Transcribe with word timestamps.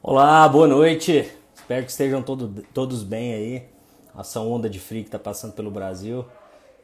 Olá, 0.00 0.48
boa 0.48 0.68
noite. 0.68 1.28
Espero 1.52 1.84
que 1.84 1.90
estejam 1.90 2.22
todo, 2.22 2.64
todos 2.72 3.02
bem 3.02 3.34
aí. 3.34 3.68
Essa 4.16 4.38
onda 4.38 4.70
de 4.70 4.78
frio 4.78 5.02
que 5.02 5.08
está 5.08 5.18
passando 5.18 5.54
pelo 5.54 5.72
Brasil. 5.72 6.24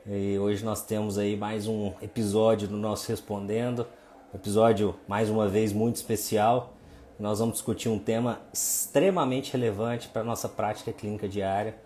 E 0.05 0.37
hoje 0.37 0.65
nós 0.65 0.83
temos 0.83 1.17
aí 1.17 1.37
mais 1.37 1.69
um 1.69 1.93
episódio 2.03 2.67
do 2.67 2.77
nosso 2.77 3.09
Respondendo. 3.09 3.87
Um 4.33 4.37
episódio, 4.37 4.97
mais 5.07 5.31
uma 5.31 5.49
vez, 5.49 5.73
muito 5.73 5.95
especial. 5.95 6.75
Nós 7.17 7.39
vamos 7.39 7.55
discutir 7.55 7.89
um 7.89 8.01
tema 8.01 8.41
extremamente 8.53 9.53
relevante 9.53 10.09
para 10.09 10.23
a 10.23 10.25
nossa 10.25 10.49
prática 10.49 10.93
clínica 10.93 11.29
diária, 11.29 11.77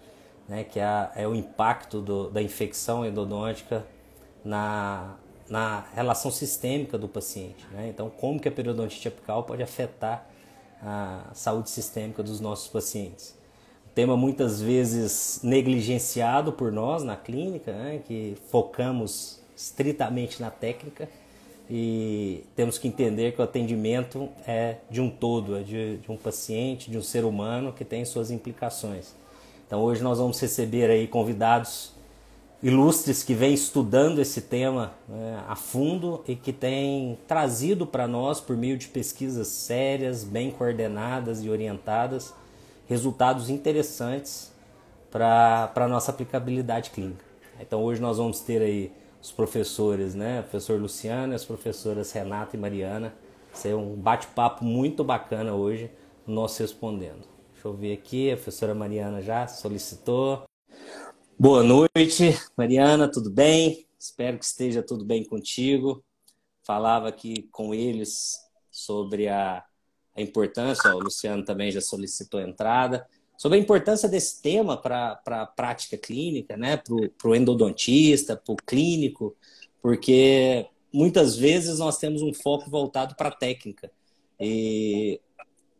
né, 0.48 0.64
que 0.64 0.80
é, 0.80 1.10
é 1.14 1.28
o 1.28 1.34
impacto 1.34 2.00
do, 2.00 2.30
da 2.30 2.40
infecção 2.40 3.04
endodôntica 3.04 3.84
na, 4.42 5.16
na 5.46 5.84
relação 5.94 6.30
sistêmica 6.30 6.96
do 6.96 7.06
paciente. 7.06 7.66
Né? 7.70 7.88
Então, 7.90 8.08
como 8.08 8.40
que 8.40 8.48
a 8.48 8.52
periodontite 8.52 9.08
apical 9.08 9.42
pode 9.42 9.62
afetar 9.62 10.26
a 10.82 11.30
saúde 11.34 11.70
sistêmica 11.70 12.22
dos 12.22 12.40
nossos 12.40 12.68
pacientes. 12.68 13.34
Um 13.90 13.94
tema 13.94 14.16
muitas 14.16 14.60
vezes 14.60 15.40
negligenciado 15.42 16.52
por 16.52 16.70
nós 16.70 17.02
na 17.02 17.16
clínica, 17.16 17.72
né, 17.72 18.00
que 18.04 18.36
focamos 18.50 19.40
estritamente 19.56 20.40
na 20.40 20.50
técnica 20.50 21.08
e 21.70 22.44
temos 22.56 22.78
que 22.78 22.88
entender 22.88 23.32
que 23.32 23.40
o 23.40 23.44
atendimento 23.44 24.28
é 24.46 24.76
de 24.88 25.00
um 25.00 25.10
todo, 25.10 25.56
é 25.56 25.62
de, 25.62 25.98
de 25.98 26.10
um 26.10 26.16
paciente, 26.16 26.90
de 26.90 26.96
um 26.96 27.02
ser 27.02 27.24
humano 27.24 27.72
que 27.72 27.84
tem 27.84 28.04
suas 28.04 28.30
implicações. 28.30 29.14
Então 29.66 29.82
hoje 29.82 30.02
nós 30.02 30.18
vamos 30.18 30.40
receber 30.40 30.88
aí 30.88 31.06
convidados 31.06 31.92
ilustres 32.62 33.22
que 33.22 33.34
vêm 33.34 33.54
estudando 33.54 34.20
esse 34.20 34.42
tema 34.42 34.92
né, 35.08 35.44
a 35.46 35.54
fundo 35.54 36.22
e 36.26 36.34
que 36.34 36.52
têm 36.52 37.16
trazido 37.26 37.86
para 37.86 38.08
nós, 38.08 38.40
por 38.40 38.56
meio 38.56 38.76
de 38.76 38.88
pesquisas 38.88 39.48
sérias, 39.48 40.24
bem 40.24 40.50
coordenadas 40.50 41.44
e 41.44 41.48
orientadas, 41.48 42.34
resultados 42.88 43.48
interessantes 43.48 44.52
para 45.10 45.70
a 45.74 45.88
nossa 45.88 46.10
aplicabilidade 46.10 46.90
clínica. 46.90 47.24
Então 47.60 47.82
hoje 47.82 48.00
nós 48.00 48.18
vamos 48.18 48.40
ter 48.40 48.60
aí 48.60 48.92
os 49.22 49.30
professores, 49.30 50.14
né, 50.14 50.40
o 50.40 50.42
professor 50.44 50.80
Luciano 50.80 51.32
e 51.32 51.36
as 51.36 51.44
professoras 51.44 52.10
Renata 52.12 52.56
e 52.56 52.58
Mariana. 52.58 53.14
Vai 53.52 53.60
ser 53.60 53.74
um 53.74 53.94
bate-papo 53.94 54.64
muito 54.64 55.04
bacana 55.04 55.54
hoje, 55.54 55.90
nós 56.26 56.56
respondendo. 56.58 57.24
Deixa 57.52 57.66
eu 57.66 57.72
ver 57.72 57.92
aqui, 57.92 58.30
a 58.30 58.36
professora 58.36 58.74
Mariana 58.74 59.22
já 59.22 59.46
solicitou. 59.46 60.47
Boa 61.40 61.62
noite, 61.62 62.36
Mariana, 62.56 63.06
tudo 63.08 63.30
bem? 63.30 63.86
Espero 63.96 64.36
que 64.40 64.44
esteja 64.44 64.82
tudo 64.82 65.04
bem 65.04 65.22
contigo. 65.22 66.04
Falava 66.64 67.08
aqui 67.08 67.48
com 67.52 67.72
eles 67.72 68.40
sobre 68.72 69.28
a, 69.28 69.64
a 70.16 70.20
importância, 70.20 70.92
o 70.92 70.98
Luciano 70.98 71.44
também 71.44 71.70
já 71.70 71.80
solicitou 71.80 72.40
a 72.40 72.42
entrada, 72.42 73.06
sobre 73.36 73.56
a 73.56 73.60
importância 73.60 74.08
desse 74.08 74.42
tema 74.42 74.76
para 74.76 75.20
a 75.26 75.46
prática 75.46 75.96
clínica, 75.96 76.56
né? 76.56 76.76
para 76.76 77.30
o 77.30 77.36
endodontista, 77.36 78.36
para 78.36 78.52
o 78.52 78.56
clínico, 78.56 79.36
porque 79.80 80.66
muitas 80.92 81.36
vezes 81.36 81.78
nós 81.78 81.98
temos 81.98 82.20
um 82.20 82.34
foco 82.34 82.68
voltado 82.68 83.14
para 83.14 83.28
a 83.28 83.36
técnica. 83.36 83.92
E 84.40 85.20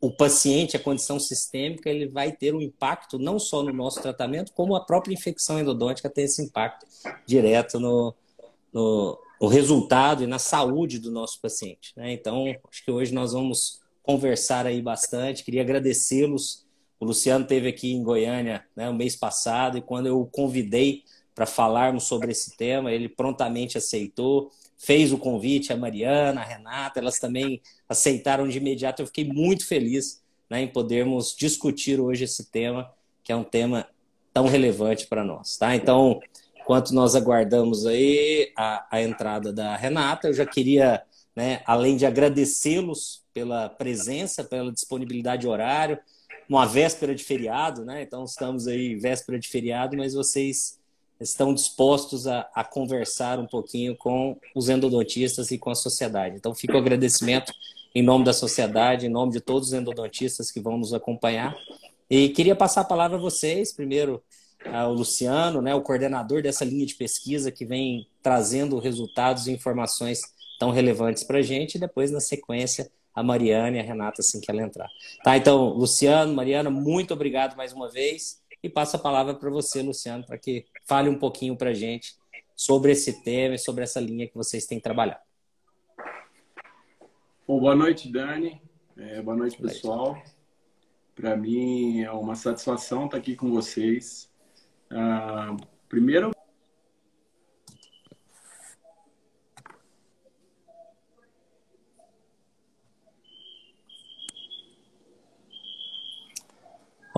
o 0.01 0.11
paciente, 0.11 0.77
a 0.77 0.81
condição 0.81 1.19
sistêmica, 1.19 1.91
ele 1.91 2.07
vai 2.07 2.33
ter 2.33 2.55
um 2.55 2.61
impacto 2.61 3.19
não 3.19 3.39
só 3.39 3.63
no 3.63 3.73
nosso 3.73 4.01
tratamento, 4.01 4.53
como 4.53 4.77
a 4.77 4.85
própria 4.85 5.13
infecção 5.13 5.59
endodôntica 5.59 6.09
tem 6.09 6.25
esse 6.25 6.43
impacto 6.43 6.87
direto 7.27 7.81
no, 7.81 8.15
no, 8.73 9.19
no 9.41 9.49
resultado 9.49 10.23
e 10.23 10.27
na 10.27 10.39
saúde 10.39 10.99
do 10.99 11.11
nosso 11.11 11.41
paciente. 11.41 11.93
Né? 11.97 12.13
Então, 12.13 12.47
acho 12.71 12.85
que 12.85 12.91
hoje 12.91 13.13
nós 13.13 13.33
vamos 13.33 13.81
conversar 14.03 14.67
aí 14.67 14.81
bastante. 14.81 15.45
Queria 15.45 15.63
agradecê-los. 15.63 16.65
O 17.01 17.05
Luciano 17.05 17.45
teve 17.45 17.69
aqui 17.69 17.93
em 17.93 18.03
Goiânia 18.03 18.65
né, 18.75 18.89
o 18.89 18.95
mês 18.95 19.17
passado 19.17 19.79
e 19.79 19.83
quando 19.83 20.07
eu 20.07 20.21
o 20.21 20.27
convidei 20.27 21.03
para 21.35 21.47
falarmos 21.47 22.05
sobre 22.05 22.33
esse 22.33 22.57
tema, 22.57 22.93
ele 22.93 23.09
prontamente 23.09 23.79
aceitou 23.79 24.51
fez 24.79 25.13
o 25.13 25.19
convite, 25.19 25.73
a 25.73 25.77
Mariana, 25.77 26.41
a 26.41 26.45
Renata, 26.45 27.01
elas 27.01 27.19
também 27.19 27.61
aceitaram 27.89 28.49
de 28.49 28.59
imediato. 28.59 29.03
Eu 29.03 29.07
fiquei 29.07 29.25
muito 29.25 29.67
feliz 29.67 30.23
né, 30.49 30.63
em 30.63 30.69
podermos 30.69 31.35
discutir 31.37 32.01
hoje 32.01 32.25
esse 32.25 32.51
tema, 32.51 32.91
que 33.25 33.33
é 33.33 33.37
um 33.37 33.45
tema 33.45 33.89
tão 34.33 34.47
relevante 34.47 35.07
para 35.09 35.25
nós. 35.25 35.57
Tá? 35.57 35.75
Então, 35.75 36.21
enquanto 36.61 36.93
nós 36.93 37.17
aguardamos 37.17 37.85
aí 37.87 38.53
a, 38.57 38.87
a 38.91 39.03
entrada 39.03 39.53
da 39.53 39.77
Renata, 39.77 40.29
eu 40.29 40.33
já 40.33 40.47
queria, 40.47 41.03
né, 41.35 41.61
além 41.67 41.97
de 41.97 42.07
agradecê-los 42.07 43.25
pela 43.35 43.69
presença, 43.69 44.45
pela 44.45 44.73
disponibilidade 44.73 45.43
de 45.43 45.49
horário, 45.49 45.99
uma 46.49 46.65
véspera 46.65 47.15
de 47.15 47.23
feriado, 47.23 47.85
né? 47.85 48.03
Então 48.03 48.25
estamos 48.25 48.67
aí 48.67 48.95
véspera 48.97 49.39
de 49.39 49.47
feriado, 49.49 49.97
mas 49.99 50.15
vocês 50.15 50.78
estão 51.21 51.53
dispostos 51.53 52.27
a, 52.27 52.49
a, 52.55 52.65
conversar 52.65 53.39
um 53.39 53.47
pouquinho 53.47 53.97
com 53.97 54.37
os 54.55 54.69
endodontistas 54.69 55.51
e 55.51 55.59
com 55.59 55.71
a 55.71 55.75
sociedade. 55.75 56.37
Então, 56.37 56.55
fica 56.55 56.75
o 56.75 56.79
agradecimento 56.79 57.53
em 57.95 58.03
nome 58.03 58.25
da 58.25 58.33
sociedade, 58.33 59.07
em 59.07 59.11
nome 59.11 59.33
de 59.33 59.41
todos 59.41 59.69
os 59.69 59.75
endodontistas 59.75 60.51
que 60.51 60.61
vão 60.61 60.79
nos 60.79 60.95
acompanhar. 60.95 61.57
E 62.09 62.29
queria 62.31 62.55
passar 62.55 62.83
a 62.83 62.85
palavra 62.85 63.17
a 63.17 63.21
vocês, 63.21 63.73
primeiro 63.73 64.23
ao 64.65 64.93
Luciano, 64.93 65.63
né, 65.63 65.75
o 65.75 65.83
coordenador 65.83 66.43
dessa 66.43 66.65
linha 66.65 66.87
de 66.87 66.95
pesquisa 66.95 67.51
que 67.51 67.65
vem 67.65 68.07
trazendo 68.23 68.79
resultados 68.79 69.47
e 69.47 69.53
informações 69.53 70.21
tão 70.59 70.71
relevantes 70.71 71.23
para 71.23 71.39
a 71.39 71.43
gente, 71.43 71.77
e 71.77 71.81
depois, 71.81 72.11
na 72.11 72.21
sequência, 72.21 72.91
a 73.15 73.23
Mariana 73.23 73.77
e 73.77 73.81
a 73.81 73.83
Renata, 73.83 74.21
assim 74.21 74.41
que 74.41 74.51
ela 74.51 74.63
entrar. 74.63 74.89
Tá, 75.23 75.37
então, 75.37 75.71
Luciano, 75.71 76.33
Mariana, 76.33 76.71
muito 76.71 77.15
obrigado 77.15 77.57
mais 77.57 77.73
uma 77.73 77.89
vez. 77.89 78.41
E 78.63 78.69
passo 78.69 78.97
a 78.97 78.99
palavra 78.99 79.35
para 79.35 79.51
você, 79.51 79.83
Luciano, 79.83 80.25
para 80.25 80.37
que 80.37 80.67
fale 80.89 81.11
um 81.11 81.19
pouquinho 81.19 81.55
para 81.55 81.71
a 81.71 81.75
gente 81.75 82.17
sobre 82.57 82.93
esse 82.93 83.23
tema 83.23 83.55
e 83.55 83.59
sobre 83.59 83.85
essa 83.85 84.01
linha 84.01 84.27
que 84.27 84.35
vocês 84.35 84.67
têm 84.67 84.81
trabalhado. 84.81 85.21
Bom, 87.47 87.61
boa 87.61 87.75
noite, 87.75 88.11
Dani. 88.11 88.61
É, 88.97 89.21
boa 89.21 89.37
noite, 89.37 89.61
pessoal. 89.61 90.21
Para 91.15 91.37
mim 91.37 92.01
é 92.01 92.11
uma 92.11 92.35
satisfação 92.35 93.05
estar 93.05 93.19
aqui 93.19 93.37
com 93.37 93.51
vocês. 93.51 94.33
Uh, 94.91 95.57
primeiro, 95.89 96.31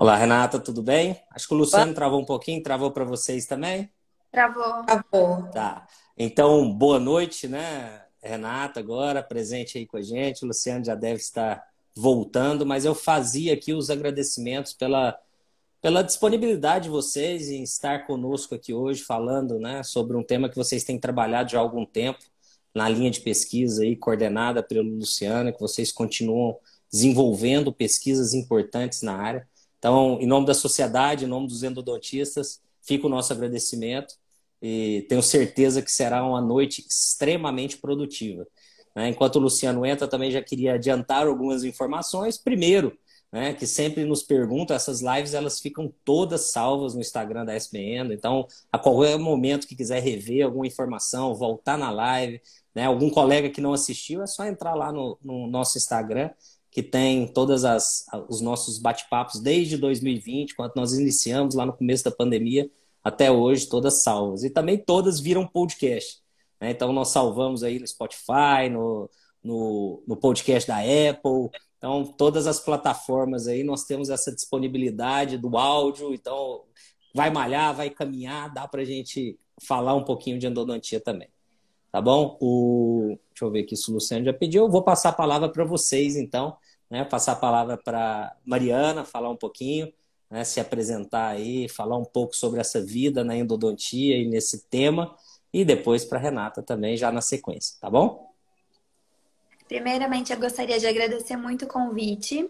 Olá, 0.01 0.15
Renata, 0.15 0.59
tudo 0.59 0.81
bem? 0.81 1.21
Acho 1.29 1.47
que 1.47 1.53
o 1.53 1.57
Luciano 1.57 1.93
travou 1.93 2.19
um 2.19 2.25
pouquinho, 2.25 2.63
travou 2.63 2.89
para 2.89 3.05
vocês 3.05 3.45
também? 3.45 3.87
Travou. 4.31 4.83
Travou. 4.83 5.43
Tá. 5.51 5.87
Então, 6.17 6.73
boa 6.73 6.99
noite, 6.99 7.47
né, 7.47 8.01
Renata, 8.19 8.79
agora 8.79 9.21
presente 9.21 9.77
aí 9.77 9.85
com 9.85 9.97
a 9.97 10.01
gente. 10.01 10.43
O 10.43 10.47
Luciano 10.47 10.83
já 10.83 10.95
deve 10.95 11.17
estar 11.17 11.63
voltando, 11.95 12.65
mas 12.65 12.83
eu 12.83 12.95
fazia 12.95 13.53
aqui 13.53 13.75
os 13.75 13.91
agradecimentos 13.91 14.73
pela, 14.73 15.15
pela 15.79 16.01
disponibilidade 16.01 16.85
de 16.85 16.89
vocês 16.89 17.49
em 17.49 17.61
estar 17.61 18.07
conosco 18.07 18.55
aqui 18.55 18.73
hoje, 18.73 19.03
falando 19.03 19.59
né, 19.59 19.83
sobre 19.83 20.17
um 20.17 20.23
tema 20.23 20.49
que 20.49 20.55
vocês 20.55 20.83
têm 20.83 20.97
trabalhado 20.97 21.51
já 21.51 21.59
há 21.59 21.61
algum 21.61 21.85
tempo 21.85 22.25
na 22.73 22.89
linha 22.89 23.11
de 23.11 23.21
pesquisa 23.21 23.83
aí, 23.83 23.95
coordenada 23.95 24.63
pelo 24.63 24.95
Luciano, 24.95 25.53
que 25.53 25.59
vocês 25.59 25.91
continuam 25.91 26.57
desenvolvendo 26.91 27.71
pesquisas 27.71 28.33
importantes 28.33 29.03
na 29.03 29.15
área. 29.15 29.47
Então, 29.81 30.19
em 30.21 30.27
nome 30.27 30.45
da 30.45 30.53
sociedade, 30.53 31.25
em 31.25 31.27
nome 31.27 31.47
dos 31.47 31.63
endodontistas, 31.63 32.61
fica 32.83 33.07
o 33.07 33.09
nosso 33.09 33.33
agradecimento 33.33 34.13
e 34.61 35.07
tenho 35.09 35.23
certeza 35.23 35.81
que 35.81 35.91
será 35.91 36.23
uma 36.23 36.39
noite 36.39 36.85
extremamente 36.87 37.77
produtiva. 37.77 38.45
Né? 38.95 39.09
Enquanto 39.09 39.37
o 39.37 39.39
Luciano 39.39 39.83
entra, 39.83 40.07
também 40.07 40.29
já 40.29 40.39
queria 40.39 40.75
adiantar 40.75 41.25
algumas 41.25 41.63
informações. 41.63 42.37
Primeiro, 42.37 42.95
né, 43.31 43.55
que 43.55 43.65
sempre 43.65 44.05
nos 44.05 44.21
perguntam, 44.21 44.75
essas 44.75 45.01
lives 45.01 45.33
elas 45.33 45.59
ficam 45.59 45.91
todas 46.05 46.51
salvas 46.51 46.93
no 46.93 47.01
Instagram 47.01 47.43
da 47.43 47.55
SBN, 47.55 48.13
então 48.13 48.45
a 48.71 48.77
qualquer 48.77 49.17
momento 49.17 49.65
que 49.65 49.75
quiser 49.75 50.03
rever 50.03 50.45
alguma 50.45 50.67
informação, 50.67 51.33
voltar 51.33 51.77
na 51.77 51.89
live, 51.89 52.39
né, 52.75 52.85
algum 52.85 53.09
colega 53.09 53.49
que 53.49 53.61
não 53.61 53.73
assistiu, 53.73 54.21
é 54.21 54.27
só 54.27 54.45
entrar 54.45 54.75
lá 54.75 54.91
no, 54.91 55.17
no 55.23 55.47
nosso 55.47 55.77
Instagram 55.77 56.29
que 56.71 56.81
tem 56.81 57.27
todas 57.27 57.65
as 57.65 58.05
os 58.29 58.39
nossos 58.41 58.79
bate-papos 58.79 59.41
desde 59.41 59.77
2020, 59.77 60.55
quando 60.55 60.71
nós 60.75 60.93
iniciamos 60.93 61.53
lá 61.53 61.65
no 61.65 61.73
começo 61.73 62.05
da 62.05 62.11
pandemia 62.11 62.71
até 63.03 63.29
hoje, 63.29 63.67
todas 63.67 64.01
salvas. 64.03 64.43
E 64.43 64.49
também 64.49 64.77
todas 64.77 65.19
viram 65.19 65.45
podcast. 65.45 66.21
Né? 66.59 66.71
Então 66.71 66.93
nós 66.93 67.09
salvamos 67.09 67.61
aí 67.63 67.77
no 67.79 67.85
Spotify, 67.85 68.69
no, 68.71 69.09
no, 69.43 70.03
no 70.07 70.15
podcast 70.15 70.67
da 70.67 70.77
Apple. 70.77 71.49
Então, 71.77 72.05
todas 72.05 72.45
as 72.47 72.59
plataformas 72.59 73.47
aí 73.47 73.63
nós 73.63 73.85
temos 73.85 74.09
essa 74.09 74.33
disponibilidade 74.33 75.37
do 75.37 75.57
áudio. 75.57 76.13
Então, 76.13 76.63
vai 77.13 77.29
malhar, 77.31 77.75
vai 77.75 77.89
caminhar, 77.89 78.53
dá 78.53 78.67
para 78.67 78.81
a 78.81 78.85
gente 78.85 79.37
falar 79.61 79.95
um 79.95 80.03
pouquinho 80.03 80.39
de 80.39 80.47
endodontia 80.47 80.99
também. 80.99 81.27
Tá 81.91 82.01
bom? 82.01 82.37
O... 82.39 83.17
Deixa 83.29 83.43
eu 83.43 83.51
ver 83.51 83.63
aqui 83.63 83.75
se 83.75 83.89
o 83.91 83.93
Luciano 83.95 84.23
já 84.23 84.33
pediu. 84.33 84.63
Eu 84.63 84.71
vou 84.71 84.81
passar 84.81 85.09
a 85.09 85.13
palavra 85.13 85.49
para 85.49 85.65
vocês, 85.65 86.15
então, 86.15 86.55
né, 86.89 87.03
passar 87.03 87.33
a 87.33 87.35
palavra 87.35 87.77
para 87.77 88.35
Mariana, 88.45 89.03
falar 89.03 89.29
um 89.29 89.35
pouquinho, 89.35 89.91
né, 90.29 90.43
se 90.43 90.59
apresentar 90.59 91.27
aí, 91.27 91.67
falar 91.67 91.97
um 91.97 92.05
pouco 92.05 92.35
sobre 92.35 92.61
essa 92.61 92.83
vida 92.83 93.23
na 93.23 93.35
endodontia 93.35 94.17
e 94.17 94.25
nesse 94.25 94.69
tema, 94.69 95.15
e 95.53 95.65
depois 95.65 96.05
para 96.05 96.17
Renata 96.17 96.63
também, 96.63 96.95
já 96.95 97.11
na 97.11 97.21
sequência, 97.21 97.75
tá 97.81 97.89
bom? 97.89 98.31
Primeiramente, 99.67 100.31
eu 100.31 100.39
gostaria 100.39 100.79
de 100.79 100.87
agradecer 100.87 101.35
muito 101.35 101.65
o 101.65 101.67
convite. 101.67 102.49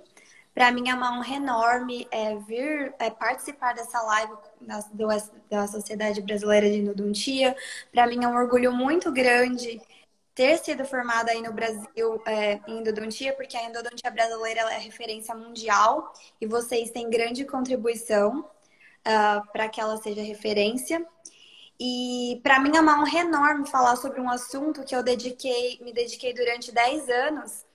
Para 0.54 0.72
mim 0.72 0.90
é 0.90 0.94
uma 0.94 1.18
honra 1.18 1.36
enorme 1.36 2.08
é, 2.12 2.36
vir 2.36 2.94
é, 3.00 3.10
participar 3.10 3.74
dessa 3.74 4.02
live 4.02 4.34
da, 4.62 4.80
da 5.50 5.68
Sociedade 5.68 6.22
Brasileira 6.22 6.70
de 6.70 6.78
Endodontia. 6.80 7.56
Para 7.92 8.06
mim 8.08 8.24
é 8.24 8.28
um 8.28 8.36
orgulho 8.36 8.72
muito 8.72 9.12
grande 9.12 9.82
ter 10.36 10.58
sido 10.58 10.84
formada 10.86 11.32
aí 11.32 11.42
no 11.42 11.54
Brasil 11.54 12.22
é, 12.26 12.60
em 12.68 12.80
endodontia, 12.80 13.34
porque 13.34 13.56
a 13.56 13.64
endodontia 13.64 14.10
brasileira 14.12 14.62
é 14.74 14.78
referência 14.78 15.36
mundial 15.36 16.14
e 16.40 16.46
vocês 16.46 16.90
têm 16.92 17.10
grande 17.10 17.46
contribuição 17.46 18.40
uh, 18.40 19.52
para 19.52 19.70
que 19.70 19.80
ela 19.80 19.98
seja 19.98 20.22
referência. 20.22 21.06
E 21.80 22.40
para 22.44 22.60
mim 22.60 22.76
é 22.76 22.82
uma 22.82 23.02
honra 23.02 23.20
enorme 23.20 23.68
falar 23.68 23.96
sobre 23.96 24.22
um 24.22 24.30
assunto 24.30 24.84
que 24.84 24.96
eu 24.96 25.04
dediquei, 25.04 25.80
me 25.82 25.94
dediquei 25.94 26.34
durante 26.34 26.72
10 26.72 27.10
anos 27.10 27.66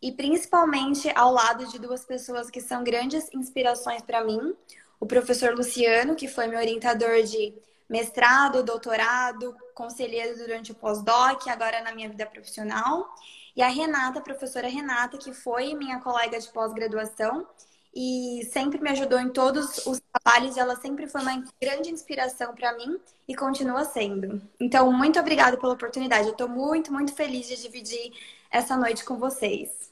e 0.00 0.12
principalmente 0.12 1.10
ao 1.14 1.32
lado 1.32 1.66
de 1.66 1.78
duas 1.78 2.04
pessoas 2.04 2.50
que 2.50 2.60
são 2.60 2.84
grandes 2.84 3.28
inspirações 3.32 4.02
para 4.02 4.24
mim. 4.24 4.54
O 5.00 5.06
professor 5.06 5.54
Luciano, 5.54 6.14
que 6.14 6.28
foi 6.28 6.46
meu 6.46 6.58
orientador 6.58 7.22
de 7.22 7.54
mestrado, 7.88 8.62
doutorado, 8.62 9.56
conselheiro 9.74 10.36
durante 10.36 10.72
o 10.72 10.74
pós-doc, 10.74 11.46
agora 11.48 11.82
na 11.82 11.94
minha 11.94 12.08
vida 12.08 12.26
profissional. 12.26 13.08
E 13.54 13.62
a 13.62 13.68
Renata, 13.68 14.18
a 14.18 14.22
professora 14.22 14.68
Renata, 14.68 15.16
que 15.16 15.32
foi 15.32 15.74
minha 15.74 15.98
colega 16.00 16.38
de 16.38 16.48
pós-graduação 16.48 17.46
e 17.94 18.46
sempre 18.52 18.78
me 18.78 18.90
ajudou 18.90 19.18
em 19.18 19.30
todos 19.30 19.86
os 19.86 19.98
trabalhos. 20.12 20.58
Ela 20.58 20.76
sempre 20.76 21.06
foi 21.06 21.22
uma 21.22 21.42
grande 21.60 21.90
inspiração 21.90 22.54
para 22.54 22.76
mim 22.76 22.98
e 23.26 23.34
continua 23.34 23.86
sendo. 23.86 24.42
Então, 24.60 24.92
muito 24.92 25.18
obrigada 25.18 25.56
pela 25.56 25.72
oportunidade. 25.72 26.26
Eu 26.26 26.32
estou 26.32 26.48
muito, 26.48 26.92
muito 26.92 27.14
feliz 27.14 27.48
de 27.48 27.56
dividir 27.56 28.12
essa 28.50 28.76
noite 28.76 29.04
com 29.04 29.18
vocês. 29.18 29.86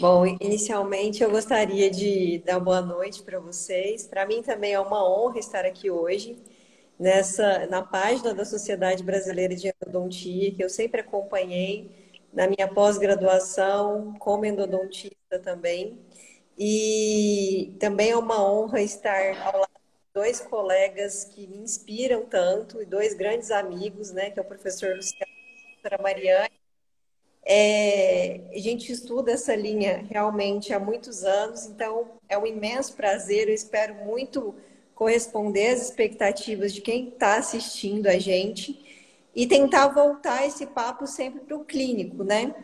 Bom, 0.00 0.24
inicialmente 0.40 1.24
eu 1.24 1.30
gostaria 1.30 1.90
de 1.90 2.38
dar 2.46 2.60
boa 2.60 2.80
noite 2.80 3.20
para 3.22 3.40
vocês. 3.40 4.06
Para 4.06 4.24
mim 4.26 4.42
também 4.42 4.72
é 4.72 4.78
uma 4.78 5.04
honra 5.04 5.40
estar 5.40 5.64
aqui 5.64 5.90
hoje 5.90 6.40
nessa 6.96 7.66
na 7.66 7.82
página 7.82 8.32
da 8.32 8.44
Sociedade 8.44 9.02
Brasileira 9.02 9.56
de 9.56 9.68
Endodontia, 9.68 10.54
que 10.54 10.62
eu 10.62 10.68
sempre 10.70 11.00
acompanhei 11.00 11.90
na 12.32 12.46
minha 12.46 12.68
pós-graduação 12.68 14.14
como 14.20 14.44
endodontista 14.44 15.40
também. 15.42 15.98
E 16.56 17.76
também 17.80 18.10
é 18.10 18.16
uma 18.16 18.40
honra 18.48 18.80
estar 18.80 19.36
ao 19.46 19.60
lado 19.60 19.77
dois 20.14 20.40
colegas 20.40 21.24
que 21.24 21.46
me 21.46 21.58
inspiram 21.58 22.24
tanto 22.26 22.82
e 22.82 22.84
dois 22.84 23.14
grandes 23.14 23.50
amigos, 23.50 24.10
né, 24.10 24.30
que 24.30 24.38
é 24.38 24.42
o 24.42 24.44
professor 24.44 24.96
Luciano 24.96 25.32
e 25.32 25.54
a 25.54 25.76
professora 25.82 26.02
Mariane. 26.02 26.58
É, 27.50 28.40
a 28.52 28.58
gente 28.58 28.92
estuda 28.92 29.32
essa 29.32 29.54
linha 29.54 30.04
realmente 30.10 30.72
há 30.72 30.78
muitos 30.78 31.24
anos, 31.24 31.64
então 31.66 32.18
é 32.28 32.36
um 32.36 32.46
imenso 32.46 32.94
prazer. 32.94 33.48
Eu 33.48 33.54
espero 33.54 33.94
muito 33.94 34.54
corresponder 34.94 35.68
às 35.68 35.82
expectativas 35.82 36.74
de 36.74 36.80
quem 36.80 37.08
está 37.08 37.36
assistindo 37.36 38.06
a 38.08 38.18
gente 38.18 38.84
e 39.34 39.46
tentar 39.46 39.88
voltar 39.88 40.44
esse 40.44 40.66
papo 40.66 41.06
sempre 41.06 41.40
para 41.40 41.56
o 41.56 41.64
clínico, 41.64 42.24
né? 42.24 42.54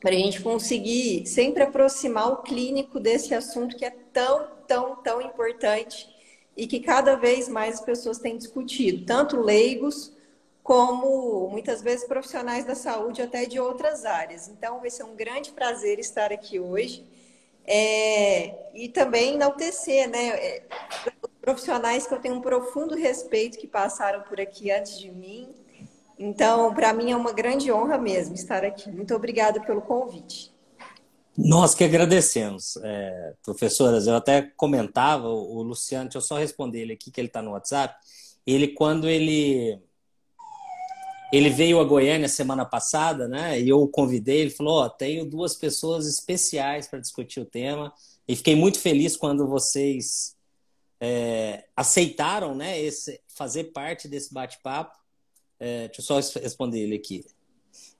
Para 0.00 0.10
a 0.10 0.18
gente 0.18 0.42
conseguir 0.42 1.24
sempre 1.26 1.62
aproximar 1.62 2.32
o 2.32 2.42
clínico 2.42 2.98
desse 2.98 3.34
assunto 3.34 3.76
que 3.76 3.84
é 3.84 3.90
tão, 4.12 4.48
tão, 4.66 4.96
tão 4.96 5.22
importante 5.22 6.17
e 6.58 6.66
que 6.66 6.80
cada 6.80 7.14
vez 7.14 7.48
mais 7.48 7.76
as 7.76 7.80
pessoas 7.80 8.18
têm 8.18 8.36
discutido, 8.36 9.06
tanto 9.06 9.40
leigos 9.40 10.12
como 10.62 11.48
muitas 11.48 11.80
vezes 11.80 12.04
profissionais 12.04 12.64
da 12.64 12.74
saúde 12.74 13.22
até 13.22 13.46
de 13.46 13.60
outras 13.60 14.04
áreas. 14.04 14.48
Então, 14.48 14.80
vai 14.80 14.90
ser 14.90 15.04
um 15.04 15.14
grande 15.14 15.52
prazer 15.52 16.00
estar 16.00 16.32
aqui 16.32 16.58
hoje 16.58 17.06
é, 17.64 18.54
e 18.74 18.88
também 18.88 19.34
enaltecer, 19.34 20.10
né? 20.10 20.28
É, 20.30 20.62
profissionais 21.40 22.06
que 22.06 22.12
eu 22.12 22.20
tenho 22.20 22.34
um 22.34 22.40
profundo 22.40 22.94
respeito 22.96 23.56
que 23.56 23.66
passaram 23.66 24.22
por 24.22 24.40
aqui 24.40 24.70
antes 24.70 24.98
de 24.98 25.10
mim, 25.10 25.54
então, 26.18 26.74
para 26.74 26.92
mim 26.92 27.12
é 27.12 27.16
uma 27.16 27.32
grande 27.32 27.70
honra 27.70 27.96
mesmo 27.96 28.34
estar 28.34 28.64
aqui. 28.64 28.90
Muito 28.90 29.14
obrigada 29.14 29.60
pelo 29.60 29.80
convite. 29.80 30.52
Nós 31.40 31.72
que 31.72 31.84
agradecemos, 31.84 32.76
é, 32.82 33.34
professoras. 33.44 34.08
Eu 34.08 34.16
até 34.16 34.42
comentava, 34.42 35.28
o 35.28 35.62
Luciano, 35.62 36.06
deixa 36.06 36.18
eu 36.18 36.22
só 36.22 36.36
responder 36.36 36.80
ele 36.80 36.94
aqui, 36.94 37.12
que 37.12 37.20
ele 37.20 37.28
está 37.28 37.40
no 37.40 37.52
WhatsApp. 37.52 37.94
Ele, 38.44 38.66
quando 38.66 39.08
ele 39.08 39.80
ele 41.32 41.48
veio 41.50 41.78
a 41.78 41.84
Goiânia 41.84 42.28
semana 42.28 42.64
passada, 42.64 43.28
né? 43.28 43.60
E 43.60 43.68
eu 43.68 43.80
o 43.80 43.86
convidei, 43.86 44.40
ele 44.40 44.50
falou: 44.50 44.82
Ó, 44.82 44.86
oh, 44.86 44.90
tenho 44.90 45.24
duas 45.24 45.54
pessoas 45.54 46.08
especiais 46.08 46.88
para 46.88 46.98
discutir 46.98 47.38
o 47.38 47.44
tema. 47.44 47.92
E 48.26 48.34
fiquei 48.34 48.56
muito 48.56 48.80
feliz 48.80 49.16
quando 49.16 49.46
vocês 49.46 50.36
é, 51.00 51.66
aceitaram, 51.76 52.52
né? 52.52 52.80
Esse, 52.80 53.20
fazer 53.28 53.64
parte 53.64 54.08
desse 54.08 54.34
bate-papo. 54.34 54.98
É, 55.60 55.86
deixa 55.86 56.00
eu 56.00 56.22
só 56.22 56.40
responder 56.40 56.80
ele 56.80 56.96
aqui. 56.96 57.24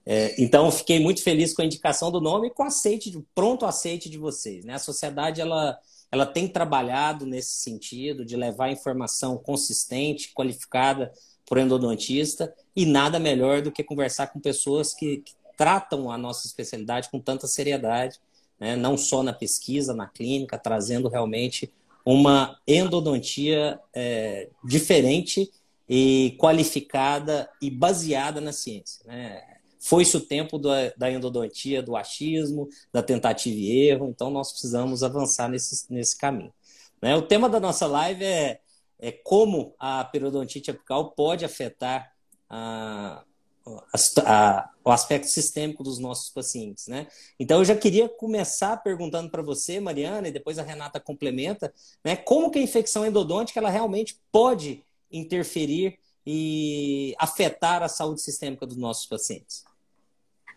É, 0.05 0.41
então, 0.41 0.71
fiquei 0.71 0.99
muito 0.99 1.21
feliz 1.21 1.53
com 1.53 1.61
a 1.61 1.65
indicação 1.65 2.11
do 2.11 2.19
nome 2.19 2.47
e 2.47 2.49
com 2.49 2.63
o 2.63 2.65
aceite, 2.65 3.23
pronto 3.35 3.65
aceite 3.65 4.09
de 4.09 4.17
vocês. 4.17 4.65
Né? 4.65 4.73
A 4.73 4.79
sociedade 4.79 5.41
ela, 5.41 5.77
ela 6.11 6.25
tem 6.25 6.47
trabalhado 6.47 7.25
nesse 7.25 7.61
sentido 7.61 8.25
de 8.25 8.35
levar 8.35 8.71
informação 8.71 9.37
consistente, 9.37 10.33
qualificada 10.33 11.11
por 11.45 11.57
endodontista 11.57 12.53
e 12.75 12.85
nada 12.85 13.19
melhor 13.19 13.61
do 13.61 13.71
que 13.71 13.83
conversar 13.83 14.27
com 14.27 14.39
pessoas 14.39 14.93
que, 14.93 15.17
que 15.17 15.33
tratam 15.57 16.11
a 16.11 16.17
nossa 16.17 16.47
especialidade 16.47 17.09
com 17.09 17.19
tanta 17.19 17.45
seriedade, 17.47 18.19
né? 18.59 18.75
não 18.75 18.97
só 18.97 19.21
na 19.21 19.33
pesquisa, 19.33 19.93
na 19.93 20.07
clínica, 20.07 20.57
trazendo 20.57 21.09
realmente 21.09 21.71
uma 22.05 22.57
endodontia 22.67 23.79
é, 23.93 24.49
diferente 24.63 25.51
e 25.87 26.35
qualificada 26.39 27.49
e 27.61 27.69
baseada 27.69 28.39
na 28.39 28.53
ciência. 28.53 29.05
Né? 29.05 29.58
Foi-se 29.79 30.17
o 30.17 30.21
tempo 30.21 30.57
do, 30.57 30.69
da 30.97 31.09
endodontia, 31.09 31.81
do 31.81 31.95
achismo, 31.95 32.67
da 32.91 33.01
tentativa 33.01 33.55
e 33.55 33.87
erro, 33.87 34.07
então 34.09 34.29
nós 34.29 34.51
precisamos 34.51 35.03
avançar 35.03 35.47
nesse, 35.47 35.91
nesse 35.91 36.17
caminho. 36.17 36.53
Né? 37.01 37.15
O 37.15 37.21
tema 37.21 37.49
da 37.49 37.59
nossa 37.59 37.87
live 37.87 38.23
é, 38.23 38.59
é 38.99 39.11
como 39.11 39.73
a 39.79 40.03
periodontite 40.03 40.69
apical 40.69 41.11
pode 41.11 41.45
afetar 41.45 42.11
a, 42.49 43.23
a, 43.65 43.97
a, 44.25 44.69
o 44.83 44.91
aspecto 44.91 45.27
sistêmico 45.27 45.83
dos 45.83 45.99
nossos 45.99 46.29
pacientes, 46.29 46.87
né? 46.87 47.07
Então 47.39 47.59
eu 47.59 47.65
já 47.65 47.75
queria 47.75 48.09
começar 48.09 48.75
perguntando 48.77 49.29
para 49.29 49.43
você, 49.43 49.79
Mariana, 49.79 50.27
e 50.27 50.31
depois 50.31 50.57
a 50.57 50.63
Renata 50.63 50.99
complementa, 50.99 51.73
né? 52.03 52.15
Como 52.15 52.49
que 52.49 52.59
a 52.59 52.61
infecção 52.61 53.05
endodôntica 53.05 53.59
ela 53.59 53.69
realmente 53.69 54.19
pode 54.31 54.83
interferir 55.11 55.99
e 56.25 57.15
afetar 57.17 57.83
a 57.83 57.87
saúde 57.87 58.21
sistêmica 58.21 58.65
dos 58.65 58.77
nossos 58.77 59.05
pacientes? 59.05 59.68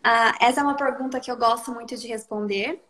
Ah, 0.03 0.35
essa 0.39 0.59
é 0.59 0.63
uma 0.63 0.75
pergunta 0.75 1.19
que 1.19 1.31
eu 1.31 1.37
gosto 1.37 1.71
muito 1.71 1.95
de 1.97 2.07
responder. 2.07 2.83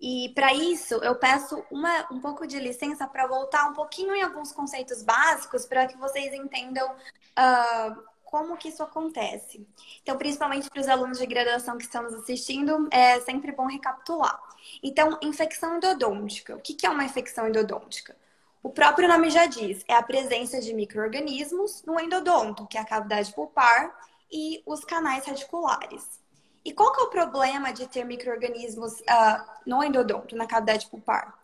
E 0.00 0.30
para 0.34 0.52
isso, 0.52 0.94
eu 0.96 1.14
peço 1.14 1.64
uma, 1.70 2.06
um 2.10 2.20
pouco 2.20 2.46
de 2.46 2.58
licença 2.58 3.06
para 3.06 3.26
voltar 3.26 3.70
um 3.70 3.72
pouquinho 3.72 4.14
em 4.14 4.22
alguns 4.22 4.52
conceitos 4.52 5.02
básicos 5.02 5.64
para 5.64 5.86
que 5.86 5.96
vocês 5.96 6.34
entendam 6.34 6.90
uh, 6.90 8.02
como 8.24 8.56
que 8.56 8.68
isso 8.68 8.82
acontece. 8.82 9.66
Então, 10.02 10.18
principalmente 10.18 10.68
para 10.68 10.80
os 10.80 10.88
alunos 10.88 11.18
de 11.18 11.26
graduação 11.26 11.78
que 11.78 11.84
estão 11.84 12.02
nos 12.02 12.14
assistindo, 12.14 12.88
é 12.90 13.20
sempre 13.20 13.52
bom 13.52 13.66
recapitular. 13.66 14.40
Então, 14.82 15.18
infecção 15.22 15.76
endodôntica. 15.76 16.56
O 16.56 16.60
que 16.60 16.84
é 16.84 16.90
uma 16.90 17.04
infecção 17.04 17.46
endodôntica? 17.46 18.16
O 18.62 18.70
próprio 18.70 19.08
nome 19.08 19.30
já 19.30 19.46
diz, 19.46 19.84
é 19.88 19.94
a 19.94 20.02
presença 20.02 20.60
de 20.60 20.72
micro-organismos 20.72 21.82
no 21.84 21.98
endodonto, 22.00 22.66
que 22.66 22.78
é 22.78 22.80
a 22.80 22.84
cavidade 22.84 23.32
pulpar, 23.34 23.94
e 24.30 24.62
os 24.66 24.84
canais 24.84 25.26
radiculares. 25.26 26.21
E 26.64 26.72
qual 26.72 26.92
que 26.92 27.00
é 27.00 27.04
o 27.04 27.10
problema 27.10 27.72
de 27.72 27.86
ter 27.88 28.04
micro-organismos 28.04 29.00
uh, 29.00 29.44
no 29.66 29.82
endodonto, 29.82 30.36
na 30.36 30.46
cavidade 30.46 30.86
pulpar? 30.86 31.34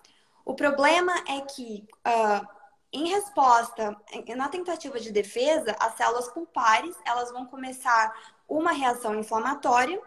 O 0.44 0.54
problema 0.54 1.12
é 1.28 1.40
que, 1.40 1.86
uh, 2.06 2.46
em 2.92 3.08
resposta, 3.08 3.96
na 4.36 4.48
tentativa 4.48 4.98
de 4.98 5.10
defesa, 5.10 5.76
as 5.78 5.94
células 5.94 6.28
pulpares 6.28 6.96
elas 7.04 7.30
vão 7.30 7.44
começar 7.44 8.14
uma 8.48 8.72
reação 8.72 9.14
inflamatória 9.18 10.00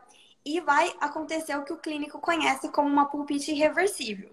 e 0.43 0.59
vai 0.61 0.95
acontecer 0.99 1.55
o 1.55 1.63
que 1.63 1.73
o 1.73 1.77
clínico 1.77 2.19
conhece 2.19 2.69
como 2.69 2.87
uma 2.87 3.05
pulpite 3.05 3.51
irreversível. 3.51 4.31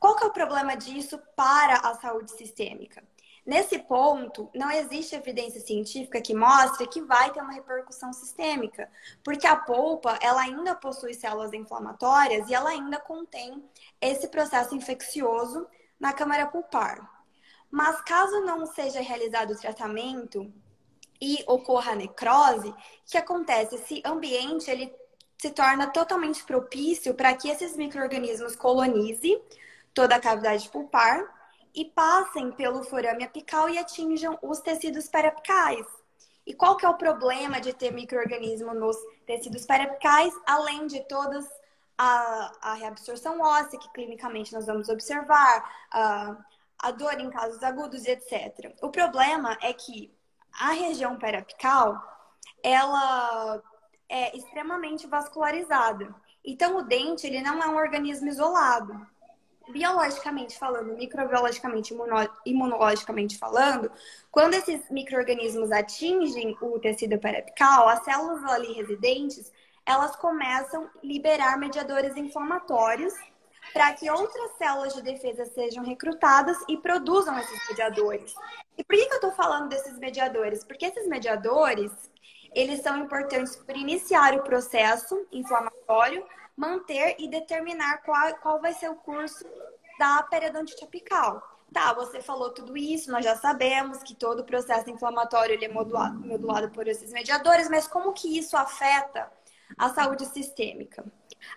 Qual 0.00 0.16
que 0.16 0.24
é 0.24 0.26
o 0.26 0.32
problema 0.32 0.76
disso 0.76 1.18
para 1.36 1.76
a 1.76 1.94
saúde 1.94 2.32
sistêmica? 2.32 3.02
Nesse 3.46 3.78
ponto, 3.78 4.48
não 4.54 4.70
existe 4.70 5.14
evidência 5.14 5.60
científica 5.60 6.20
que 6.20 6.34
mostre 6.34 6.86
que 6.86 7.02
vai 7.02 7.30
ter 7.30 7.42
uma 7.42 7.52
repercussão 7.52 8.10
sistêmica, 8.10 8.90
porque 9.22 9.46
a 9.46 9.54
polpa 9.54 10.18
ela 10.22 10.40
ainda 10.40 10.74
possui 10.74 11.12
células 11.12 11.52
inflamatórias 11.52 12.48
e 12.48 12.54
ela 12.54 12.70
ainda 12.70 12.98
contém 12.98 13.62
esse 14.00 14.28
processo 14.28 14.74
infeccioso 14.74 15.66
na 16.00 16.14
câmara 16.14 16.46
pulpar. 16.46 17.10
Mas 17.70 18.00
caso 18.00 18.40
não 18.40 18.64
seja 18.64 19.00
realizado 19.00 19.50
o 19.50 19.58
tratamento 19.58 20.50
e 21.20 21.44
ocorra 21.46 21.92
a 21.92 21.96
necrose, 21.96 22.70
o 22.70 22.76
que 23.04 23.18
acontece? 23.18 23.74
Esse 23.74 24.02
ambiente 24.06 24.70
ele 24.70 24.94
se 25.36 25.50
torna 25.50 25.88
totalmente 25.88 26.42
propício 26.44 27.14
para 27.14 27.34
que 27.34 27.50
esses 27.50 27.76
micro-organismos 27.76 28.56
colonizem 28.56 29.42
toda 29.92 30.16
a 30.16 30.20
cavidade 30.20 30.70
pulpar 30.70 31.43
e 31.74 31.84
passem 31.86 32.52
pelo 32.52 32.84
forame 32.84 33.24
apical 33.24 33.68
e 33.68 33.78
atinjam 33.78 34.38
os 34.40 34.60
tecidos 34.60 35.08
periapicais. 35.08 35.84
E 36.46 36.54
qual 36.54 36.76
que 36.76 36.86
é 36.86 36.88
o 36.88 36.96
problema 36.96 37.60
de 37.60 37.72
ter 37.72 37.90
microorganismo 37.90 38.72
nos 38.74 38.96
tecidos 39.26 39.66
periapicais, 39.66 40.32
além 40.46 40.86
de 40.86 41.00
todas 41.08 41.44
a, 41.98 42.52
a 42.60 42.74
reabsorção 42.74 43.40
óssea, 43.40 43.78
que 43.78 43.92
clinicamente 43.92 44.52
nós 44.52 44.66
vamos 44.66 44.88
observar, 44.88 45.86
a, 45.90 46.36
a 46.78 46.90
dor 46.90 47.18
em 47.18 47.30
casos 47.30 47.62
agudos 47.62 48.04
e 48.04 48.10
etc. 48.10 48.74
O 48.82 48.90
problema 48.90 49.56
é 49.62 49.72
que 49.72 50.14
a 50.52 50.72
região 50.72 51.16
periapical, 51.16 52.00
ela 52.62 53.60
é 54.08 54.36
extremamente 54.36 55.06
vascularizada. 55.06 56.14
Então, 56.44 56.76
o 56.76 56.82
dente, 56.82 57.26
ele 57.26 57.40
não 57.40 57.60
é 57.62 57.66
um 57.66 57.76
organismo 57.76 58.28
isolado 58.28 59.13
biologicamente 59.68 60.58
falando, 60.58 60.94
microbiologicamente, 60.94 61.94
imunologicamente 62.44 63.38
falando, 63.38 63.90
quando 64.30 64.54
esses 64.54 64.88
micro-organismos 64.90 65.72
atingem 65.72 66.56
o 66.60 66.78
tecido 66.78 67.18
periapical, 67.18 67.88
as 67.88 68.04
células 68.04 68.44
ali 68.44 68.72
residentes, 68.72 69.52
elas 69.86 70.16
começam 70.16 70.84
a 70.84 70.90
liberar 71.02 71.58
mediadores 71.58 72.16
inflamatórios 72.16 73.14
para 73.72 73.92
que 73.92 74.10
outras 74.10 74.52
células 74.56 74.94
de 74.94 75.02
defesa 75.02 75.44
sejam 75.46 75.84
recrutadas 75.84 76.56
e 76.68 76.76
produzam 76.76 77.38
esses 77.38 77.68
mediadores. 77.68 78.34
E 78.76 78.84
por 78.84 78.96
que, 78.96 79.06
que 79.06 79.12
eu 79.12 79.16
estou 79.16 79.32
falando 79.32 79.68
desses 79.68 79.98
mediadores? 79.98 80.64
Porque 80.64 80.86
esses 80.86 81.06
mediadores, 81.08 81.90
eles 82.54 82.82
são 82.82 82.98
importantes 82.98 83.56
para 83.56 83.78
iniciar 83.78 84.34
o 84.34 84.42
processo 84.42 85.26
inflamatório, 85.32 86.24
manter 86.56 87.16
e 87.18 87.28
determinar 87.28 87.98
qual, 87.98 88.34
qual 88.36 88.60
vai 88.60 88.72
ser 88.72 88.88
o 88.90 88.96
curso 88.96 89.44
da 89.98 90.22
periodontite 90.22 90.84
apical. 90.84 91.42
Tá, 91.72 91.92
você 91.92 92.20
falou 92.20 92.50
tudo 92.50 92.76
isso, 92.76 93.10
nós 93.10 93.24
já 93.24 93.34
sabemos 93.34 94.02
que 94.02 94.14
todo 94.14 94.40
o 94.40 94.44
processo 94.44 94.88
inflamatório 94.90 95.54
ele 95.54 95.64
é 95.64 95.68
modulado, 95.68 96.20
modulado 96.20 96.70
por 96.70 96.86
esses 96.86 97.12
mediadores, 97.12 97.68
mas 97.68 97.88
como 97.88 98.12
que 98.12 98.38
isso 98.38 98.56
afeta 98.56 99.28
a 99.76 99.88
saúde 99.88 100.24
sistêmica? 100.26 101.04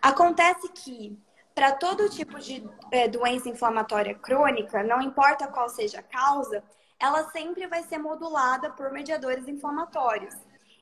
Acontece 0.01 0.69
que 0.69 1.21
para 1.53 1.71
todo 1.73 2.09
tipo 2.09 2.39
de 2.39 2.67
é, 2.91 3.07
doença 3.07 3.49
inflamatória 3.49 4.15
crônica, 4.15 4.83
não 4.83 5.01
importa 5.01 5.47
qual 5.47 5.69
seja 5.69 5.99
a 5.99 6.03
causa, 6.03 6.63
ela 6.99 7.29
sempre 7.29 7.67
vai 7.67 7.83
ser 7.83 7.97
modulada 7.97 8.71
por 8.71 8.91
mediadores 8.91 9.47
inflamatórios. 9.47 10.35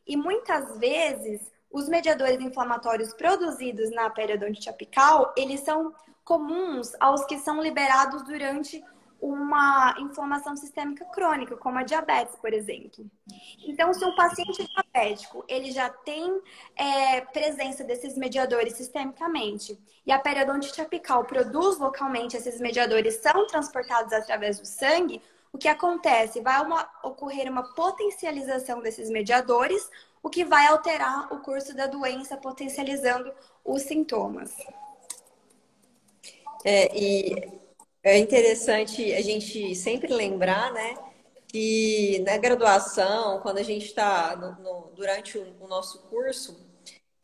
E 0.07 0.15
muitas 0.15 0.77
vezes 0.77 1.51
os 1.75 1.89
mediadores 1.89 2.39
inflamatórios 2.39 3.13
produzidos 3.13 3.91
na 3.91 4.09
periodontite 4.09 4.69
apical, 4.69 5.33
eles 5.35 5.59
são 5.59 5.93
comuns 6.23 6.93
aos 7.01 7.25
que 7.25 7.37
são 7.37 7.61
liberados 7.61 8.23
durante 8.23 8.81
uma 9.19 9.93
inflamação 9.99 10.55
sistêmica 10.55 11.03
crônica, 11.05 11.57
como 11.57 11.77
a 11.77 11.83
diabetes, 11.83 12.33
por 12.37 12.53
exemplo. 12.53 13.05
Então, 13.67 13.93
se 13.93 14.05
um 14.05 14.15
paciente 14.15 14.65
diabético 14.65 15.43
ele 15.49 15.69
já 15.71 15.89
tem 15.89 16.41
é, 16.77 17.19
presença 17.19 17.83
desses 17.83 18.17
mediadores 18.17 18.75
sistemicamente 18.75 19.77
e 20.05 20.13
a 20.13 20.19
periodontite 20.19 20.79
apical 20.79 21.25
produz 21.25 21.77
localmente 21.77 22.37
esses 22.37 22.61
mediadores 22.61 23.15
são 23.15 23.47
transportados 23.47 24.13
através 24.13 24.61
do 24.61 24.65
sangue, 24.65 25.21
o 25.55 25.57
que 25.57 25.69
acontece? 25.69 26.41
Vai 26.41 26.61
uma, 26.61 26.87
ocorrer 27.01 27.49
uma 27.49 27.63
potencialização 27.73 28.81
desses 28.81 29.09
mediadores, 29.09 29.89
o 30.21 30.29
que 30.29 30.43
vai 30.43 30.67
alterar 30.67 31.31
o 31.33 31.39
curso 31.39 31.73
da 31.73 31.87
doença, 31.87 32.35
potencializando 32.35 33.31
os 33.63 33.83
sintomas. 33.83 34.53
É, 36.65 36.93
e 36.93 37.53
é 38.03 38.17
interessante 38.17 39.13
a 39.13 39.21
gente 39.21 39.73
sempre 39.75 40.13
lembrar, 40.13 40.73
né, 40.73 40.97
que 41.47 42.21
na 42.25 42.37
graduação, 42.37 43.39
quando 43.39 43.59
a 43.59 43.63
gente 43.63 43.85
está 43.85 44.35
durante 44.93 45.37
o, 45.37 45.55
o, 45.61 45.67
nosso 45.69 45.99
curso, 46.09 46.67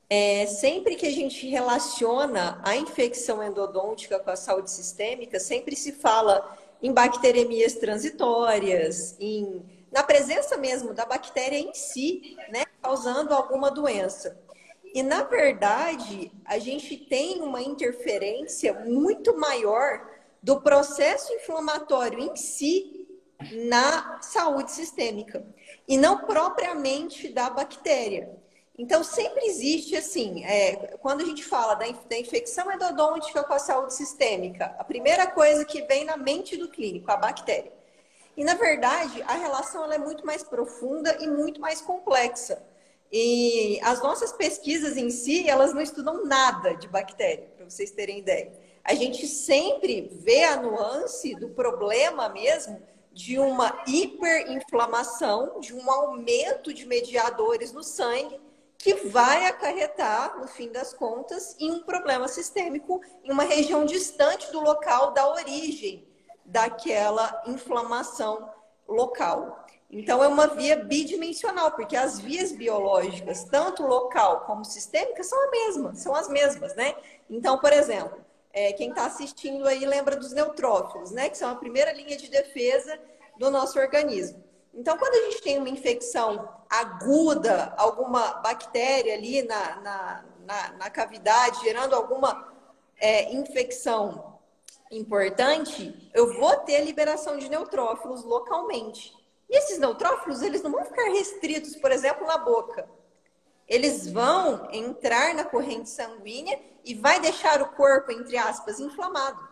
é, 0.10 0.46
sempre 0.46 0.96
que 0.96 1.06
a 1.06 1.12
gente 1.12 1.46
relaciona 1.50 2.62
a 2.64 2.78
infecção 2.78 3.44
endodôntica 3.44 4.20
com 4.20 4.30
a 4.30 4.38
saúde 4.38 4.72
sistêmica, 4.72 5.38
sempre 5.38 5.76
se 5.76 5.92
fala 5.92 6.61
em 6.82 6.92
bacteremias 6.92 7.76
transitórias, 7.76 9.16
em 9.20 9.64
na 9.92 10.04
presença 10.04 10.58
mesmo 10.58 10.94
da 10.94 11.06
bactéria 11.06 11.60
em 11.60 11.74
si, 11.74 12.38
né, 12.50 12.64
causando 12.82 13.34
alguma 13.34 13.70
doença. 13.70 14.40
E 14.94 15.04
na 15.04 15.24
verdade, 15.24 16.32
a 16.46 16.58
gente 16.58 16.96
tem 16.98 17.42
uma 17.42 17.62
interferência 17.62 18.74
muito 18.86 19.38
maior 19.38 20.10
do 20.42 20.62
processo 20.62 21.32
inflamatório 21.34 22.20
em 22.20 22.36
si 22.36 23.08
na 23.68 24.22
saúde 24.22 24.72
sistêmica 24.72 25.46
e 25.88 25.98
não 25.98 26.26
propriamente 26.26 27.30
da 27.30 27.50
bactéria. 27.50 28.30
Então, 28.82 29.04
sempre 29.04 29.46
existe 29.46 29.96
assim, 29.96 30.44
é, 30.44 30.98
quando 31.04 31.22
a 31.22 31.26
gente 31.26 31.46
fala 31.46 31.76
da, 31.76 31.86
da 31.86 32.18
infecção 32.18 32.72
endodôntica 32.72 33.44
com 33.44 33.54
a 33.54 33.60
saúde 33.60 33.94
sistêmica, 33.94 34.76
a 34.80 34.84
primeira 34.84 35.28
coisa 35.28 35.64
que 35.64 35.84
vem 35.84 36.04
na 36.04 36.18
mente 36.18 36.58
do 36.58 36.68
clínico, 36.68 37.12
a 37.12 37.16
bactéria. 37.16 37.72
E, 38.36 38.44
na 38.44 38.56
verdade, 38.56 39.22
a 39.28 39.34
relação 39.34 39.84
ela 39.84 39.94
é 39.94 40.00
muito 40.00 40.26
mais 40.26 40.42
profunda 40.42 41.16
e 41.20 41.28
muito 41.28 41.62
mais 41.62 41.80
complexa. 41.80 42.66
E 43.12 43.80
as 43.84 44.02
nossas 44.02 44.32
pesquisas 44.32 44.98
em 44.98 45.12
si, 45.12 45.48
elas 45.48 45.76
não 45.76 45.82
estudam 45.82 46.26
nada 46.26 46.74
de 46.74 46.88
bactéria, 46.88 47.52
para 47.56 47.70
vocês 47.70 47.92
terem 47.92 48.18
ideia. 48.18 48.52
A 48.84 48.96
gente 48.96 49.28
sempre 49.28 50.10
vê 50.12 50.44
a 50.44 50.60
nuance 50.60 51.36
do 51.36 51.50
problema 51.50 52.30
mesmo 52.30 52.82
de 53.14 53.38
uma 53.38 53.84
hiperinflamação, 53.86 55.60
de 55.60 55.72
um 55.72 55.92
aumento 55.92 56.74
de 56.74 56.88
mediadores 56.88 57.72
no 57.72 57.84
sangue, 57.84 58.40
que 58.82 58.96
vai 59.08 59.46
acarretar, 59.46 60.40
no 60.40 60.48
fim 60.48 60.72
das 60.72 60.94
contas, 60.94 61.56
em 61.60 61.72
um 61.72 61.84
problema 61.84 62.28
sistêmico 62.28 63.02
em 63.24 63.32
uma 63.32 63.44
região 63.44 63.86
distante 63.86 64.52
do 64.52 64.60
local 64.60 65.12
da 65.12 65.30
origem 65.30 66.08
daquela 66.44 67.44
inflamação 67.46 68.50
local. 68.88 69.66
Então, 69.90 70.24
é 70.24 70.28
uma 70.28 70.48
via 70.48 70.78
bidimensional, 70.78 71.72
porque 71.72 71.96
as 71.96 72.20
vias 72.20 72.52
biológicas, 72.52 73.44
tanto 73.44 73.86
local 73.86 74.42
como 74.46 74.64
sistêmica, 74.64 75.24
são 75.24 75.48
a 75.48 75.52
mesma, 75.52 75.94
são 75.94 76.16
as 76.16 76.28
mesmas, 76.28 76.74
né? 76.76 76.96
Então, 77.30 77.60
por 77.60 77.74
exemplo, 77.74 78.18
é, 78.54 78.74
quem 78.74 78.90
está 78.90 79.06
assistindo 79.06 79.68
aí 79.68 79.86
lembra 79.86 80.16
dos 80.16 80.32
neutrófilos, 80.32 81.12
né? 81.12 81.30
Que 81.30 81.38
são 81.38 81.52
a 81.52 81.56
primeira 81.56 81.92
linha 81.92 82.18
de 82.18 82.30
defesa 82.30 82.98
do 83.38 83.52
nosso 83.52 83.80
organismo. 83.80 84.42
Então, 84.74 84.98
quando 84.98 85.14
a 85.14 85.30
gente 85.30 85.42
tem 85.42 85.58
uma 85.58 85.70
infecção 85.70 86.50
aguda, 86.70 87.74
alguma 87.78 88.36
bactéria 88.36 89.14
ali 89.14 89.44
na, 89.44 89.76
na, 89.82 90.26
na, 90.46 90.72
na 90.74 90.90
cavidade, 90.90 91.62
gerando 91.62 91.94
alguma 91.94 92.54
é, 92.98 93.34
infecção 93.34 94.40
importante, 94.90 96.10
eu 96.14 96.34
vou 96.40 96.56
ter 96.58 96.84
liberação 96.84 97.38
de 97.38 97.50
neutrófilos 97.50 98.24
localmente. 98.24 99.14
E 99.50 99.58
esses 99.58 99.78
neutrófilos, 99.78 100.42
eles 100.42 100.62
não 100.62 100.72
vão 100.72 100.86
ficar 100.86 101.10
restritos, 101.10 101.76
por 101.76 101.92
exemplo, 101.92 102.26
na 102.26 102.38
boca. 102.38 102.88
Eles 103.68 104.10
vão 104.10 104.70
entrar 104.72 105.34
na 105.34 105.44
corrente 105.44 105.90
sanguínea 105.90 106.60
e 106.84 106.94
vai 106.94 107.20
deixar 107.20 107.62
o 107.62 107.72
corpo, 107.72 108.12
entre 108.12 108.38
aspas, 108.38 108.80
inflamado. 108.80 109.46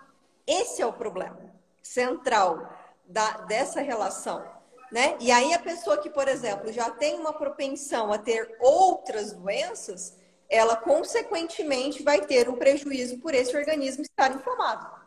Esse 0.48 0.82
é 0.82 0.86
o 0.86 0.94
problema 0.94 1.54
central 1.82 2.70
da, 3.06 3.32
dessa 3.42 3.82
relação. 3.82 4.59
Né? 4.92 5.16
E 5.20 5.32
aí 5.32 5.54
a 5.54 5.60
pessoa 5.60 5.98
que, 5.98 6.10
por 6.10 6.28
exemplo, 6.28 6.72
já 6.72 6.90
tem 6.90 7.20
uma 7.20 7.34
propensão 7.34 8.12
a 8.12 8.18
ter 8.18 8.58
outras 8.60 9.34
doenças, 9.34 10.18
ela 10.50 10.76
consequentemente 10.76 12.02
vai 12.02 12.22
ter 12.22 12.50
um 12.50 12.56
prejuízo 12.56 13.20
por 13.20 13.36
esse 13.36 13.56
organismo 13.56 14.02
estar 14.02 14.34
inflamado. 14.34 15.00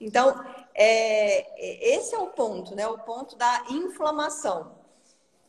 Então, 0.00 0.38
é, 0.74 1.94
esse 1.96 2.14
é 2.14 2.18
o 2.18 2.28
ponto, 2.28 2.76
né? 2.76 2.86
O 2.86 2.98
ponto 2.98 3.36
da 3.36 3.64
inflamação. 3.70 4.72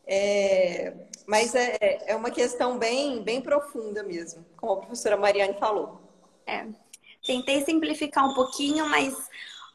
É, 0.07 0.93
mas 1.25 1.53
é, 1.55 1.77
é 2.07 2.15
uma 2.15 2.29
questão 2.29 2.77
bem, 2.77 3.23
bem 3.23 3.41
profunda 3.41 4.03
mesmo, 4.03 4.45
como 4.55 4.73
a 4.73 4.77
professora 4.77 5.17
Mariane 5.17 5.59
falou. 5.59 5.99
É. 6.45 6.65
Tentei 7.25 7.65
simplificar 7.65 8.27
um 8.29 8.35
pouquinho, 8.35 8.87
mas 8.87 9.15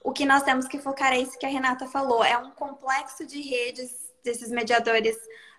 o 0.02 0.12
que 0.12 0.24
nós 0.24 0.42
temos 0.42 0.66
que 0.66 0.78
focar 0.78 1.12
é 1.12 1.18
isso 1.18 1.38
que 1.38 1.46
a 1.46 1.48
Renata 1.48 1.86
falou, 1.86 2.24
é 2.24 2.36
um 2.38 2.50
complexo 2.52 3.26
de 3.26 3.40
redes 3.40 3.90
desses 4.24 4.50
mediadores 4.50 5.16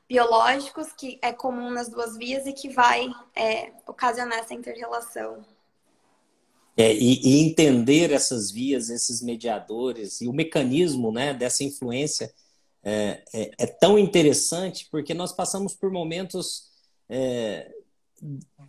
biológicos 0.08 0.92
que 0.92 1.18
é 1.22 1.32
comum 1.32 1.70
nas 1.70 1.88
duas 1.88 2.18
vias 2.18 2.46
e 2.46 2.54
que 2.54 2.70
vai 2.70 3.08
é, 3.36 3.72
ocasionar 3.88 4.40
essa 4.40 4.54
interrelação. 4.54 5.46
É, 6.76 6.94
e, 6.94 7.22
e, 7.22 7.42
entender 7.42 8.12
essas 8.12 8.50
vias, 8.50 8.90
esses 8.90 9.22
mediadores 9.22 10.22
e 10.22 10.28
o 10.28 10.34
mecanismo 10.34 11.12
né, 11.12 11.34
dessa 11.34 11.64
influência 11.64 12.34
é, 12.84 13.24
é, 13.34 13.52
é 13.60 13.68
tão 13.68 14.00
interessante 14.00 14.88
porque 14.90 15.14
nós 15.14 15.32
passamos 15.32 15.76
por 15.76 15.92
momentos 15.92 16.72
é, 17.10 17.72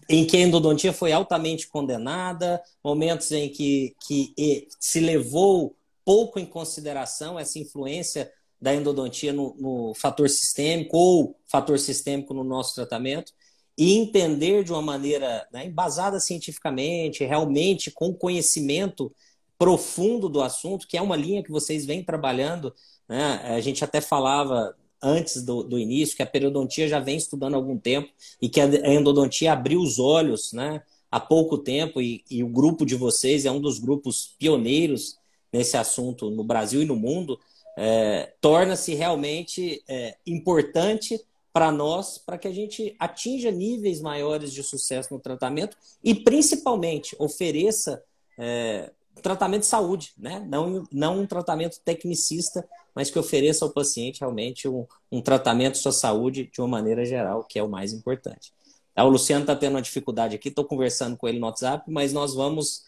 em 0.09 0.27
que 0.27 0.37
a 0.37 0.41
endodontia 0.41 0.93
foi 0.93 1.13
altamente 1.13 1.69
condenada, 1.69 2.63
momentos 2.83 3.31
em 3.33 3.49
que, 3.49 3.95
que 4.07 4.67
se 4.81 5.01
levou 5.01 5.77
pouco 6.05 6.39
em 6.39 6.47
consideração 6.47 7.39
essa 7.39 7.59
influência 7.59 8.33
da 8.61 8.75
endodontia 8.75 9.33
no, 9.33 9.55
no 9.59 9.95
fator 9.95 10.29
sistêmico 10.29 10.97
ou 10.97 11.37
fator 11.47 11.79
sistêmico 11.79 12.33
no 12.33 12.45
nosso 12.45 12.75
tratamento 12.75 13.33
e 13.77 13.97
entender 13.97 14.63
de 14.65 14.73
uma 14.73 14.83
maneira 14.83 15.47
né, 15.53 15.67
embasada 15.67 16.21
cientificamente, 16.21 17.25
realmente 17.25 17.91
com 17.91 18.13
conhecimento 18.15 19.13
profundo 19.59 20.29
do 20.29 20.41
assunto, 20.43 20.87
que 20.87 20.97
é 20.97 21.03
uma 21.03 21.17
linha 21.17 21.43
que 21.43 21.51
vocês 21.51 21.87
vêm 21.87 22.05
trabalhando. 22.05 22.75
Né? 23.09 23.41
A 23.45 23.61
gente 23.61 23.85
até 23.85 24.01
falava 24.01 24.77
antes 25.03 25.43
do, 25.43 25.63
do 25.63 25.79
início 25.79 26.17
que 26.17 26.23
a 26.23 26.27
periodontia 26.27 26.87
já 26.87 27.01
vem 27.01 27.17
estudando 27.17 27.55
há 27.55 27.57
algum 27.57 27.77
tempo 27.77 28.11
e 28.41 28.49
que 28.49 28.61
a 28.61 28.67
endodontia 28.93 29.53
abriu 29.53 29.81
os 29.81 29.99
olhos 29.99 30.53
né, 30.53 30.83
há 31.11 31.19
pouco 31.19 31.59
tempo 31.59 32.01
e, 32.01 32.25
e 32.31 32.43
o 32.45 32.49
grupo 32.49 32.87
de 32.87 32.95
vocês 32.95 33.45
é 33.45 33.51
um 33.51 33.61
dos 33.61 33.79
grupos 33.79 34.35
pioneiros 34.39 35.19
nesse 35.53 35.77
assunto 35.77 36.31
no 36.31 36.45
Brasil 36.45 36.83
e 36.83 36.87
no 36.87 36.97
mundo, 36.97 37.39
é, 37.77 38.33
torna-se 38.41 38.95
realmente 38.95 39.83
é, 39.89 40.17
importante 40.27 41.21
para 41.53 41.71
nós, 41.71 42.17
para 42.17 42.39
que 42.39 42.49
a 42.49 42.53
gente 42.53 42.97
atinja 42.99 43.51
níveis 43.51 44.01
maiores 44.01 44.53
de 44.53 44.63
sucesso 44.63 45.13
no 45.13 45.21
tratamento 45.21 45.77
e, 46.03 46.15
principalmente, 46.15 47.15
ofereça 47.19 48.03
é, 48.39 48.91
tratamento 49.23 49.61
de 49.61 49.67
saúde, 49.67 50.13
né? 50.19 50.45
não, 50.49 50.85
não 50.91 51.21
um 51.21 51.27
tratamento 51.27 51.79
tecnicista, 51.85 52.69
mas 52.95 53.11
que 53.11 53.19
ofereça 53.19 53.65
ao 53.65 53.71
paciente 53.71 54.21
realmente 54.21 54.69
um, 54.69 54.87
um 55.11 55.21
tratamento 55.21 55.79
sua 55.79 55.93
saúde 55.93 56.51
de 56.53 56.61
uma 56.61 56.69
maneira 56.69 57.05
geral, 57.05 57.45
que 57.45 57.59
é 57.59 57.63
o 57.63 57.69
mais 57.69 57.93
importante. 57.93 58.53
O 58.97 59.09
Luciano 59.09 59.43
está 59.43 59.57
tendo 59.57 59.75
uma 59.75 59.83
dificuldade 59.83 60.37
aqui, 60.37 60.49
estou 60.49 60.65
conversando 60.65 61.17
com 61.17 61.27
ele 61.27 61.39
no 61.39 61.47
WhatsApp, 61.47 61.91
mas 61.91 62.13
nós 62.13 62.35
vamos 62.35 62.83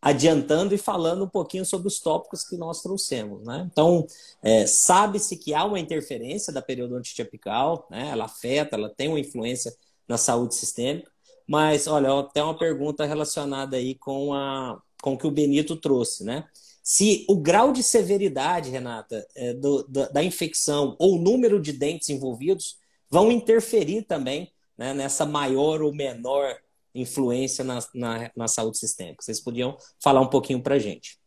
adiantando 0.00 0.74
e 0.74 0.78
falando 0.78 1.24
um 1.24 1.28
pouquinho 1.28 1.64
sobre 1.64 1.88
os 1.88 1.98
tópicos 1.98 2.44
que 2.44 2.56
nós 2.56 2.82
trouxemos. 2.82 3.44
Né? 3.44 3.68
Então, 3.70 4.06
é, 4.42 4.66
sabe-se 4.66 5.36
que 5.36 5.52
há 5.52 5.64
uma 5.64 5.80
interferência 5.80 6.52
da 6.52 6.62
periodontite 6.62 7.20
apical, 7.20 7.86
né? 7.90 8.10
ela 8.10 8.26
afeta, 8.26 8.76
ela 8.76 8.88
tem 8.88 9.08
uma 9.08 9.18
influência 9.18 9.74
na 10.06 10.16
saúde 10.16 10.54
sistêmica, 10.54 11.10
mas, 11.46 11.86
olha, 11.86 12.16
até 12.20 12.42
uma 12.42 12.56
pergunta 12.56 13.04
relacionada 13.04 13.76
aí 13.76 13.94
com, 13.94 14.32
a, 14.32 14.80
com 15.02 15.14
o 15.14 15.18
que 15.18 15.26
o 15.26 15.30
Benito 15.30 15.76
trouxe, 15.76 16.22
né? 16.22 16.44
Se 16.90 17.26
o 17.28 17.36
grau 17.36 17.70
de 17.70 17.82
severidade, 17.82 18.70
Renata, 18.70 19.28
é, 19.36 19.52
do, 19.52 19.86
da, 19.86 20.08
da 20.08 20.24
infecção 20.24 20.96
ou 20.98 21.16
o 21.16 21.18
número 21.18 21.60
de 21.60 21.70
dentes 21.70 22.08
envolvidos 22.08 22.78
vão 23.10 23.30
interferir 23.30 24.04
também 24.04 24.50
né, 24.74 24.94
nessa 24.94 25.26
maior 25.26 25.82
ou 25.82 25.94
menor 25.94 26.56
influência 26.94 27.62
na, 27.62 27.78
na, 27.94 28.30
na 28.34 28.48
saúde 28.48 28.78
sistêmica. 28.78 29.22
Vocês 29.22 29.38
podiam 29.38 29.76
falar 30.02 30.22
um 30.22 30.30
pouquinho 30.30 30.62
para 30.62 30.76
a 30.76 30.78
gente. 30.78 31.20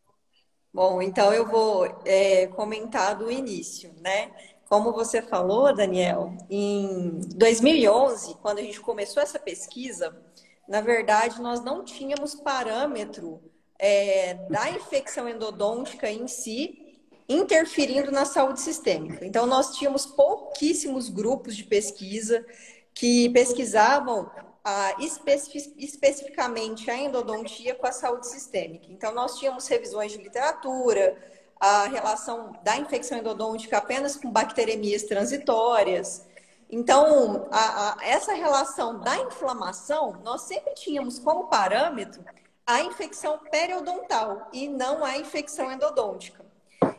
Bom, 0.73 0.99
então 0.99 1.31
eu 1.31 1.47
vou 1.47 1.85
é, 2.05 2.47
comentar 2.47 3.15
do 3.15 3.29
início, 3.31 3.93
né? 4.01 4.31
Como 4.67 4.91
você 4.91 5.21
falou, 5.21 5.71
Daniel, 5.75 6.35
em 6.49 7.19
2011, 7.35 8.33
quando 8.41 8.57
a 8.57 8.63
gente 8.63 8.81
começou 8.81 9.21
essa 9.21 9.37
pesquisa, 9.37 10.19
na 10.67 10.81
verdade 10.81 11.39
nós 11.39 11.63
não 11.63 11.85
tínhamos 11.85 12.33
parâmetro 12.33 13.39
é, 13.81 14.35
da 14.47 14.69
infecção 14.69 15.27
endodôntica 15.27 16.09
em 16.09 16.27
si 16.27 16.99
interferindo 17.27 18.11
na 18.11 18.25
saúde 18.25 18.61
sistêmica. 18.61 19.25
Então 19.25 19.47
nós 19.47 19.75
tínhamos 19.75 20.05
pouquíssimos 20.05 21.09
grupos 21.09 21.57
de 21.57 21.63
pesquisa 21.63 22.45
que 22.93 23.29
pesquisavam 23.29 24.29
ah, 24.63 24.95
especific, 24.99 25.73
especificamente 25.77 26.91
a 26.91 26.95
endodontia 26.95 27.73
com 27.73 27.87
a 27.87 27.91
saúde 27.91 28.27
sistêmica. 28.27 28.85
Então, 28.89 29.11
nós 29.11 29.39
tínhamos 29.39 29.67
revisões 29.67 30.11
de 30.11 30.19
literatura, 30.19 31.17
a 31.59 31.85
relação 31.85 32.51
da 32.63 32.77
infecção 32.77 33.17
endodôntica 33.17 33.77
apenas 33.77 34.15
com 34.15 34.29
bacteremias 34.29 35.03
transitórias. 35.03 36.27
Então, 36.69 37.47
a, 37.51 37.93
a, 37.93 38.05
essa 38.05 38.33
relação 38.33 38.99
da 38.99 39.17
inflamação, 39.17 40.21
nós 40.23 40.41
sempre 40.43 40.73
tínhamos 40.75 41.17
como 41.17 41.47
parâmetro 41.47 42.23
a 42.65 42.81
infecção 42.81 43.39
periodontal 43.51 44.49
e 44.53 44.67
não 44.67 45.03
a 45.03 45.17
infecção 45.17 45.71
endodôntica. 45.71 46.45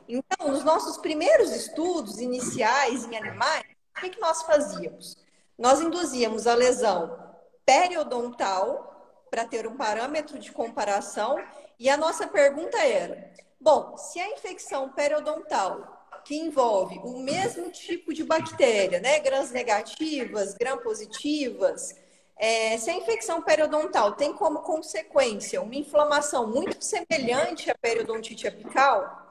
Então, 0.08 0.48
nos 0.48 0.64
nossos 0.64 0.98
primeiros 0.98 1.50
estudos 1.50 2.18
iniciais 2.18 3.04
em 3.04 3.16
animais, 3.16 3.64
o 3.96 4.00
que, 4.00 4.10
que 4.10 4.20
nós 4.20 4.42
fazíamos? 4.42 5.16
Nós 5.58 5.80
induzíamos 5.80 6.46
a 6.46 6.54
lesão 6.54 7.18
periodontal 7.64 8.92
para 9.30 9.46
ter 9.46 9.66
um 9.66 9.76
parâmetro 9.76 10.38
de 10.38 10.52
comparação. 10.52 11.36
E 11.78 11.88
a 11.88 11.96
nossa 11.96 12.26
pergunta 12.26 12.78
era: 12.78 13.32
bom, 13.60 13.96
se 13.96 14.20
a 14.20 14.30
infecção 14.30 14.90
periodontal 14.90 16.00
que 16.24 16.36
envolve 16.36 16.98
o 17.02 17.18
mesmo 17.18 17.70
tipo 17.70 18.12
de 18.12 18.22
bactéria, 18.22 19.00
né, 19.00 19.18
grãs 19.18 19.50
negativas, 19.50 20.54
gram 20.54 20.78
positivas, 20.78 21.96
é, 22.44 22.76
se 22.76 22.90
a 22.90 22.94
infecção 22.94 23.40
periodontal 23.40 24.12
tem 24.12 24.32
como 24.32 24.60
consequência 24.60 25.62
uma 25.62 25.74
inflamação 25.74 26.46
muito 26.46 26.82
semelhante 26.82 27.70
à 27.70 27.74
periodontite 27.74 28.48
apical, 28.48 29.28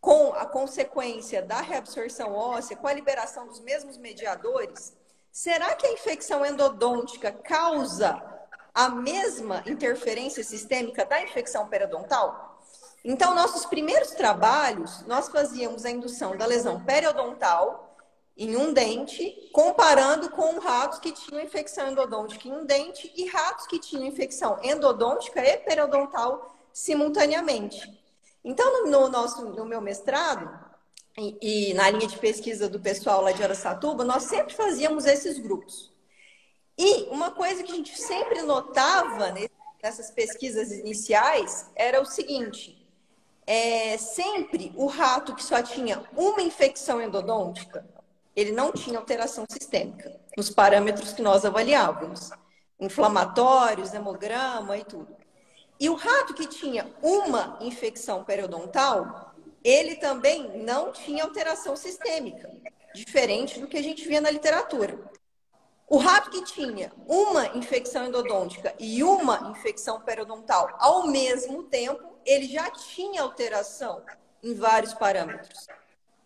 com 0.00 0.32
a 0.34 0.46
consequência 0.46 1.42
da 1.42 1.60
reabsorção 1.60 2.32
óssea, 2.34 2.76
com 2.76 2.86
a 2.86 2.92
liberação 2.92 3.46
dos 3.46 3.60
mesmos 3.60 3.96
mediadores, 3.98 4.94
Será 5.36 5.74
que 5.74 5.86
a 5.86 5.92
infecção 5.92 6.46
endodôntica 6.46 7.30
causa 7.30 8.22
a 8.74 8.88
mesma 8.88 9.62
interferência 9.66 10.42
sistêmica 10.42 11.04
da 11.04 11.20
infecção 11.20 11.68
periodontal? 11.68 12.58
Então, 13.04 13.34
nossos 13.34 13.66
primeiros 13.66 14.12
trabalhos, 14.12 15.02
nós 15.02 15.28
fazíamos 15.28 15.84
a 15.84 15.90
indução 15.90 16.38
da 16.38 16.46
lesão 16.46 16.82
periodontal 16.82 17.85
em 18.36 18.54
um 18.56 18.72
dente, 18.72 19.48
comparando 19.52 20.30
com 20.30 20.58
ratos 20.58 20.98
que 20.98 21.10
tinham 21.10 21.42
infecção 21.42 21.88
endodôntica 21.88 22.46
em 22.46 22.52
um 22.52 22.66
dente 22.66 23.10
e 23.16 23.26
ratos 23.26 23.66
que 23.66 23.78
tinham 23.78 24.04
infecção 24.04 24.58
endodôntica 24.62 25.42
e 25.42 25.56
periodontal 25.58 26.54
simultaneamente. 26.72 27.98
Então, 28.44 28.84
no, 28.84 28.90
no 28.90 29.08
nosso, 29.08 29.44
no 29.46 29.64
meu 29.64 29.80
mestrado, 29.80 30.66
e, 31.18 31.70
e, 31.70 31.74
na 31.74 31.88
linha 31.88 32.06
de 32.06 32.18
pesquisa 32.18 32.68
do 32.68 32.78
pessoal 32.78 33.22
lá 33.22 33.32
de 33.32 33.42
Aracatuba, 33.42 34.04
nós 34.04 34.24
sempre 34.24 34.54
fazíamos 34.54 35.06
esses 35.06 35.38
grupos. 35.38 35.90
E 36.76 37.04
uma 37.04 37.30
coisa 37.30 37.62
que 37.62 37.72
a 37.72 37.74
gente 37.74 37.98
sempre 37.98 38.42
notava 38.42 39.34
nessas 39.82 40.10
pesquisas 40.10 40.70
iniciais 40.70 41.70
era 41.74 42.02
o 42.02 42.04
seguinte: 42.04 42.86
é, 43.46 43.96
sempre 43.96 44.72
o 44.76 44.86
rato 44.86 45.34
que 45.34 45.42
só 45.42 45.62
tinha 45.62 46.04
uma 46.14 46.42
infecção 46.42 47.00
endodôntica, 47.00 47.95
ele 48.36 48.52
não 48.52 48.70
tinha 48.70 48.98
alteração 48.98 49.46
sistêmica 49.50 50.20
nos 50.36 50.50
parâmetros 50.50 51.14
que 51.14 51.22
nós 51.22 51.46
avaliávamos, 51.46 52.30
inflamatórios, 52.78 53.94
hemograma 53.94 54.76
e 54.76 54.84
tudo. 54.84 55.16
E 55.80 55.88
o 55.88 55.94
rato 55.94 56.34
que 56.34 56.46
tinha 56.46 56.86
uma 57.02 57.58
infecção 57.62 58.22
periodontal, 58.22 59.34
ele 59.64 59.96
também 59.96 60.62
não 60.62 60.92
tinha 60.92 61.24
alteração 61.24 61.74
sistêmica, 61.74 62.50
diferente 62.94 63.58
do 63.58 63.66
que 63.66 63.78
a 63.78 63.82
gente 63.82 64.06
via 64.06 64.20
na 64.20 64.30
literatura. 64.30 64.98
O 65.88 65.98
rato 65.98 66.30
que 66.30 66.44
tinha 66.44 66.92
uma 67.06 67.46
infecção 67.56 68.06
endodôntica 68.06 68.74
e 68.78 69.02
uma 69.02 69.50
infecção 69.50 70.00
periodontal 70.00 70.68
ao 70.78 71.06
mesmo 71.06 71.62
tempo, 71.64 72.18
ele 72.24 72.46
já 72.46 72.70
tinha 72.70 73.22
alteração 73.22 74.02
em 74.42 74.54
vários 74.54 74.92
parâmetros. 74.92 75.66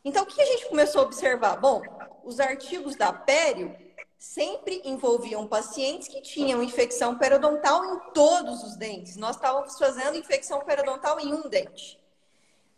Então, 0.05 0.23
o 0.23 0.27
que 0.27 0.41
a 0.41 0.47
gente 0.47 0.69
começou 0.69 1.03
a 1.03 1.05
observar? 1.05 1.57
Bom, 1.57 1.83
os 2.25 2.41
artigos 2.41 2.97
da 2.97 3.13
Pério 3.13 3.77
sempre 4.19 4.83
envolviam 4.85 5.47
pacientes 5.47 6.09
que 6.09 6.21
tinham 6.21 6.63
infecção 6.63 7.17
periodontal 7.17 7.85
em 7.85 7.99
todos 8.13 8.63
os 8.63 8.77
dentes. 8.77 9.17
Nós 9.17 9.37
estávamos 9.37 9.79
fazendo 9.79 10.17
infecção 10.17 10.61
periodontal 10.61 11.19
em 11.21 11.33
um 11.33 11.49
dente. 11.49 11.99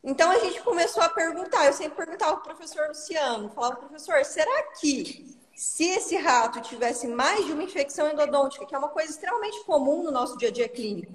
Então 0.05 0.31
a 0.31 0.39
gente 0.39 0.61
começou 0.63 1.03
a 1.03 1.09
perguntar, 1.09 1.67
eu 1.67 1.73
sempre 1.73 1.97
perguntava 1.97 2.37
para 2.37 2.41
o 2.41 2.57
professor 2.57 2.89
Luciano, 2.89 3.51
falava, 3.51 3.77
professor, 3.77 4.25
será 4.25 4.63
que 4.81 5.37
se 5.55 5.85
esse 5.85 6.17
rato 6.17 6.61
tivesse 6.61 7.07
mais 7.07 7.45
de 7.45 7.53
uma 7.53 7.63
infecção 7.63 8.09
endodôntica, 8.09 8.67
que 8.67 8.75
é 8.75 8.79
uma 8.79 8.89
coisa 8.89 9.11
extremamente 9.11 9.65
comum 9.65 10.03
no 10.03 10.11
nosso 10.11 10.37
dia 10.37 10.49
a 10.49 10.53
dia 10.53 10.69
clínico, 10.69 11.13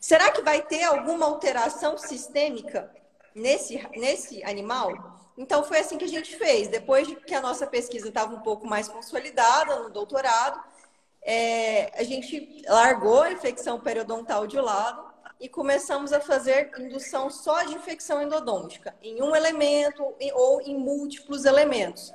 será 0.00 0.30
que 0.30 0.42
vai 0.42 0.60
ter 0.60 0.84
alguma 0.84 1.24
alteração 1.24 1.96
sistêmica 1.96 2.90
nesse, 3.34 3.78
nesse 3.96 4.42
animal? 4.44 5.15
Então, 5.36 5.62
foi 5.62 5.80
assim 5.80 5.98
que 5.98 6.04
a 6.04 6.08
gente 6.08 6.36
fez. 6.36 6.68
Depois 6.68 7.06
que 7.26 7.34
a 7.34 7.40
nossa 7.40 7.66
pesquisa 7.66 8.08
estava 8.08 8.34
um 8.34 8.40
pouco 8.40 8.66
mais 8.66 8.88
consolidada 8.88 9.80
no 9.80 9.90
doutorado, 9.90 10.62
é, 11.22 11.92
a 11.98 12.02
gente 12.04 12.62
largou 12.68 13.22
a 13.22 13.32
infecção 13.32 13.80
periodontal 13.80 14.46
de 14.46 14.58
lado 14.58 15.04
e 15.40 15.48
começamos 15.48 16.12
a 16.12 16.20
fazer 16.20 16.70
indução 16.78 17.28
só 17.28 17.62
de 17.64 17.74
infecção 17.74 18.22
endodôntica, 18.22 18.94
em 19.02 19.22
um 19.22 19.36
elemento 19.36 20.14
ou 20.34 20.60
em 20.62 20.78
múltiplos 20.78 21.44
elementos. 21.44 22.12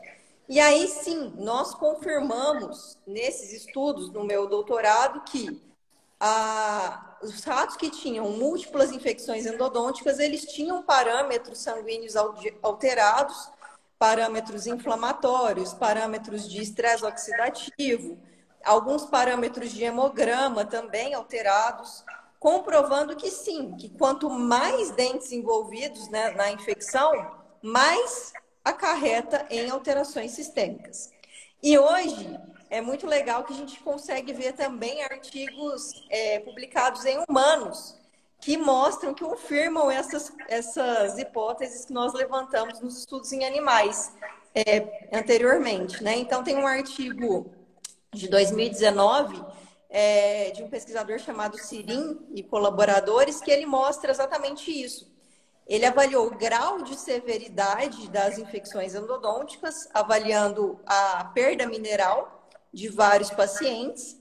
E 0.50 0.60
aí 0.60 0.88
sim, 0.88 1.34
nós 1.38 1.74
confirmamos 1.76 2.98
nesses 3.06 3.54
estudos 3.54 4.12
no 4.12 4.24
meu 4.24 4.48
doutorado 4.48 5.22
que 5.22 5.62
a, 6.20 7.11
os 7.24 7.44
ratos 7.44 7.78
que 7.78 7.90
tinham 7.90 8.30
múltiplas 8.32 8.92
infecções 8.92 9.46
endodônticas, 9.46 10.20
eles 10.20 10.46
tinham 10.46 10.82
parâmetros 10.84 11.60
sanguíneos 11.60 12.16
alterados, 12.62 13.50
parâmetros 13.98 14.66
inflamatórios, 14.66 15.74
parâmetros 15.74 16.50
de 16.50 16.62
estresse 16.62 17.06
oxidativo, 17.06 18.18
alguns 18.64 19.06
parâmetros 19.06 19.72
de 19.72 19.84
hemograma 19.84 20.66
também 20.66 21.14
alterados, 21.14 22.04
comprovando 22.40 23.16
que 23.16 23.30
sim, 23.30 23.76
que 23.78 23.90
quanto 23.90 24.30
mais 24.30 24.92
dentes 24.92 25.32
envolvidos 25.32 26.10
né, 26.10 26.32
na 26.32 26.52
infecção, 26.52 27.12
mais 27.62 28.34
acarreta 28.66 29.46
em 29.50 29.70
alterações 29.70 30.32
sistêmicas. 30.32 31.12
E 31.62 31.78
hoje, 31.78 32.40
é 32.72 32.80
muito 32.80 33.06
legal 33.06 33.44
que 33.44 33.52
a 33.52 33.56
gente 33.56 33.78
consegue 33.82 34.32
ver 34.32 34.54
também 34.54 35.04
artigos 35.04 35.92
é, 36.10 36.40
publicados 36.40 37.06
em 37.06 37.22
humanos 37.28 37.98
que 38.40 38.56
mostram, 38.56 39.14
que 39.14 39.26
confirmam 39.26 39.92
essas, 39.92 40.32
essas 40.48 41.18
hipóteses 41.20 41.84
que 41.84 41.92
nós 41.92 42.14
levantamos 42.14 42.80
nos 42.80 42.98
estudos 42.98 43.34
em 43.34 43.44
animais 43.44 44.14
é, 44.56 45.10
anteriormente. 45.12 46.02
Né? 46.02 46.16
Então, 46.16 46.46
tem 46.46 46.56
um 46.56 46.66
artigo 46.66 47.52
de 48.10 48.30
2019 48.30 49.44
é, 49.90 50.52
de 50.52 50.64
um 50.64 50.70
pesquisador 50.70 51.20
chamado 51.20 51.58
Sirim 51.58 52.26
e 52.34 52.42
colaboradores 52.42 53.42
que 53.42 53.52
ele 53.52 53.66
mostra 53.66 54.12
exatamente 54.12 54.72
isso. 54.72 55.12
Ele 55.68 55.86
avaliou 55.86 56.28
o 56.28 56.38
grau 56.38 56.82
de 56.84 56.98
severidade 56.98 58.10
das 58.10 58.38
infecções 58.38 58.96
endodônticas, 58.96 59.90
avaliando 59.94 60.80
a 60.86 61.26
perda 61.34 61.68
mineral 61.68 62.41
de 62.74 62.88
vários 62.90 63.30
pacientes. 63.30 64.18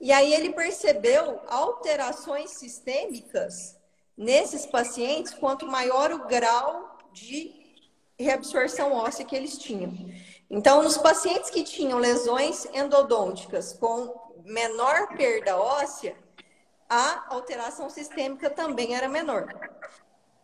E 0.00 0.10
aí 0.10 0.32
ele 0.34 0.52
percebeu 0.52 1.40
alterações 1.48 2.50
sistêmicas 2.50 3.76
nesses 4.16 4.66
pacientes, 4.66 5.32
quanto 5.34 5.66
maior 5.66 6.12
o 6.12 6.26
grau 6.26 6.98
de 7.12 7.62
reabsorção 8.18 8.92
óssea 8.92 9.24
que 9.24 9.34
eles 9.34 9.58
tinham. 9.58 9.92
Então, 10.50 10.82
nos 10.82 10.98
pacientes 10.98 11.50
que 11.50 11.62
tinham 11.62 11.98
lesões 11.98 12.66
endodônticas 12.74 13.72
com 13.72 14.14
menor 14.44 15.16
perda 15.16 15.56
óssea, 15.56 16.16
a 16.88 17.34
alteração 17.34 17.88
sistêmica 17.88 18.50
também 18.50 18.94
era 18.94 19.08
menor. 19.08 19.48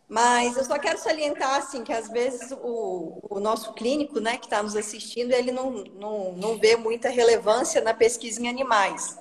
Mas 0.09 0.57
eu 0.57 0.65
só 0.65 0.79
quero 0.79 0.97
salientar 0.97 1.53
assim 1.57 1.83
que 1.83 1.93
às 1.93 2.09
vezes 2.09 2.51
o, 2.51 3.19
o 3.29 3.39
nosso 3.39 3.73
clínico, 3.73 4.19
né, 4.19 4.37
que 4.37 4.47
está 4.47 4.63
nos 4.63 4.75
assistindo, 4.75 5.31
ele 5.31 5.51
não, 5.51 5.69
não, 5.69 6.31
não 6.33 6.57
vê 6.57 6.75
muita 6.75 7.09
relevância 7.09 7.79
na 7.79 7.93
pesquisa 7.93 8.41
em 8.41 8.49
animais. 8.49 9.15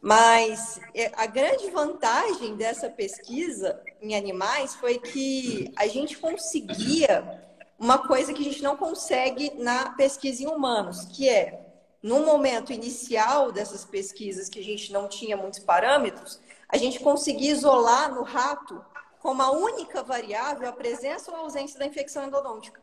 Mas 0.00 0.80
é, 0.94 1.10
a 1.16 1.26
grande 1.26 1.68
vantagem 1.70 2.54
dessa 2.54 2.88
pesquisa 2.88 3.82
em 4.00 4.14
animais 4.14 4.76
foi 4.76 5.00
que 5.00 5.72
a 5.74 5.88
gente 5.88 6.16
conseguia 6.16 7.42
uma 7.76 7.98
coisa 7.98 8.32
que 8.32 8.42
a 8.42 8.44
gente 8.44 8.62
não 8.62 8.76
consegue 8.76 9.52
na 9.56 9.90
pesquisa 9.90 10.44
em 10.44 10.46
humanos, 10.46 11.04
que 11.06 11.28
é 11.28 11.66
no 12.00 12.20
momento 12.24 12.72
inicial 12.72 13.50
dessas 13.50 13.84
pesquisas 13.84 14.48
que 14.48 14.60
a 14.60 14.64
gente 14.64 14.92
não 14.92 15.08
tinha 15.08 15.36
muitos 15.36 15.58
parâmetros, 15.58 16.40
a 16.68 16.76
gente 16.76 17.00
conseguia 17.00 17.50
isolar 17.50 18.14
no 18.14 18.22
rato 18.22 18.84
como 19.22 19.40
a 19.40 19.52
única 19.52 20.02
variável 20.02 20.68
a 20.68 20.72
presença 20.72 21.30
ou 21.30 21.36
a 21.36 21.40
ausência 21.40 21.78
da 21.78 21.86
infecção 21.86 22.26
endodôntica. 22.26 22.80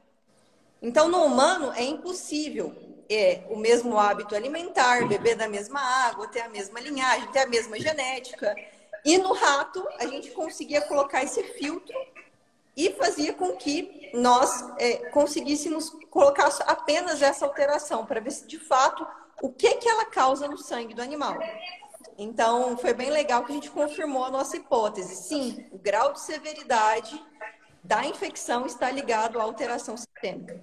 Então, 0.82 1.10
no 1.10 1.22
humano, 1.26 1.74
é 1.74 1.84
impossível 1.84 2.74
é, 3.10 3.44
o 3.50 3.58
mesmo 3.58 4.00
hábito 4.00 4.34
alimentar, 4.34 5.06
beber 5.06 5.36
da 5.36 5.50
mesma 5.50 5.82
água, 5.82 6.30
ter 6.30 6.40
a 6.40 6.48
mesma 6.48 6.80
linhagem, 6.80 7.30
ter 7.32 7.40
a 7.40 7.48
mesma 7.48 7.78
genética. 7.78 8.56
E 9.04 9.18
no 9.18 9.34
rato, 9.34 9.86
a 10.00 10.06
gente 10.06 10.32
conseguia 10.32 10.80
colocar 10.82 11.22
esse 11.22 11.44
filtro 11.44 11.94
e 12.76 12.94
fazia 12.94 13.34
com 13.34 13.58
que 13.58 14.10
nós 14.14 14.50
é, 14.78 15.10
conseguíssemos 15.10 15.90
colocar 16.10 16.48
apenas 16.66 17.22
essa 17.22 17.46
alteração 17.46 18.06
para 18.06 18.22
ver 18.22 18.32
se 18.32 18.48
de 18.48 18.58
fato 18.58 19.06
o 19.42 19.50
que, 19.50 19.76
que 19.76 19.90
ela 19.90 20.06
causa 20.06 20.48
no 20.48 20.58
sangue 20.58 20.94
do 20.94 21.02
animal. 21.02 21.38
Então, 22.18 22.78
foi 22.78 22.94
bem 22.94 23.10
legal 23.10 23.46
que 23.46 23.52
a 23.52 23.56
gente 23.56 23.72
confirmou 23.72 24.26
a 24.26 24.32
nossa 24.32 24.58
hipótese. 24.58 25.16
Sim, 25.16 25.66
o 25.72 25.78
grau 25.78 26.14
de 26.14 26.22
severidade 26.22 27.22
da 27.84 28.06
infecção 28.06 28.66
está 28.66 28.92
ligado 28.92 29.40
à 29.40 29.44
alteração 29.44 29.96
sistêmica. 29.96 30.62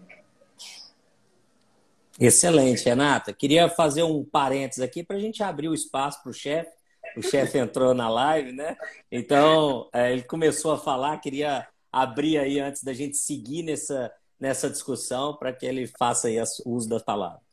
Excelente, 2.19 2.85
Renata. 2.85 3.33
Queria 3.33 3.69
fazer 3.69 4.03
um 4.03 4.25
parênteses 4.25 4.83
aqui 4.83 5.03
para 5.03 5.17
a 5.17 5.21
gente 5.21 5.43
abrir 5.43 5.69
o 5.69 5.75
espaço 5.75 6.23
para 6.23 6.31
o 6.31 6.35
chefe. 6.35 6.71
O 7.17 7.23
chefe 7.23 7.59
entrou 7.59 7.95
na 7.95 8.09
live, 8.09 8.53
né? 8.53 8.77
Então, 9.11 9.89
é, 9.93 10.13
ele 10.13 10.23
começou 10.23 10.73
a 10.73 10.79
falar, 10.79 11.19
queria 11.19 11.67
abrir 11.93 12.39
aí 12.39 12.59
antes 12.59 12.83
da 12.83 12.93
gente 12.93 13.17
seguir 13.17 13.63
nessa, 13.63 14.13
nessa 14.39 14.69
discussão 14.69 15.37
para 15.37 15.53
que 15.53 15.65
ele 15.65 15.87
faça 15.87 16.29
aí 16.29 16.37
uso 16.65 16.89
das 16.89 17.03
palavras. 17.03 17.46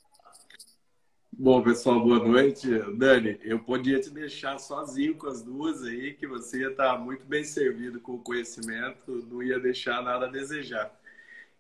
Bom, 1.36 1.64
pessoal, 1.64 2.00
boa 2.00 2.20
noite. 2.20 2.68
Dani, 2.96 3.40
eu 3.42 3.58
podia 3.58 4.00
te 4.00 4.10
deixar 4.12 4.60
sozinho 4.60 5.16
com 5.16 5.28
as 5.28 5.42
duas 5.42 5.84
aí, 5.84 6.14
que 6.14 6.28
você 6.28 6.60
ia 6.60 6.70
estar 6.70 6.98
muito 7.00 7.26
bem 7.26 7.44
servido 7.44 8.00
com 8.00 8.14
o 8.14 8.20
conhecimento, 8.20 9.26
não 9.32 9.42
ia 9.42 9.60
deixar 9.60 10.04
nada 10.04 10.28
a 10.28 10.30
desejar. 10.30 10.96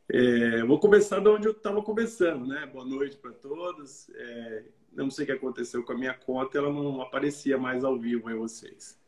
É, 0.07 0.63
vou 0.63 0.79
começar 0.79 1.19
de 1.19 1.27
onde 1.27 1.47
eu 1.47 1.53
estava 1.53 1.81
começando, 1.81 2.45
né? 2.45 2.67
Boa 2.71 2.85
noite 2.85 3.17
para 3.17 3.31
todos. 3.31 4.11
É, 4.13 4.63
não 4.93 5.09
sei 5.09 5.23
o 5.23 5.25
que 5.25 5.33
aconteceu 5.33 5.83
com 5.83 5.93
a 5.93 5.97
minha 5.97 6.13
conta, 6.13 6.59
ela 6.59 6.71
não 6.71 7.01
aparecia 7.01 7.57
mais 7.57 7.83
ao 7.83 7.97
vivo 7.97 8.29
em 8.29 8.35
vocês. 8.35 8.99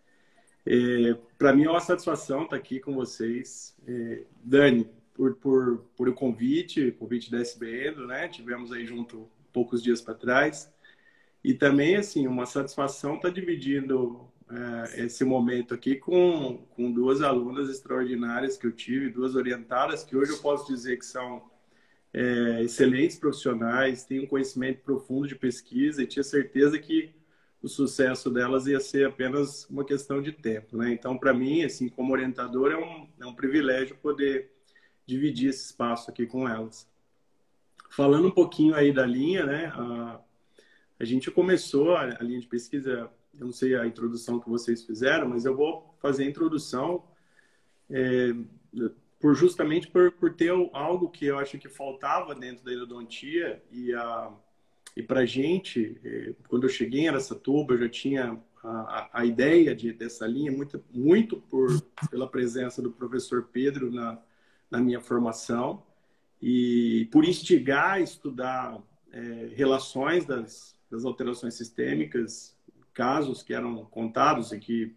É, 0.65 1.15
para 1.37 1.53
mim 1.53 1.65
é 1.65 1.69
uma 1.69 1.79
satisfação 1.79 2.43
estar 2.43 2.55
aqui 2.55 2.79
com 2.79 2.95
vocês. 2.95 3.77
É, 3.87 4.23
Dani, 4.43 4.89
por, 5.13 5.35
por, 5.35 5.85
por 5.95 6.09
o 6.09 6.13
convite, 6.13 6.91
convite 6.91 7.29
da 7.29 7.39
SBN, 7.39 8.07
né? 8.07 8.27
Tivemos 8.27 8.71
aí 8.71 8.83
junto 8.83 9.29
poucos 9.55 9.81
dias 9.81 10.01
para 10.01 10.13
trás. 10.13 10.69
E 11.41 11.53
também, 11.53 11.95
assim, 11.95 12.27
uma 12.27 12.45
satisfação 12.45 13.15
estar 13.15 13.29
tá 13.29 13.33
dividindo 13.33 14.27
é, 14.49 15.05
esse 15.05 15.23
momento 15.23 15.73
aqui 15.73 15.95
com, 15.95 16.57
com 16.75 16.91
duas 16.91 17.21
alunas 17.21 17.69
extraordinárias 17.69 18.57
que 18.57 18.67
eu 18.67 18.71
tive, 18.73 19.09
duas 19.09 19.33
orientadas, 19.33 20.03
que 20.03 20.17
hoje 20.17 20.33
eu 20.33 20.39
posso 20.39 20.67
dizer 20.67 20.97
que 20.97 21.05
são 21.05 21.41
é, 22.13 22.63
excelentes 22.63 23.17
profissionais, 23.17 24.03
têm 24.03 24.19
um 24.19 24.27
conhecimento 24.27 24.81
profundo 24.81 25.25
de 25.25 25.35
pesquisa 25.35 26.03
e 26.03 26.07
tinha 26.07 26.23
certeza 26.23 26.77
que 26.77 27.15
o 27.61 27.67
sucesso 27.69 28.29
delas 28.29 28.67
ia 28.67 28.79
ser 28.79 29.07
apenas 29.07 29.65
uma 29.69 29.85
questão 29.85 30.21
de 30.21 30.31
tempo, 30.31 30.77
né? 30.77 30.91
Então, 30.91 31.17
para 31.17 31.33
mim, 31.33 31.63
assim, 31.63 31.89
como 31.89 32.13
orientador, 32.13 32.71
é 32.71 32.77
um, 32.77 33.07
é 33.19 33.25
um 33.25 33.33
privilégio 33.33 33.95
poder 33.97 34.51
dividir 35.05 35.49
esse 35.49 35.65
espaço 35.65 36.11
aqui 36.11 36.25
com 36.25 36.47
elas. 36.47 36.87
Falando 37.95 38.27
um 38.27 38.31
pouquinho 38.31 38.75
aí 38.75 38.91
da 38.91 39.05
linha, 39.05 39.45
né? 39.45 39.67
A, 39.67 40.19
a 40.99 41.05
gente 41.05 41.31
começou 41.31 41.95
a, 41.95 42.01
a, 42.01 42.23
linha 42.23 42.41
de 42.41 42.47
pesquisa, 42.47 43.09
eu 43.39 43.45
não 43.45 43.53
sei 43.53 43.73
a 43.73 43.87
introdução 43.87 44.37
que 44.37 44.49
vocês 44.49 44.83
fizeram, 44.83 45.29
mas 45.29 45.45
eu 45.45 45.55
vou 45.55 45.95
fazer 46.01 46.25
a 46.25 46.27
introdução 46.27 47.05
é, 47.89 48.35
por 49.17 49.33
justamente 49.33 49.87
por, 49.87 50.11
por 50.11 50.33
ter 50.33 50.51
algo 50.73 51.09
que 51.09 51.25
eu 51.25 51.39
acho 51.39 51.57
que 51.57 51.69
faltava 51.69 52.35
dentro 52.35 52.65
da 52.65 52.73
endodontia 52.73 53.63
e 53.71 53.93
a 53.93 54.29
e 54.95 55.03
para 55.03 55.25
gente, 55.25 55.99
é, 56.05 56.33
quando 56.47 56.63
eu 56.63 56.69
cheguei 56.69 57.01
em 57.01 57.09
Aracatuba, 57.09 57.73
eu 57.73 57.79
já 57.79 57.89
tinha 57.89 58.41
a, 58.63 59.09
a, 59.11 59.25
ideia 59.25 59.75
de, 59.75 59.91
dessa 59.91 60.25
linha 60.25 60.51
muito, 60.51 60.81
muito 60.93 61.37
por, 61.37 61.81
pela 62.09 62.27
presença 62.27 62.81
do 62.81 62.91
professor 62.91 63.49
Pedro 63.51 63.91
na, 63.91 64.17
na 64.71 64.79
minha 64.79 65.01
formação 65.01 65.83
e 66.47 67.05
por 67.11 67.25
instigar 67.25 67.93
a 67.93 67.99
estudar 67.99 68.79
é, 69.11 69.49
relações 69.55 70.27
das, 70.27 70.79
das 70.91 71.03
alterações 71.03 71.55
sistêmicas, 71.55 72.55
casos 72.93 73.41
que 73.41 73.51
eram 73.51 73.83
contados 73.85 74.51
e 74.51 74.59
que 74.59 74.93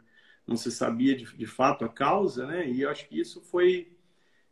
não 0.47 0.59
se 0.59 0.71
sabia 0.71 1.17
de, 1.17 1.25
de 1.35 1.47
fato 1.47 1.87
a 1.87 1.89
causa, 1.89 2.47
né? 2.47 2.69
E 2.69 2.83
eu 2.83 2.91
acho 2.91 3.09
que 3.09 3.19
isso 3.19 3.41
foi 3.41 3.97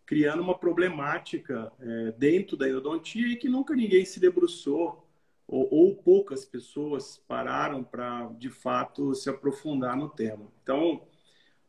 criando 0.06 0.40
uma 0.42 0.58
problemática 0.58 1.70
é, 1.78 2.12
dentro 2.12 2.56
da 2.56 2.66
endodontia 2.66 3.28
e 3.28 3.36
que 3.36 3.48
nunca 3.48 3.74
ninguém 3.74 4.06
se 4.06 4.18
debruçou 4.18 5.06
ou, 5.46 5.68
ou 5.70 5.96
poucas 5.96 6.46
pessoas 6.46 7.22
pararam 7.28 7.84
para 7.84 8.26
de 8.38 8.48
fato 8.48 9.14
se 9.14 9.28
aprofundar 9.28 9.96
no 9.98 10.08
tema. 10.08 10.50
Então, 10.62 11.02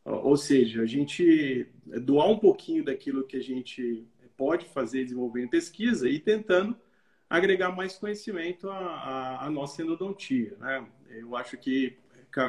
Ou 0.04 0.36
seja, 0.38 0.82
a 0.82 0.86
gente 0.86 1.66
doar 2.02 2.28
um 2.30 2.38
pouquinho 2.38 2.82
daquilo 2.82 3.26
que 3.26 3.36
a 3.36 3.42
gente 3.42 4.06
pode 4.38 4.66
fazer 4.66 5.02
desenvolver 5.02 5.42
em 5.42 5.48
pesquisa 5.48 6.08
e 6.08 6.18
tentando 6.20 6.74
agregar 7.28 7.72
mais 7.72 7.98
conhecimento 7.98 8.70
à, 8.70 9.44
à, 9.44 9.50
nossa 9.50 9.82
endodontia. 9.82 10.56
Né? 10.58 10.86
Eu 11.10 11.36
acho 11.36 11.58
que 11.58 11.98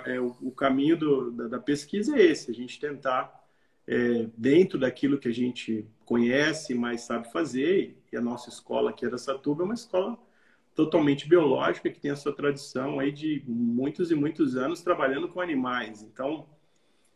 é, 0.05 0.19
o, 0.19 0.51
caminho 0.51 0.95
do, 0.95 1.31
da, 1.31 1.47
da, 1.47 1.59
pesquisa 1.59 2.15
é 2.15 2.21
esse, 2.21 2.51
a 2.51 2.53
gente 2.53 2.79
tentar, 2.79 3.43
é, 3.87 4.27
dentro 4.37 4.77
daquilo 4.79 5.17
que 5.17 5.27
a 5.27 5.33
gente 5.33 5.85
conhece, 6.05 6.73
mais 6.75 7.01
sabe 7.01 7.31
fazer, 7.31 7.97
e 8.11 8.15
a 8.15 8.21
nossa 8.21 8.49
escola 8.49 8.91
aqui 8.91 9.05
é 9.05 9.09
da 9.09 9.17
Satuba 9.17 9.63
é 9.63 9.65
uma 9.65 9.73
escola 9.73 10.17
totalmente 10.75 11.27
biológica, 11.27 11.89
que 11.89 11.99
tem 11.99 12.11
a 12.11 12.15
sua 12.15 12.33
tradição 12.33 12.99
aí 12.99 13.11
de 13.11 13.43
muitos 13.47 14.11
e 14.11 14.15
muitos 14.15 14.55
anos 14.55 14.81
trabalhando 14.81 15.27
com 15.27 15.41
animais. 15.41 16.03
Então, 16.03 16.47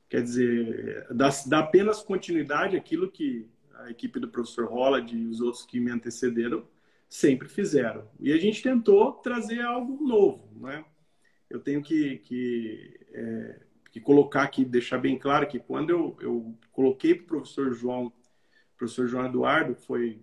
quer 0.09 0.21
dizer, 0.21 1.07
dá, 1.11 1.29
dá 1.47 1.59
apenas 1.59 2.01
continuidade 2.01 2.75
àquilo 2.75 3.09
que 3.09 3.47
a 3.83 3.91
equipe 3.91 4.19
do 4.19 4.27
professor 4.27 4.65
Holland 4.65 5.15
e 5.15 5.27
os 5.27 5.41
outros 5.41 5.65
que 5.65 5.79
me 5.79 5.91
antecederam 5.91 6.65
sempre 7.09 7.47
fizeram. 7.47 8.09
E 8.19 8.31
a 8.31 8.37
gente 8.37 8.61
tentou 8.61 9.13
trazer 9.13 9.61
algo 9.61 10.03
novo, 10.05 10.49
né? 10.59 10.83
Eu 11.49 11.59
tenho 11.59 11.83
que, 11.83 12.17
que, 12.19 12.99
é, 13.13 13.59
que 13.91 13.99
colocar 13.99 14.43
aqui, 14.43 14.65
deixar 14.65 14.97
bem 14.97 15.17
claro 15.19 15.47
que 15.47 15.59
quando 15.59 15.91
eu, 15.91 16.17
eu 16.19 16.57
coloquei 16.71 17.13
para 17.13 17.23
o 17.23 17.27
professor 17.27 17.71
João, 17.73 18.11
professor 18.75 19.07
João 19.07 19.27
Eduardo, 19.27 19.75
foi 19.75 20.21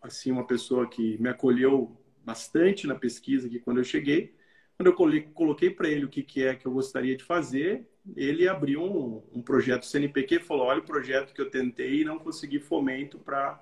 assim 0.00 0.30
uma 0.30 0.46
pessoa 0.46 0.88
que 0.88 1.18
me 1.20 1.28
acolheu 1.28 2.00
bastante 2.24 2.86
na 2.86 2.94
pesquisa 2.94 3.48
aqui 3.48 3.58
quando 3.58 3.78
eu 3.78 3.84
cheguei. 3.84 4.36
Quando 4.76 4.88
eu 4.88 5.24
coloquei 5.32 5.70
para 5.70 5.88
ele 5.88 6.04
o 6.04 6.08
que, 6.08 6.22
que 6.22 6.44
é 6.44 6.54
que 6.54 6.66
eu 6.66 6.72
gostaria 6.72 7.16
de 7.16 7.24
fazer, 7.24 7.88
ele 8.16 8.46
abriu 8.48 8.82
um, 8.82 9.22
um 9.32 9.42
projeto 9.42 9.86
CNPq 9.86 10.36
e 10.36 10.40
falou: 10.40 10.66
olha 10.66 10.80
o 10.80 10.84
projeto 10.84 11.32
que 11.32 11.40
eu 11.40 11.50
tentei 11.50 12.00
e 12.00 12.04
não 12.04 12.18
consegui 12.18 12.58
fomento 12.58 13.18
para 13.18 13.60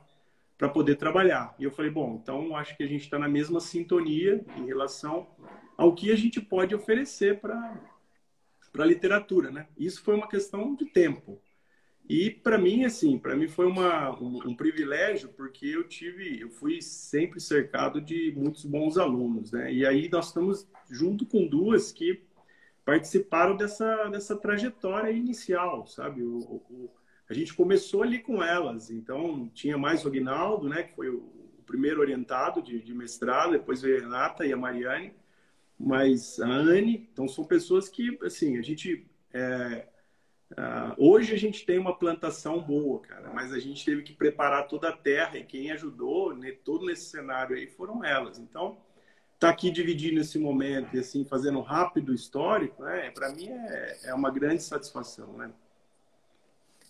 para 0.62 0.68
poder 0.68 0.94
trabalhar. 0.94 1.56
E 1.58 1.64
eu 1.64 1.72
falei, 1.72 1.90
bom, 1.90 2.20
então 2.22 2.54
acho 2.54 2.76
que 2.76 2.84
a 2.84 2.86
gente 2.86 3.00
está 3.00 3.18
na 3.18 3.28
mesma 3.28 3.58
sintonia 3.58 4.44
em 4.56 4.64
relação 4.64 5.26
ao 5.76 5.92
que 5.92 6.12
a 6.12 6.14
gente 6.14 6.40
pode 6.40 6.72
oferecer 6.72 7.40
para 7.40 7.76
a 8.78 8.84
literatura, 8.84 9.50
né? 9.50 9.66
Isso 9.76 10.00
foi 10.04 10.14
uma 10.14 10.28
questão 10.28 10.76
de 10.76 10.84
tempo. 10.84 11.42
E 12.08 12.30
para 12.30 12.58
mim, 12.58 12.84
assim, 12.84 13.18
para 13.18 13.34
mim 13.34 13.48
foi 13.48 13.66
uma, 13.66 14.16
um, 14.20 14.50
um, 14.50 14.54
privilégio, 14.54 15.30
porque 15.30 15.66
eu 15.66 15.82
tive, 15.82 16.40
eu 16.40 16.48
fui 16.48 16.80
sempre 16.80 17.40
cercado 17.40 18.00
de 18.00 18.32
muitos 18.36 18.64
bons 18.64 18.98
alunos, 18.98 19.50
né? 19.50 19.72
E 19.72 19.84
aí 19.84 20.08
nós 20.08 20.28
estamos 20.28 20.68
junto 20.88 21.26
com 21.26 21.44
duas 21.44 21.90
que 21.90 22.22
participaram 22.84 23.56
dessa, 23.56 24.08
dessa 24.08 24.36
trajetória 24.36 25.10
inicial, 25.10 25.86
sabe? 25.86 26.22
O, 26.22 26.38
o, 26.38 26.90
a 27.28 27.34
gente 27.34 27.54
começou 27.54 28.02
ali 28.02 28.18
com 28.18 28.42
elas, 28.42 28.90
então 28.90 29.50
tinha 29.54 29.78
mais 29.78 30.04
o 30.04 30.08
Aguinaldo, 30.08 30.68
né? 30.68 30.82
Que 30.82 30.94
foi 30.94 31.08
o, 31.08 31.18
o 31.18 31.62
primeiro 31.64 32.00
orientado 32.00 32.60
de, 32.60 32.80
de 32.80 32.94
mestrado, 32.94 33.52
depois 33.52 33.82
veio 33.82 33.98
a 33.98 34.00
Renata 34.00 34.46
e 34.46 34.52
a 34.52 34.56
Mariane, 34.56 35.14
mas 35.78 36.40
a 36.40 36.48
Anne, 36.48 37.08
então 37.12 37.28
são 37.28 37.44
pessoas 37.44 37.88
que, 37.88 38.18
assim, 38.22 38.58
a 38.58 38.62
gente... 38.62 39.06
É, 39.32 39.86
Uh, 40.52 40.92
hoje 40.98 41.32
a 41.32 41.38
gente 41.38 41.64
tem 41.64 41.78
uma 41.78 41.96
plantação 41.96 42.60
boa, 42.60 43.00
cara, 43.00 43.32
mas 43.32 43.54
a 43.54 43.58
gente 43.58 43.82
teve 43.86 44.02
que 44.02 44.12
preparar 44.12 44.68
toda 44.68 44.90
a 44.90 44.92
terra 44.92 45.38
e 45.38 45.44
quem 45.44 45.70
ajudou 45.70 46.36
né, 46.36 46.52
todo 46.62 46.84
nesse 46.84 47.06
cenário 47.06 47.56
aí 47.56 47.66
foram 47.66 48.04
elas. 48.04 48.38
Então, 48.38 48.76
tá 49.42 49.50
aqui 49.50 49.70
dividindo 49.70 50.20
esse 50.20 50.38
momento 50.38 50.96
e 50.96 51.00
assim 51.00 51.24
fazendo 51.24 51.58
um 51.58 51.62
rápido 51.62 52.14
histórico, 52.14 52.82
né, 52.84 53.10
para 53.10 53.30
mim 53.30 53.48
é, 53.48 53.98
é 54.04 54.14
uma 54.14 54.30
grande 54.30 54.62
satisfação, 54.62 55.32
né? 55.34 55.50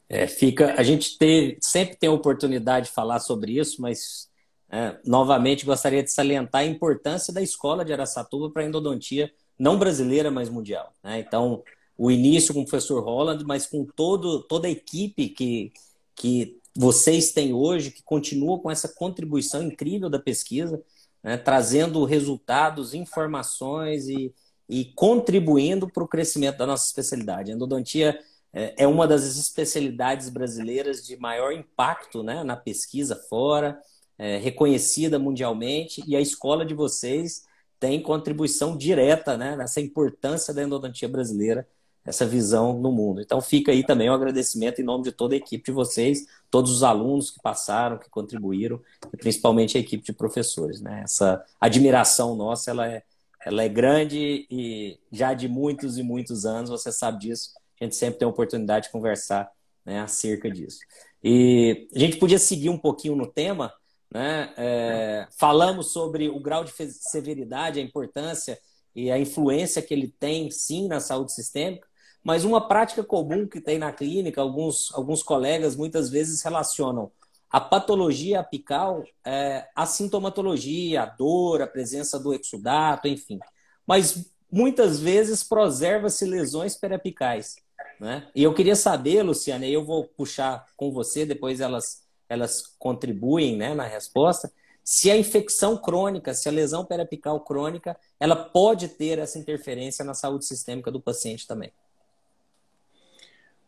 É, 0.08 0.26
fica, 0.26 0.74
a 0.78 0.82
gente 0.82 1.16
ter, 1.16 1.56
sempre 1.60 1.96
tem 1.96 2.10
a 2.10 2.12
oportunidade 2.12 2.86
de 2.86 2.92
falar 2.92 3.18
sobre 3.18 3.58
isso, 3.58 3.80
mas 3.80 4.28
é, 4.70 4.98
novamente 5.06 5.64
gostaria 5.64 6.02
de 6.02 6.10
salientar 6.10 6.60
a 6.60 6.66
importância 6.66 7.32
da 7.32 7.40
escola 7.40 7.82
de 7.82 7.94
Aracatuba 7.94 8.50
para 8.50 8.62
a 8.62 8.66
endodontia 8.66 9.32
não 9.58 9.78
brasileira, 9.78 10.30
mas 10.30 10.50
mundial. 10.50 10.92
Né? 11.02 11.20
Então, 11.20 11.62
o 11.96 12.10
início 12.10 12.52
com 12.52 12.60
o 12.60 12.66
professor 12.66 13.02
Holland, 13.02 13.44
mas 13.44 13.66
com 13.66 13.84
todo, 13.84 14.42
toda 14.42 14.66
a 14.66 14.70
equipe 14.70 15.28
que, 15.30 15.72
que 16.14 16.58
vocês 16.76 17.32
têm 17.32 17.54
hoje, 17.54 17.90
que 17.90 18.02
continua 18.02 18.58
com 18.58 18.70
essa 18.70 18.88
contribuição 18.88 19.62
incrível 19.62 20.10
da 20.10 20.18
pesquisa, 20.18 20.82
né, 21.22 21.37
trazendo 21.37 22.04
resultados, 22.04 22.94
informações 22.94 24.08
e, 24.08 24.35
e 24.68 24.87
contribuindo 24.94 25.88
para 25.88 26.02
o 26.02 26.08
crescimento 26.08 26.58
da 26.58 26.66
nossa 26.66 26.87
especialidade. 26.87 27.50
A 27.50 27.54
endodontia 27.54 28.18
é, 28.52 28.85
é 28.85 28.87
uma 28.87 29.06
das 29.06 29.24
especialidades 29.37 30.28
brasileiras 30.28 31.06
de 31.06 31.16
maior 31.16 31.52
impacto 31.52 32.22
né, 32.22 32.42
na 32.42 32.56
pesquisa 32.56 33.16
fora, 33.16 33.80
é, 34.18 34.37
reconhecida 34.38 35.18
mundialmente, 35.18 36.02
e 36.06 36.14
a 36.16 36.20
escola 36.20 36.64
de 36.64 36.74
vocês 36.74 37.44
tem 37.80 38.00
contribuição 38.00 38.76
direta 38.76 39.37
né, 39.37 39.56
nessa 39.56 39.80
importância 39.80 40.54
da 40.54 40.62
endodontia 40.62 41.08
brasileira 41.08 41.66
essa 42.04 42.26
visão 42.26 42.78
no 42.78 42.90
mundo. 42.90 43.20
Então 43.20 43.40
fica 43.40 43.70
aí 43.70 43.84
também 43.84 44.08
o 44.08 44.12
um 44.12 44.14
agradecimento 44.14 44.80
em 44.80 44.84
nome 44.84 45.04
de 45.04 45.12
toda 45.12 45.34
a 45.34 45.38
equipe 45.38 45.64
de 45.64 45.72
vocês, 45.72 46.26
todos 46.50 46.70
os 46.70 46.82
alunos 46.82 47.30
que 47.30 47.40
passaram, 47.40 47.98
que 47.98 48.10
contribuíram, 48.10 48.80
e 49.12 49.16
principalmente 49.16 49.76
a 49.76 49.80
equipe 49.80 50.04
de 50.04 50.12
professores. 50.12 50.80
Né? 50.80 51.02
Essa 51.04 51.44
admiração 51.60 52.34
nossa 52.34 52.70
ela 52.70 52.86
é, 52.88 53.02
ela 53.44 53.62
é 53.62 53.68
grande 53.68 54.46
e 54.50 54.98
já 55.10 55.32
de 55.32 55.48
muitos 55.48 55.96
e 55.98 56.02
muitos 56.02 56.44
anos, 56.44 56.70
você 56.70 56.90
sabe 56.90 57.20
disso, 57.20 57.52
a 57.80 57.84
gente 57.84 57.96
sempre 57.96 58.18
tem 58.18 58.26
a 58.26 58.30
oportunidade 58.30 58.86
de 58.86 58.92
conversar 58.92 59.50
né, 59.84 60.00
acerca 60.00 60.50
disso. 60.50 60.78
E 61.22 61.88
a 61.94 61.98
gente 61.98 62.16
podia 62.16 62.38
seguir 62.38 62.68
um 62.68 62.78
pouquinho 62.78 63.14
no 63.14 63.26
tema, 63.26 63.72
né? 64.12 64.52
É, 64.56 65.28
falamos 65.38 65.92
sobre 65.92 66.28
o 66.28 66.38
grau 66.38 66.64
de 66.64 66.72
severidade, 66.90 67.80
a 67.80 67.82
importância 67.82 68.58
e 68.94 69.10
a 69.10 69.18
influência 69.18 69.80
que 69.80 69.94
ele 69.94 70.08
tem, 70.08 70.50
sim, 70.50 70.86
na 70.86 71.00
saúde 71.00 71.32
sistêmica, 71.32 71.88
mas 72.22 72.44
uma 72.44 72.66
prática 72.66 73.02
comum 73.02 73.46
que 73.46 73.61
tem 73.61 73.78
na 73.78 73.92
clínica, 73.92 74.40
alguns, 74.40 74.92
alguns 74.94 75.22
colegas 75.22 75.76
muitas 75.76 76.08
vezes 76.08 76.42
relacionam 76.42 77.11
a 77.50 77.61
patologia 77.61 78.40
apical 78.40 79.04
é, 79.24 79.68
a 79.76 79.85
sintomatologia, 79.85 81.02
a 81.02 81.06
dor, 81.06 81.61
a 81.61 81.66
presença 81.66 82.18
do 82.18 82.32
exudato, 82.32 83.06
enfim. 83.06 83.38
Mas 83.87 84.32
muitas 84.50 84.98
vezes 84.98 85.44
preserva-se 85.44 86.24
lesões 86.24 86.74
periapicais. 86.74 87.56
Né? 88.00 88.26
E 88.35 88.42
eu 88.42 88.54
queria 88.54 88.74
saber, 88.74 89.22
Luciana, 89.22 89.66
e 89.66 89.72
eu 89.72 89.85
vou 89.85 90.04
puxar 90.04 90.66
com 90.76 90.90
você, 90.90 91.26
depois 91.26 91.61
elas, 91.61 92.02
elas 92.28 92.62
contribuem 92.78 93.56
né, 93.56 93.74
na 93.74 93.87
resposta, 93.87 94.50
se 94.85 95.11
a 95.11 95.16
infecção 95.16 95.76
crônica, 95.76 96.35
se 96.35 96.48
a 96.48 96.52
lesão 96.52 96.85
periapical 96.85 97.38
crônica, 97.40 97.96
ela 98.18 98.35
pode 98.35 98.88
ter 98.88 99.18
essa 99.18 99.38
interferência 99.38 100.04
na 100.04 100.14
saúde 100.14 100.46
sistêmica 100.46 100.90
do 100.90 101.00
paciente 101.00 101.46
também. 101.46 101.70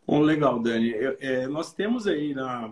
Bom, 0.07 0.21
legal, 0.21 0.59
Dani. 0.59 0.93
É, 1.19 1.47
nós 1.47 1.73
temos 1.73 2.05
aí 2.05 2.33
na, 2.33 2.71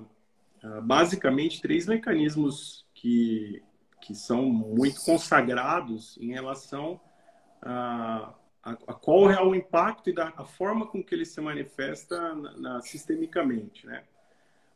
basicamente 0.83 1.61
três 1.61 1.87
mecanismos 1.87 2.85
que, 2.93 3.61
que 4.01 4.13
são 4.13 4.43
muito 4.43 5.03
consagrados 5.03 6.17
em 6.21 6.31
relação 6.31 6.99
a, 7.61 8.33
a, 8.63 8.71
a 8.71 8.93
qual 8.93 9.31
é 9.31 9.41
o 9.41 9.55
impacto 9.55 10.09
e 10.09 10.13
da, 10.13 10.31
a 10.37 10.45
forma 10.45 10.85
com 10.85 11.03
que 11.03 11.15
ele 11.15 11.25
se 11.25 11.41
manifesta 11.41 12.35
na, 12.35 12.57
na, 12.57 12.81
sistemicamente, 12.81 13.85
né? 13.85 14.03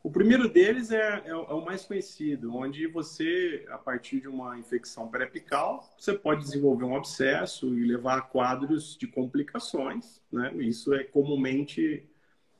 O 0.02 0.10
primeiro 0.10 0.48
deles 0.48 0.92
é, 0.92 1.22
é, 1.26 1.30
é, 1.30 1.34
o 1.34 1.64
mais 1.64 1.84
conhecido, 1.84 2.54
onde 2.54 2.86
você, 2.86 3.66
a 3.68 3.76
partir 3.76 4.20
de 4.20 4.28
uma 4.28 4.56
infecção 4.56 5.08
pré-apical, 5.08 5.92
você 5.98 6.14
pode 6.14 6.42
desenvolver 6.42 6.84
um 6.84 6.96
abscesso 6.96 7.76
e 7.76 7.84
levar 7.84 8.18
a 8.18 8.22
quadros 8.22 8.96
de 8.96 9.08
complicações, 9.08 10.22
né? 10.32 10.54
Isso 10.54 10.94
é 10.94 11.02
comumente 11.02 12.07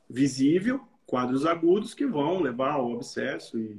visível, 0.08 0.80
quadros 1.06 1.46
agudos 1.46 1.94
que 1.94 2.06
vão 2.06 2.40
levar 2.40 2.72
ao 2.72 2.94
abscesso 2.94 3.58
e, 3.58 3.78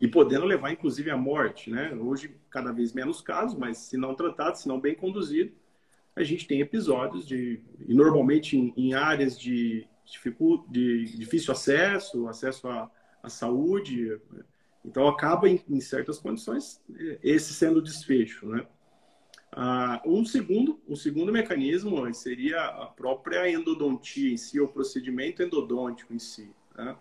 e, 0.00 0.08
podendo 0.08 0.46
levar, 0.46 0.72
inclusive, 0.72 1.10
à 1.10 1.16
morte. 1.16 1.70
Né? 1.70 1.94
Hoje, 1.94 2.34
cada 2.50 2.72
vez 2.72 2.92
menos 2.92 3.20
casos, 3.20 3.58
mas 3.58 3.78
se 3.78 3.96
não 3.96 4.14
tratado, 4.14 4.58
se 4.58 4.68
não 4.68 4.80
bem 4.80 4.94
conduzido, 4.94 5.52
a 6.16 6.22
gente 6.22 6.46
tem 6.46 6.60
episódios 6.60 7.26
de, 7.26 7.60
e 7.86 7.94
normalmente 7.94 8.56
em, 8.56 8.72
em 8.76 8.94
áreas 8.94 9.38
de, 9.38 9.86
de, 10.68 11.04
difícil 11.16 11.52
acesso, 11.52 12.28
acesso 12.28 12.68
à, 12.68 12.90
à 13.22 13.28
saúde, 13.28 14.18
então 14.84 15.06
acaba 15.08 15.48
em, 15.48 15.62
em 15.68 15.80
certas 15.80 16.18
condições 16.18 16.82
esse 17.22 17.54
sendo 17.54 17.78
o 17.78 17.82
desfecho, 17.82 18.46
né? 18.48 18.66
Ah, 19.52 20.00
um 20.04 20.24
segundo, 20.24 20.80
um 20.88 20.94
segundo 20.94 21.32
mecanismo 21.32 22.12
seria 22.14 22.64
a 22.66 22.86
própria 22.86 23.50
endodontia 23.50 24.32
em 24.32 24.36
si, 24.36 24.60
o 24.60 24.68
procedimento 24.68 25.42
endodôntico 25.42 26.14
em 26.14 26.20
si. 26.20 26.50
Né? 26.76 26.96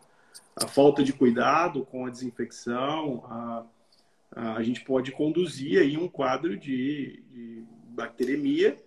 A 0.56 0.68
falta 0.68 1.04
de 1.04 1.14
cuidado 1.14 1.86
com 1.86 2.06
a 2.06 2.10
desinfecção, 2.10 3.24
a, 3.26 3.66
a, 4.32 4.54
a 4.56 4.64
gente 4.64 4.84
pode 4.84 5.12
conduzir 5.12 5.80
aí 5.80 5.96
um 5.96 6.08
quadro 6.08 6.58
de, 6.58 7.24
de 7.32 7.64
bacteremia 7.90 8.82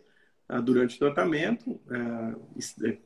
ah, 0.48 0.60
durante 0.60 0.96
o 0.96 0.98
tratamento, 0.98 1.80
é, 1.88 2.96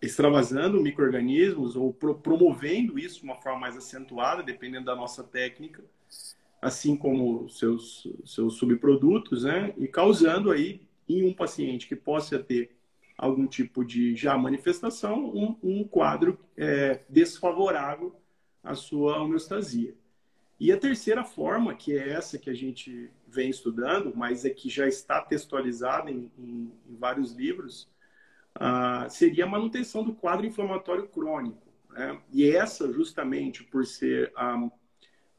extravasando 0.00 0.80
micro-organismos 0.80 1.76
ou 1.76 1.92
pro, 1.92 2.14
promovendo 2.14 2.98
isso 2.98 3.18
de 3.18 3.24
uma 3.24 3.36
forma 3.36 3.60
mais 3.60 3.76
acentuada, 3.76 4.42
dependendo 4.42 4.86
da 4.86 4.96
nossa 4.96 5.22
técnica, 5.22 5.84
assim 6.60 6.96
como 6.96 7.48
seus, 7.48 8.06
seus 8.24 8.54
subprodutos, 8.54 9.44
né? 9.44 9.74
E 9.78 9.88
causando 9.88 10.50
aí, 10.50 10.82
em 11.08 11.24
um 11.24 11.32
paciente 11.32 11.88
que 11.88 11.96
possa 11.96 12.38
ter 12.38 12.76
algum 13.16 13.46
tipo 13.46 13.84
de 13.84 14.14
já 14.14 14.36
manifestação, 14.36 15.24
um, 15.24 15.56
um 15.62 15.84
quadro 15.84 16.38
é, 16.56 17.00
desfavorável 17.08 18.14
à 18.62 18.74
sua 18.74 19.20
homeostasia. 19.20 19.94
E 20.58 20.70
a 20.70 20.76
terceira 20.76 21.24
forma, 21.24 21.74
que 21.74 21.96
é 21.96 22.10
essa 22.10 22.38
que 22.38 22.50
a 22.50 22.54
gente 22.54 23.10
vem 23.26 23.48
estudando, 23.48 24.12
mas 24.14 24.44
é 24.44 24.50
que 24.50 24.68
já 24.68 24.86
está 24.86 25.20
textualizada 25.20 26.10
em, 26.10 26.30
em, 26.38 26.72
em 26.86 26.96
vários 26.96 27.32
livros, 27.32 27.88
uh, 28.56 29.08
seria 29.08 29.44
a 29.44 29.48
manutenção 29.48 30.04
do 30.04 30.14
quadro 30.14 30.44
inflamatório 30.44 31.08
crônico. 31.08 31.66
Né? 31.90 32.20
E 32.30 32.50
essa, 32.50 32.92
justamente 32.92 33.64
por 33.64 33.86
ser 33.86 34.32
a, 34.36 34.70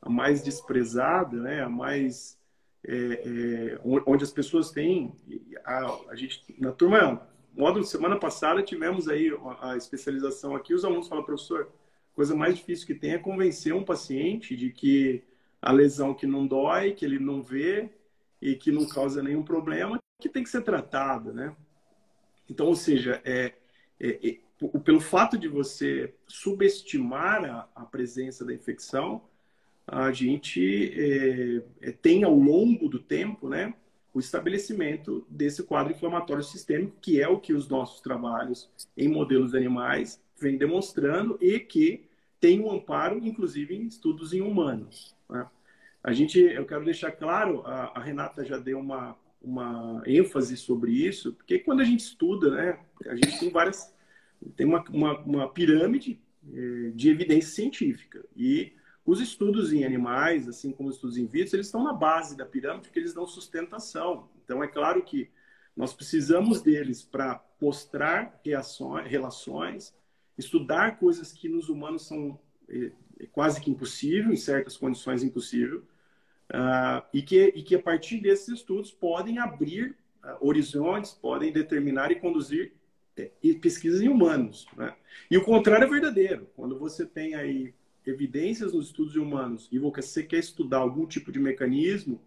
a 0.02 0.10
mais 0.10 0.44
desprezada, 0.44 1.38
né? 1.38 1.62
a 1.62 1.70
mais. 1.70 2.40
É, 2.84 2.96
é, 2.96 3.82
onde 3.84 4.24
as 4.24 4.32
pessoas 4.32 4.72
têm. 4.72 5.16
A, 5.64 6.00
a 6.10 6.16
gente, 6.16 6.44
na 6.58 6.72
turma, 6.72 7.28
módulo 7.54 7.86
semana 7.86 8.18
passada, 8.18 8.64
tivemos 8.64 9.08
aí 9.08 9.32
a, 9.60 9.78
especialização 9.78 10.56
aqui. 10.56 10.74
Os 10.74 10.84
alunos 10.84 11.08
falam, 11.08 11.24
professor, 11.24 11.72
coisa 12.14 12.36
mais 12.36 12.56
difícil 12.56 12.88
que 12.88 12.96
tem 12.96 13.12
é 13.12 13.18
convencer 13.20 13.74
um 13.74 13.84
paciente 13.84 14.56
de 14.56 14.72
que 14.72 15.24
a 15.62 15.72
lesão 15.72 16.14
que 16.14 16.26
não 16.26 16.48
dói, 16.48 16.94
que 16.94 17.06
ele 17.06 17.20
não 17.20 17.44
vê 17.44 17.90
e 18.42 18.56
que 18.56 18.72
não 18.72 18.88
causa 18.88 19.22
nenhum 19.22 19.44
problema, 19.44 20.00
que 20.20 20.28
tem 20.28 20.44
que 20.44 20.50
ser 20.50 20.64
tratada, 20.64 21.32
né? 21.32 21.56
Então, 22.50 22.66
ou 22.66 22.76
seja, 22.76 23.22
é, 23.24 23.54
é, 24.00 24.30
é, 24.30 24.40
pelo 24.84 25.00
fato 25.00 25.38
de 25.38 25.48
você 25.48 26.14
subestimar 26.28 27.70
a, 27.74 27.86
presença 27.86 28.44
da 28.44 28.54
infecção, 28.54 29.24
a 29.88 30.12
gente 30.12 30.94
é, 31.82 31.92
tem 31.92 32.24
ao 32.24 32.36
longo 32.36 32.88
do 32.88 33.00
tempo, 33.00 33.50
né, 33.50 33.74
o 34.14 34.20
estabelecimento 34.20 35.26
desse 35.30 35.64
quadro 35.64 35.94
inflamatório 35.94 36.44
sistêmico, 36.44 36.98
que 37.02 37.22
é 37.22 37.28
o 37.28 37.40
que 37.40 37.54
os 37.54 37.68
nossos 37.68 38.02
trabalhos 38.02 38.70
em 38.96 39.08
modelos 39.08 39.56
animais 39.56 40.22
vêm 40.40 40.58
demonstrando 40.58 41.38
e 41.42 41.60
que 41.60 42.06
tem 42.40 42.60
um 42.60 42.72
amparo, 42.72 43.18
inclusive, 43.20 43.76
em 43.76 43.86
estudos 43.86 44.34
em 44.34 44.42
humanos. 44.42 45.16
Né? 45.30 45.48
A 46.04 46.12
gente, 46.12 46.40
eu 46.40 46.66
quero 46.66 46.84
deixar 46.84 47.12
claro, 47.12 47.62
a, 47.66 48.00
a 48.00 48.02
Renata 48.02 48.44
já 48.44 48.58
deu 48.58 48.80
uma 48.80 49.16
uma 49.42 50.04
ênfase 50.06 50.56
sobre 50.56 50.92
isso, 50.92 51.34
porque 51.34 51.60
quando 51.60 51.82
a 51.82 51.84
gente 51.84 52.02
estuda, 52.02 52.52
né, 52.52 52.80
a 53.08 53.16
gente 53.16 53.40
tem 53.40 53.50
várias, 53.50 53.94
tem 54.56 54.68
uma, 54.68 54.84
uma, 54.90 55.20
uma 55.20 55.50
pirâmide 55.50 56.22
eh, 56.54 56.92
de 56.94 57.10
evidência 57.10 57.50
científica 57.50 58.24
e 58.36 58.74
os 59.12 59.20
estudos 59.20 59.74
em 59.74 59.84
animais, 59.84 60.48
assim 60.48 60.72
como 60.72 60.88
os 60.88 60.96
estudos 60.96 61.18
em 61.18 61.26
vitro, 61.26 61.58
eles 61.58 61.66
estão 61.66 61.84
na 61.84 61.92
base 61.92 62.38
da 62.38 62.46
pirâmide 62.46 62.84
porque 62.88 63.00
eles 63.00 63.14
dão 63.14 63.28
sustentação. 63.28 64.30
Então 64.44 64.64
é 64.64 64.68
claro 64.68 65.04
que 65.04 65.30
nós 65.76 65.94
precisamos 65.94 66.62
deles 66.62 67.04
para 67.04 67.44
mostrar 67.60 68.40
reações, 68.46 69.10
relações, 69.10 69.94
estudar 70.38 70.98
coisas 70.98 71.34
que 71.34 71.50
nos 71.50 71.68
humanos 71.68 72.08
são 72.08 72.40
é, 72.70 72.92
quase 73.34 73.60
que 73.60 73.70
impossível, 73.70 74.32
em 74.32 74.38
certas 74.38 74.78
condições 74.78 75.24
impossível, 75.24 75.86
Uh, 76.54 77.00
e, 77.14 77.22
que, 77.22 77.46
e 77.56 77.64
que 77.64 77.76
a 77.76 77.82
partir 77.82 78.20
desses 78.20 78.50
estudos 78.50 78.92
podem 78.92 79.40
abrir 79.40 79.96
uh, 80.22 80.46
horizontes, 80.46 81.14
podem 81.14 81.50
determinar 81.50 82.12
e 82.12 82.20
conduzir 82.20 82.74
é, 83.16 83.32
pesquisas 83.62 84.02
em 84.02 84.10
humanos. 84.10 84.68
Né? 84.76 84.94
E 85.30 85.38
o 85.38 85.46
contrário 85.46 85.86
é 85.86 85.90
verdadeiro. 85.90 86.50
Quando 86.54 86.78
você 86.78 87.06
tem 87.06 87.36
aí 87.36 87.74
evidências 88.12 88.74
nos 88.74 88.88
estudos 88.88 89.16
humanos 89.16 89.68
e 89.72 89.80
você 89.80 90.24
quer 90.24 90.40
estudar 90.40 90.80
algum 90.80 91.06
tipo 91.06 91.32
de 91.32 91.40
mecanismo, 91.40 92.22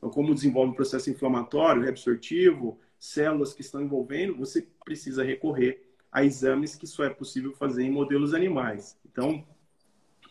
como 0.00 0.34
desenvolve 0.34 0.72
o 0.72 0.76
processo 0.76 1.10
inflamatório, 1.10 1.82
reabsortivo, 1.82 2.78
células 2.98 3.52
que 3.52 3.60
estão 3.60 3.82
envolvendo, 3.82 4.36
você 4.36 4.66
precisa 4.84 5.24
recorrer 5.24 5.90
a 6.10 6.24
exames 6.24 6.74
que 6.74 6.86
só 6.86 7.04
é 7.04 7.10
possível 7.10 7.52
fazer 7.52 7.84
em 7.84 7.90
modelos 7.90 8.34
animais. 8.34 8.98
Então, 9.04 9.46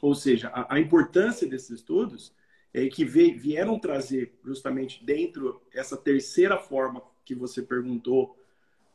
ou 0.02 0.14
seja, 0.16 0.50
a, 0.50 0.76
a 0.76 0.80
importância 0.80 1.48
desses 1.48 1.70
estudos 1.70 2.34
é, 2.74 2.88
que 2.88 3.04
vieram 3.04 3.80
trazer 3.80 4.38
justamente 4.44 5.04
dentro 5.04 5.62
essa 5.74 5.98
terceira 5.98 6.58
forma 6.58 7.02
que 7.26 7.34
você 7.34 7.62
perguntou 7.62 8.38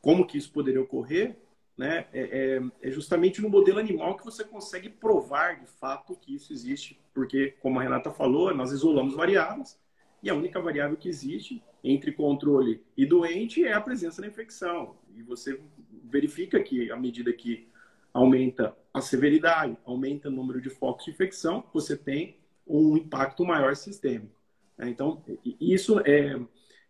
como 0.00 0.26
que 0.26 0.36
isso 0.36 0.52
poderia 0.52 0.82
ocorrer, 0.82 1.38
né? 1.76 2.06
É, 2.12 2.20
é, 2.20 2.62
é, 2.82 2.90
justamente 2.90 3.42
no 3.42 3.48
modelo 3.48 3.78
animal 3.78 4.16
que 4.16 4.24
você 4.24 4.44
consegue 4.44 4.88
provar 4.88 5.60
de 5.60 5.66
fato 5.66 6.16
que 6.16 6.34
isso 6.34 6.52
existe, 6.52 7.00
porque 7.12 7.54
como 7.60 7.78
a 7.78 7.82
Renata 7.82 8.10
falou, 8.10 8.54
nós 8.54 8.70
isolamos 8.70 9.14
variáveis 9.14 9.78
e 10.22 10.30
a 10.30 10.34
única 10.34 10.60
variável 10.60 10.96
que 10.96 11.08
existe 11.08 11.62
entre 11.82 12.12
controle 12.12 12.82
e 12.96 13.04
doente 13.04 13.64
é 13.64 13.72
a 13.72 13.80
presença 13.80 14.22
da 14.22 14.28
infecção. 14.28 14.96
E 15.14 15.22
você 15.22 15.60
verifica 16.04 16.62
que 16.62 16.90
à 16.90 16.96
medida 16.96 17.32
que 17.32 17.68
aumenta 18.12 18.74
a 18.92 19.00
severidade, 19.00 19.76
aumenta 19.84 20.28
o 20.28 20.32
número 20.32 20.60
de 20.60 20.70
focos 20.70 21.04
de 21.04 21.10
infecção, 21.10 21.64
você 21.74 21.96
tem 21.96 22.38
um 22.66 22.96
impacto 22.96 23.44
maior 23.44 23.74
sistêmico. 23.74 24.40
Né? 24.78 24.88
Então, 24.88 25.22
isso 25.60 26.00
é, 26.00 26.40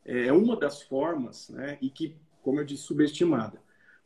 é 0.05 0.33
uma 0.33 0.55
das 0.55 0.83
formas, 0.83 1.49
né, 1.49 1.79
e 1.81 1.88
que, 1.88 2.14
como 2.42 2.61
eu 2.61 2.64
disse, 2.64 2.83
subestimada. 2.83 3.63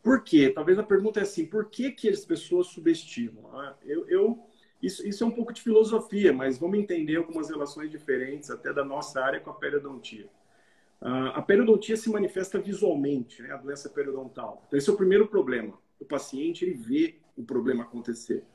Por 0.09 0.25
quê? 0.25 0.49
Talvez 0.49 0.79
a 0.79 0.83
pergunta 0.83 1.21
é 1.21 1.23
assim, 1.23 1.45
por 1.45 1.67
que, 1.67 1.91
que 1.91 2.09
as 2.09 2.25
pessoas 2.25 2.69
subestimam? 2.69 3.47
Ah, 3.53 3.77
eu, 3.85 4.09
eu 4.09 4.43
isso, 4.83 5.07
isso 5.07 5.23
é 5.23 5.27
um 5.27 5.31
pouco 5.31 5.53
de 5.53 5.61
filosofia, 5.61 6.33
mas 6.33 6.57
vamos 6.57 6.79
entender 6.79 7.17
algumas 7.17 7.51
relações 7.51 7.91
diferentes 7.91 8.51
até 8.51 8.73
da 8.73 8.83
nossa 8.83 9.23
área 9.23 9.39
com 9.39 9.51
a 9.51 9.53
periodontia. 9.53 10.25
Uh, 11.03 11.35
a 11.35 11.43
periodontia 11.43 11.95
se 11.95 12.09
manifesta 12.09 12.59
visualmente, 12.59 13.43
né, 13.43 13.53
a 13.53 13.59
doença 13.59 13.91
periodontal. 13.91 14.65
Então, 14.67 14.79
esse 14.79 14.89
é 14.89 14.93
o 14.95 14.97
primeiro 14.97 15.27
problema. 15.27 15.79
O 16.01 16.07
paciente 16.07 16.65
ele 16.65 16.73
vê 16.73 17.17
o 17.37 17.45
problema 17.45 17.83
acontecer. 17.83 18.47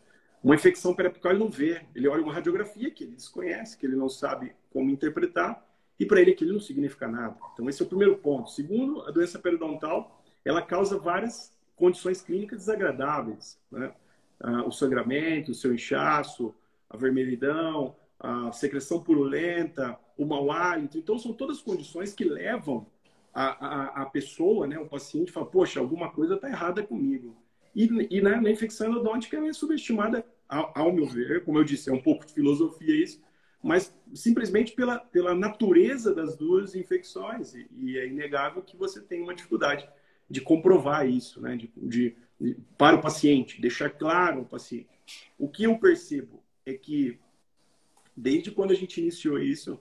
Uma 0.43 0.55
infecção 0.55 0.95
periapical 0.95 1.33
ele 1.33 1.39
não 1.39 1.51
vê, 1.51 1.85
ele 1.93 2.07
olha 2.07 2.23
uma 2.23 2.33
radiografia 2.33 2.89
que 2.89 3.03
ele 3.03 3.15
desconhece, 3.15 3.77
que 3.77 3.85
ele 3.85 3.95
não 3.95 4.09
sabe 4.09 4.55
como 4.71 4.89
interpretar, 4.89 5.63
e 5.99 6.05
para 6.07 6.19
ele 6.19 6.31
aquilo 6.31 6.53
não 6.53 6.59
significa 6.59 7.07
nada. 7.07 7.37
Então 7.53 7.69
esse 7.69 7.79
é 7.79 7.85
o 7.85 7.87
primeiro 7.87 8.17
ponto. 8.17 8.49
Segundo, 8.49 9.03
a 9.03 9.11
doença 9.11 9.37
periodontal, 9.37 10.22
ela 10.45 10.61
causa 10.61 10.97
várias 10.97 11.51
condições 11.75 12.21
clínicas 12.21 12.59
desagradáveis, 12.59 13.59
né? 13.71 13.93
Ah, 14.39 14.63
o 14.65 14.71
sangramento, 14.71 15.51
o 15.51 15.55
seu 15.55 15.73
inchaço, 15.73 16.53
a 16.89 16.97
vermelhidão, 16.97 17.95
a 18.19 18.51
secreção 18.51 19.01
purulenta, 19.01 19.97
o 20.17 20.25
mau 20.25 20.51
hálito. 20.51 20.97
Então 20.97 21.17
são 21.17 21.33
todas 21.33 21.61
condições 21.61 22.13
que 22.13 22.25
levam 22.25 22.85
a, 23.33 23.43
a, 23.45 24.01
a 24.03 24.05
pessoa, 24.05 24.67
né, 24.67 24.77
o 24.77 24.87
paciente, 24.87 25.29
a 25.29 25.33
falar, 25.33 25.47
poxa, 25.47 25.79
alguma 25.79 26.11
coisa 26.11 26.35
está 26.35 26.49
errada 26.49 26.83
comigo. 26.83 27.35
E, 27.75 27.89
e 28.09 28.21
na, 28.21 28.39
na, 28.39 28.51
infecção 28.51 28.89
endodôntica 28.89 29.35
ela 29.35 29.47
é 29.47 29.53
subestimada, 29.53 30.23
ao, 30.47 30.71
ao, 30.75 30.93
meu 30.93 31.07
ver, 31.07 31.43
como 31.43 31.57
eu 31.57 31.63
disse, 31.63 31.89
é 31.89 31.93
um 31.93 32.01
pouco 32.01 32.25
de 32.25 32.33
filosofia 32.33 33.03
isso, 33.03 33.19
mas 33.63 33.97
simplesmente 34.13 34.73
pela, 34.73 34.99
pela 34.99 35.33
natureza 35.33 36.13
das 36.13 36.35
duas 36.37 36.75
infecções. 36.75 37.55
E, 37.55 37.67
e 37.81 37.97
é 37.97 38.07
inegável 38.07 38.61
que 38.61 38.77
você 38.77 39.01
tem 39.01 39.23
uma 39.23 39.33
dificuldade 39.33 39.89
de 40.29 40.41
comprovar 40.41 41.07
isso, 41.07 41.41
né? 41.41 41.55
De, 41.55 41.71
de, 41.75 42.15
de, 42.39 42.57
para 42.77 42.95
o 42.95 43.01
paciente, 43.01 43.61
deixar 43.61 43.89
claro 43.89 44.39
ao 44.39 44.45
paciente. 44.45 44.89
O 45.37 45.47
que 45.47 45.63
eu 45.63 45.77
percebo 45.77 46.43
é 46.65 46.73
que, 46.73 47.19
desde 48.15 48.51
quando 48.51 48.71
a 48.71 48.75
gente 48.75 48.99
iniciou 48.99 49.39
isso, 49.39 49.79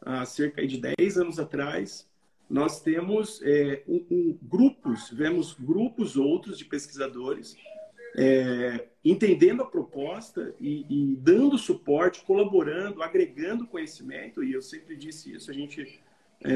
há 0.00 0.24
cerca 0.24 0.66
de 0.66 0.78
10 0.78 1.18
anos 1.18 1.38
atrás, 1.38 2.08
nós 2.48 2.80
temos 2.82 3.40
é, 3.42 3.82
um, 3.86 4.04
um, 4.10 4.38
grupos, 4.42 5.10
vemos 5.10 5.54
grupos 5.54 6.16
outros 6.16 6.58
de 6.58 6.64
pesquisadores 6.64 7.56
é, 8.16 8.88
entendendo 9.04 9.62
a 9.62 9.66
proposta 9.66 10.54
e, 10.60 10.84
e, 10.88 11.16
dando 11.16 11.56
suporte, 11.56 12.24
colaborando, 12.24 13.02
agregando 13.02 13.66
conhecimento. 13.66 14.42
E 14.42 14.52
eu 14.52 14.62
sempre 14.62 14.96
disse 14.96 15.32
isso: 15.32 15.50
a 15.50 15.54
gente 15.54 16.00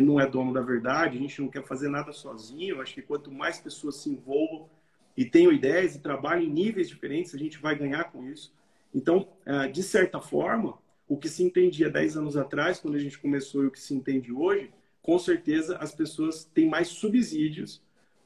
não 0.01 0.19
é 0.19 0.27
dono 0.27 0.53
da 0.53 0.61
verdade, 0.61 1.19
a 1.19 1.21
gente 1.21 1.41
não 1.41 1.49
quer 1.49 1.63
fazer 1.63 1.89
nada 1.89 2.13
sozinho. 2.13 2.77
Eu 2.77 2.81
acho 2.81 2.95
que 2.95 3.03
quanto 3.03 3.31
mais 3.31 3.59
pessoas 3.59 3.97
se 3.97 4.09
envolvam 4.09 4.69
e 5.17 5.25
tenham 5.25 5.53
ideias 5.53 5.95
e 5.95 6.01
trabalhem 6.01 6.49
em 6.49 6.53
níveis 6.53 6.89
diferentes, 6.89 7.35
a 7.35 7.39
gente 7.39 7.59
vai 7.59 7.77
ganhar 7.77 8.05
com 8.05 8.25
isso. 8.25 8.53
Então, 8.95 9.29
é, 9.45 9.69
de 9.69 9.83
certa 9.83 10.21
forma, 10.21 10.79
o 11.09 11.17
que 11.17 11.29
se 11.29 11.43
entendia 11.43 11.91
10 11.91 12.17
anos 12.17 12.37
atrás, 12.37 12.81
quando 12.81 12.95
a 12.95 12.99
gente 12.99 13.19
começou, 13.19 13.63
e 13.63 13.67
o 13.67 13.71
que 13.71 13.81
se 13.81 13.95
entende 13.95 14.33
hoje, 14.33 14.73
com 15.03 15.19
certeza 15.19 15.77
as 15.77 15.95
pessoas 15.95 16.45
têm 16.45 16.69
mais 16.69 16.89
subsídios 16.89 17.83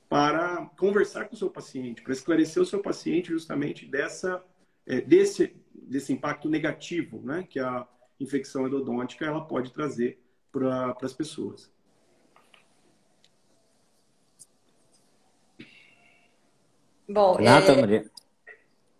para 0.09 0.67
conversar 0.79 1.27
com 1.27 1.35
o 1.35 1.39
seu 1.39 1.51
paciente, 1.51 2.03
para 2.03 2.13
esclarecer 2.13 2.63
o 2.63 2.67
seu 2.67 2.81
paciente 2.81 3.29
justamente 3.29 3.85
dessa, 3.85 4.43
é, 4.87 5.01
desse, 5.01 5.55
desse 5.75 6.13
impacto 6.13 6.49
negativo 6.49 7.21
né, 7.21 7.47
que 7.49 7.59
a 7.59 7.87
infecção 8.19 8.67
endodôntica 8.67 9.27
ela 9.27 9.41
pode 9.41 9.73
trazer 9.73 10.19
para 10.53 10.97
as 11.03 11.13
pessoas. 11.13 11.71
Bom, 17.09 17.37
Renata, 17.37 17.73
é, 17.73 17.81
Maria. 17.81 18.11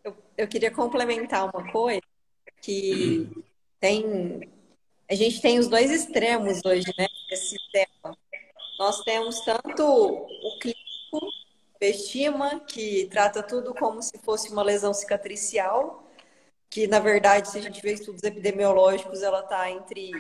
Eu, 0.03 0.17
eu 0.37 0.49
queria 0.49 0.71
complementar 0.71 1.45
uma 1.45 1.71
coisa 1.71 2.01
que 2.63 3.29
tem. 3.79 4.51
A 5.11 5.15
gente 5.15 5.43
tem 5.43 5.59
os 5.59 5.69
dois 5.69 5.91
extremos 5.91 6.65
hoje, 6.65 6.87
né? 6.99 7.07
Esse 7.31 7.57
tema. 7.71 8.17
Nós 8.79 9.01
temos 9.03 9.41
tanto 9.41 9.83
o 9.83 10.59
clínico, 10.59 11.33
estima, 11.81 12.61
que 12.61 13.07
trata 13.11 13.43
tudo 13.43 13.75
como 13.75 14.01
se 14.03 14.17
fosse 14.19 14.51
uma 14.51 14.63
lesão 14.63 14.95
cicatricial, 14.95 16.09
que 16.71 16.87
na 16.87 17.01
verdade, 17.01 17.51
se 17.51 17.59
a 17.59 17.61
gente 17.61 17.83
vê 17.83 17.93
estudos 17.93 18.23
epidemiológicos, 18.23 19.23
ela 19.23 19.41
está 19.41 19.71
entre, 19.71 20.13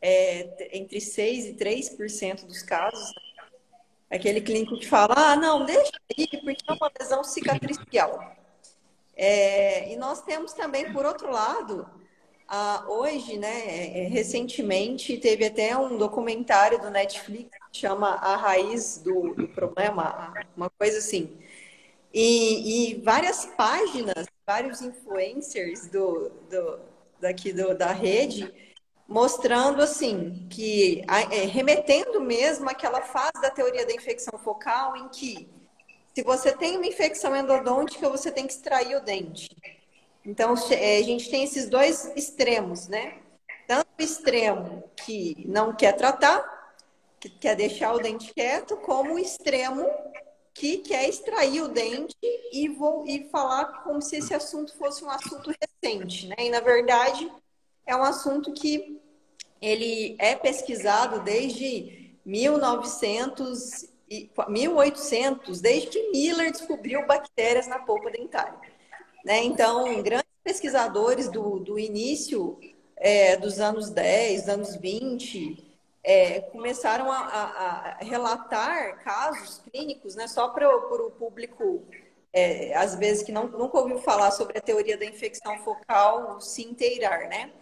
é, 0.00 0.68
entre 0.72 0.98
6% 0.98 1.50
e 1.50 1.54
3% 1.54 2.46
dos 2.46 2.62
casos. 2.62 3.12
Aquele 4.10 4.40
clínico 4.40 4.78
que 4.78 4.88
fala, 4.88 5.14
ah, 5.16 5.36
não, 5.36 5.64
deixa 5.64 5.92
aí, 6.16 6.26
porque 6.26 6.64
é 6.68 6.72
uma 6.72 6.90
lesão 6.98 7.22
cicatricial. 7.22 8.36
É, 9.16 9.92
e 9.92 9.96
nós 9.96 10.22
temos 10.22 10.52
também, 10.52 10.92
por 10.92 11.04
outro 11.04 11.30
lado, 11.30 11.88
ah, 12.48 12.84
hoje, 12.88 13.38
né, 13.38 14.06
é, 14.06 14.08
recentemente, 14.08 15.16
teve 15.18 15.44
até 15.46 15.76
um 15.76 15.96
documentário 15.96 16.80
do 16.80 16.90
Netflix 16.90 17.50
que 17.70 17.78
chama 17.78 18.16
A 18.16 18.34
Raiz 18.34 18.98
do, 18.98 19.34
do 19.34 19.46
Problema, 19.48 20.34
uma 20.56 20.68
coisa 20.70 20.98
assim. 20.98 21.38
E, 22.12 22.90
e, 22.90 23.02
várias 23.02 23.46
páginas, 23.46 24.26
vários 24.44 24.82
influencers 24.82 25.86
do, 25.86 26.30
do, 26.50 26.80
daqui 27.20 27.52
do, 27.52 27.72
da 27.72 27.92
rede 27.92 28.52
mostrando 29.10 29.82
assim 29.82 30.46
que 30.48 31.04
é, 31.32 31.44
remetendo 31.44 32.20
mesmo 32.20 32.70
àquela 32.70 33.02
fase 33.02 33.42
da 33.42 33.50
teoria 33.50 33.84
da 33.84 33.92
infecção 33.92 34.38
focal 34.38 34.96
em 34.96 35.08
que 35.08 35.50
se 36.14 36.22
você 36.22 36.52
tem 36.52 36.76
uma 36.76 36.86
infecção 36.86 37.34
endodôntica 37.34 38.08
você 38.08 38.30
tem 38.30 38.46
que 38.46 38.52
extrair 38.52 38.96
o 38.96 39.00
dente. 39.00 39.48
Então 40.24 40.54
é, 40.70 40.98
a 40.98 41.02
gente 41.02 41.28
tem 41.28 41.42
esses 41.42 41.68
dois 41.68 42.12
extremos, 42.14 42.86
né? 42.86 43.18
Tanto 43.66 43.88
o 43.98 44.02
extremo 44.02 44.84
que 44.94 45.44
não 45.48 45.74
quer 45.74 45.92
tratar, 45.96 46.76
que 47.18 47.28
quer 47.28 47.56
deixar 47.56 47.92
o 47.92 47.98
dente 47.98 48.32
quieto, 48.32 48.76
como 48.76 49.14
o 49.14 49.18
extremo 49.18 49.84
que 50.54 50.78
quer 50.78 51.08
extrair 51.08 51.62
o 51.62 51.68
dente 51.68 52.16
e 52.52 52.68
vou 52.68 53.04
e 53.08 53.28
falar 53.30 53.82
como 53.82 54.00
se 54.00 54.18
esse 54.18 54.32
assunto 54.32 54.76
fosse 54.76 55.04
um 55.04 55.10
assunto 55.10 55.52
recente, 55.60 56.28
né? 56.28 56.36
E 56.38 56.50
na 56.50 56.60
verdade 56.60 57.28
é 57.84 57.96
um 57.96 58.04
assunto 58.04 58.52
que 58.52 58.99
ele 59.60 60.16
é 60.18 60.34
pesquisado 60.34 61.20
desde 61.20 62.16
1900 62.24 63.88
e 64.10 64.30
1800, 64.48 65.60
desde 65.60 65.88
que 65.88 66.10
Miller 66.10 66.50
descobriu 66.50 67.06
bactérias 67.06 67.68
na 67.68 67.78
polpa 67.78 68.10
dentária. 68.10 68.58
Né? 69.24 69.44
Então, 69.44 70.02
grandes 70.02 70.30
pesquisadores 70.42 71.28
do, 71.30 71.60
do 71.60 71.78
início 71.78 72.58
é, 72.96 73.36
dos 73.36 73.60
anos 73.60 73.90
10, 73.90 74.48
anos 74.48 74.76
20, 74.76 75.70
é, 76.02 76.40
começaram 76.40 77.10
a, 77.10 77.18
a, 77.18 77.90
a, 77.92 77.98
relatar 77.98 79.02
casos 79.04 79.62
clínicos, 79.70 80.14
né, 80.14 80.26
só 80.26 80.48
para 80.48 80.68
o 80.68 81.10
público, 81.10 81.84
é, 82.32 82.74
às 82.74 82.94
vezes, 82.94 83.22
que 83.22 83.32
não, 83.32 83.48
nunca 83.48 83.78
ouviu 83.78 83.98
falar 83.98 84.30
sobre 84.30 84.58
a 84.58 84.62
teoria 84.62 84.96
da 84.96 85.04
infecção 85.04 85.58
focal 85.58 86.40
se 86.40 86.62
inteirar, 86.62 87.28
né? 87.28 87.52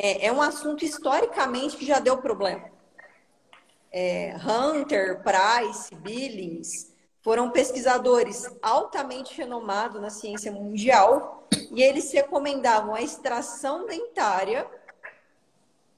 É, 0.00 0.26
é 0.26 0.32
um 0.32 0.40
assunto 0.40 0.84
historicamente 0.84 1.76
que 1.76 1.84
já 1.84 1.98
deu 1.98 2.18
problema. 2.18 2.70
É, 3.90 4.36
Hunter, 4.36 5.20
Price, 5.22 5.92
Billings 5.96 6.92
foram 7.20 7.50
pesquisadores 7.50 8.48
altamente 8.62 9.36
renomados 9.36 10.00
na 10.00 10.08
ciência 10.08 10.52
mundial 10.52 11.48
e 11.72 11.82
eles 11.82 12.12
recomendavam 12.12 12.94
a 12.94 13.02
extração 13.02 13.86
dentária 13.86 14.70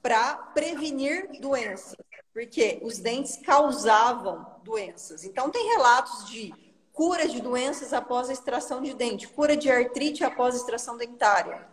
para 0.01 0.33
prevenir 0.33 1.39
doenças, 1.39 1.95
porque 2.33 2.79
os 2.81 2.97
dentes 2.97 3.37
causavam 3.37 4.47
doenças. 4.63 5.23
Então, 5.23 5.51
tem 5.51 5.67
relatos 5.67 6.27
de 6.27 6.51
cura 6.91 7.27
de 7.27 7.39
doenças 7.39 7.93
após 7.93 8.29
a 8.29 8.33
extração 8.33 8.81
de 8.81 8.95
dente, 8.95 9.27
cura 9.27 9.55
de 9.55 9.69
artrite 9.69 10.23
após 10.23 10.55
a 10.55 10.57
extração 10.57 10.97
dentária. 10.97 11.70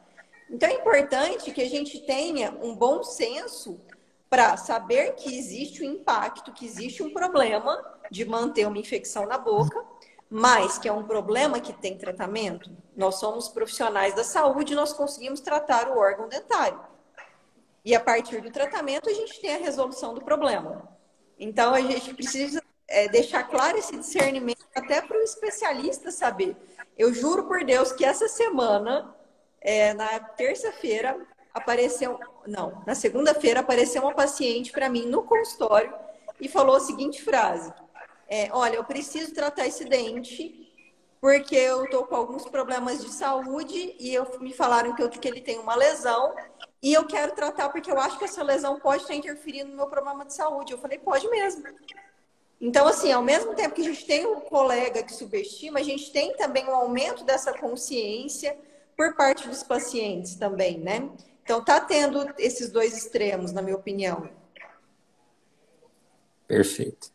Então 0.50 0.68
é 0.68 0.74
importante 0.74 1.50
que 1.52 1.60
a 1.60 1.68
gente 1.68 2.00
tenha 2.00 2.56
um 2.62 2.74
bom 2.74 3.02
senso 3.02 3.80
para 4.30 4.56
saber 4.56 5.14
que 5.14 5.38
existe 5.38 5.82
um 5.82 5.92
impacto, 5.92 6.52
que 6.52 6.64
existe 6.64 7.02
um 7.02 7.12
problema 7.12 7.82
de 8.10 8.24
manter 8.24 8.66
uma 8.66 8.78
infecção 8.78 9.26
na 9.26 9.38
boca, 9.38 9.84
mas 10.30 10.78
que 10.78 10.88
é 10.88 10.92
um 10.92 11.04
problema 11.04 11.60
que 11.60 11.72
tem 11.72 11.96
tratamento. 11.96 12.70
Nós 12.96 13.16
somos 13.16 13.48
profissionais 13.48 14.14
da 14.14 14.24
saúde, 14.24 14.74
nós 14.74 14.92
conseguimos 14.92 15.40
tratar 15.40 15.88
o 15.88 15.98
órgão 15.98 16.28
dentário. 16.28 16.80
E 17.84 17.94
a 17.94 18.00
partir 18.00 18.42
do 18.42 18.50
tratamento 18.50 19.08
a 19.08 19.14
gente 19.14 19.40
tem 19.40 19.54
a 19.54 19.58
resolução 19.58 20.14
do 20.14 20.22
problema. 20.22 20.88
Então 21.38 21.74
a 21.74 21.80
gente 21.80 22.12
precisa 22.12 22.62
é, 22.86 23.08
deixar 23.08 23.44
claro 23.44 23.78
esse 23.78 23.96
discernimento 23.96 24.66
até 24.74 25.00
para 25.00 25.18
o 25.18 25.22
especialista 25.22 26.10
saber. 26.10 26.56
Eu 26.96 27.14
juro 27.14 27.46
por 27.46 27.64
Deus 27.64 27.92
que 27.92 28.04
essa 28.04 28.28
semana 28.28 29.14
é, 29.60 29.94
na 29.94 30.20
terça-feira 30.20 31.18
apareceu, 31.52 32.18
não, 32.46 32.82
na 32.86 32.94
segunda-feira 32.94 33.60
apareceu 33.60 34.02
uma 34.02 34.14
paciente 34.14 34.70
para 34.72 34.88
mim 34.88 35.06
no 35.06 35.22
consultório 35.22 35.92
e 36.40 36.48
falou 36.48 36.76
a 36.76 36.80
seguinte 36.80 37.22
frase: 37.22 37.72
é, 38.28 38.48
Olha, 38.52 38.76
eu 38.76 38.84
preciso 38.84 39.34
tratar 39.34 39.66
esse 39.66 39.84
dente 39.84 40.66
porque 41.20 41.56
eu 41.56 41.84
estou 41.84 42.06
com 42.06 42.14
alguns 42.14 42.44
problemas 42.44 43.04
de 43.04 43.12
saúde 43.12 43.96
e 43.98 44.14
eu, 44.14 44.26
me 44.40 44.52
falaram 44.52 44.94
que, 44.94 45.02
eu, 45.02 45.08
que 45.08 45.26
ele 45.26 45.40
tem 45.40 45.58
uma 45.58 45.74
lesão 45.74 46.34
e 46.80 46.94
eu 46.94 47.06
quero 47.06 47.34
tratar 47.34 47.70
porque 47.70 47.90
eu 47.90 47.98
acho 47.98 48.18
que 48.18 48.24
essa 48.24 48.42
lesão 48.42 48.78
pode 48.78 49.02
estar 49.02 49.14
interferindo 49.14 49.70
no 49.70 49.76
meu 49.76 49.86
problema 49.88 50.24
de 50.24 50.32
saúde. 50.32 50.72
Eu 50.72 50.78
falei, 50.78 50.98
pode 50.98 51.28
mesmo. 51.28 51.64
Então, 52.60 52.86
assim, 52.86 53.12
ao 53.12 53.22
mesmo 53.22 53.54
tempo 53.54 53.74
que 53.74 53.80
a 53.80 53.84
gente 53.84 54.04
tem 54.04 54.26
um 54.26 54.40
colega 54.40 55.02
que 55.02 55.12
subestima, 55.12 55.80
a 55.80 55.82
gente 55.82 56.12
tem 56.12 56.36
também 56.36 56.66
um 56.66 56.74
aumento 56.74 57.24
dessa 57.24 57.52
consciência 57.52 58.56
por 58.98 59.14
parte 59.14 59.48
dos 59.48 59.62
pacientes 59.62 60.34
também, 60.34 60.80
né? 60.80 61.08
Então, 61.44 61.64
tá 61.64 61.80
tendo 61.80 62.34
esses 62.36 62.68
dois 62.68 62.98
extremos, 62.98 63.52
na 63.52 63.62
minha 63.62 63.76
opinião. 63.76 64.28
Perfeito. 66.48 67.12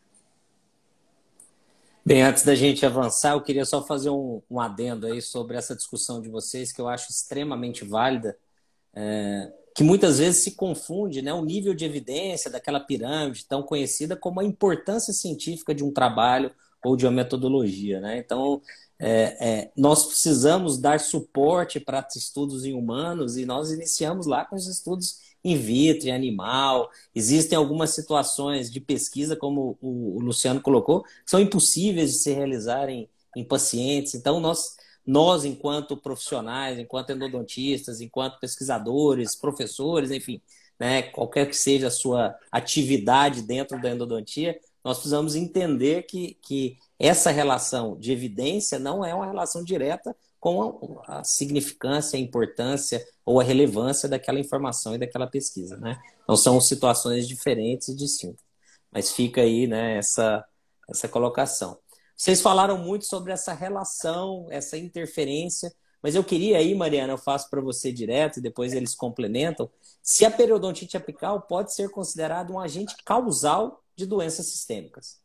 Bem, 2.02 2.22
antes 2.22 2.42
da 2.42 2.54
gente 2.54 2.86
avançar, 2.86 3.34
eu 3.34 3.42
queria 3.42 3.66
só 3.66 3.84
fazer 3.84 4.08
um, 4.08 4.40
um 4.50 4.58
adendo 4.58 5.06
aí 5.06 5.20
sobre 5.20 5.58
essa 5.58 5.76
discussão 5.76 6.22
de 6.22 6.30
vocês, 6.30 6.72
que 6.72 6.80
eu 6.80 6.88
acho 6.88 7.10
extremamente 7.10 7.84
válida, 7.84 8.36
é, 8.94 9.52
que 9.76 9.84
muitas 9.84 10.18
vezes 10.18 10.42
se 10.42 10.52
confunde 10.52 11.20
né, 11.20 11.34
o 11.34 11.44
nível 11.44 11.74
de 11.74 11.84
evidência 11.84 12.50
daquela 12.50 12.80
pirâmide 12.80 13.44
tão 13.46 13.62
conhecida 13.62 14.16
como 14.16 14.40
a 14.40 14.44
importância 14.44 15.12
científica 15.12 15.74
de 15.74 15.84
um 15.84 15.92
trabalho 15.92 16.50
ou 16.82 16.96
de 16.96 17.04
uma 17.04 17.12
metodologia. 17.12 18.00
Né? 18.00 18.18
Então, 18.18 18.62
é, 19.06 19.36
é, 19.38 19.72
nós 19.76 20.06
precisamos 20.06 20.78
dar 20.78 20.98
suporte 20.98 21.78
para 21.78 22.08
estudos 22.16 22.64
em 22.64 22.72
humanos 22.72 23.36
e 23.36 23.44
nós 23.44 23.70
iniciamos 23.70 24.24
lá 24.24 24.46
com 24.46 24.56
os 24.56 24.66
estudos 24.66 25.18
in 25.44 25.58
vitro, 25.58 26.08
em 26.08 26.12
animal. 26.12 26.90
Existem 27.14 27.58
algumas 27.58 27.90
situações 27.90 28.72
de 28.72 28.80
pesquisa, 28.80 29.36
como 29.36 29.76
o, 29.82 30.16
o 30.16 30.20
Luciano 30.20 30.58
colocou, 30.58 31.02
que 31.02 31.10
são 31.26 31.38
impossíveis 31.38 32.12
de 32.12 32.18
se 32.18 32.32
realizar 32.32 32.88
em, 32.88 33.06
em 33.36 33.44
pacientes. 33.44 34.14
Então, 34.14 34.40
nós, 34.40 34.74
nós, 35.06 35.44
enquanto 35.44 35.98
profissionais, 35.98 36.78
enquanto 36.78 37.10
endodontistas, 37.10 38.00
enquanto 38.00 38.40
pesquisadores, 38.40 39.36
professores, 39.36 40.10
enfim, 40.10 40.40
né, 40.80 41.02
qualquer 41.02 41.46
que 41.46 41.56
seja 41.56 41.88
a 41.88 41.90
sua 41.90 42.34
atividade 42.50 43.42
dentro 43.42 43.78
da 43.82 43.90
endodontia, 43.90 44.58
nós 44.82 44.96
precisamos 44.96 45.34
entender 45.34 46.04
que, 46.04 46.38
que 46.42 46.78
essa 47.06 47.30
relação 47.30 47.96
de 47.98 48.12
evidência 48.12 48.78
não 48.78 49.04
é 49.04 49.14
uma 49.14 49.26
relação 49.26 49.62
direta 49.62 50.16
com 50.38 51.00
a, 51.06 51.24
significância, 51.24 52.18
a 52.18 52.20
importância 52.20 53.04
ou 53.24 53.40
a 53.40 53.44
relevância 53.44 54.08
daquela 54.08 54.38
informação 54.38 54.94
e 54.94 54.98
daquela 54.98 55.26
pesquisa, 55.26 55.76
né? 55.76 55.98
Então 56.22 56.36
são 56.36 56.60
situações 56.60 57.26
diferentes 57.26 57.88
e 57.88 57.96
distintas. 57.96 58.44
Mas 58.92 59.10
fica 59.10 59.40
aí, 59.40 59.66
né, 59.66 59.96
essa, 59.96 60.44
essa 60.88 61.08
colocação. 61.08 61.78
Vocês 62.16 62.40
falaram 62.40 62.78
muito 62.78 63.06
sobre 63.06 63.32
essa 63.32 63.52
relação, 63.52 64.46
essa 64.50 64.76
interferência, 64.78 65.74
mas 66.02 66.14
eu 66.14 66.22
queria 66.22 66.58
aí, 66.58 66.74
Mariana, 66.74 67.14
eu 67.14 67.18
faço 67.18 67.48
para 67.48 67.60
você 67.60 67.90
direto 67.90 68.36
e 68.36 68.42
depois 68.42 68.72
eles 68.74 68.94
complementam, 68.94 69.70
se 70.02 70.24
a 70.24 70.30
periodontite 70.30 70.96
apical 70.96 71.40
pode 71.40 71.74
ser 71.74 71.88
considerado 71.90 72.52
um 72.52 72.60
agente 72.60 72.94
causal 73.04 73.82
de 73.96 74.06
doenças 74.06 74.46
sistêmicas. 74.46 75.23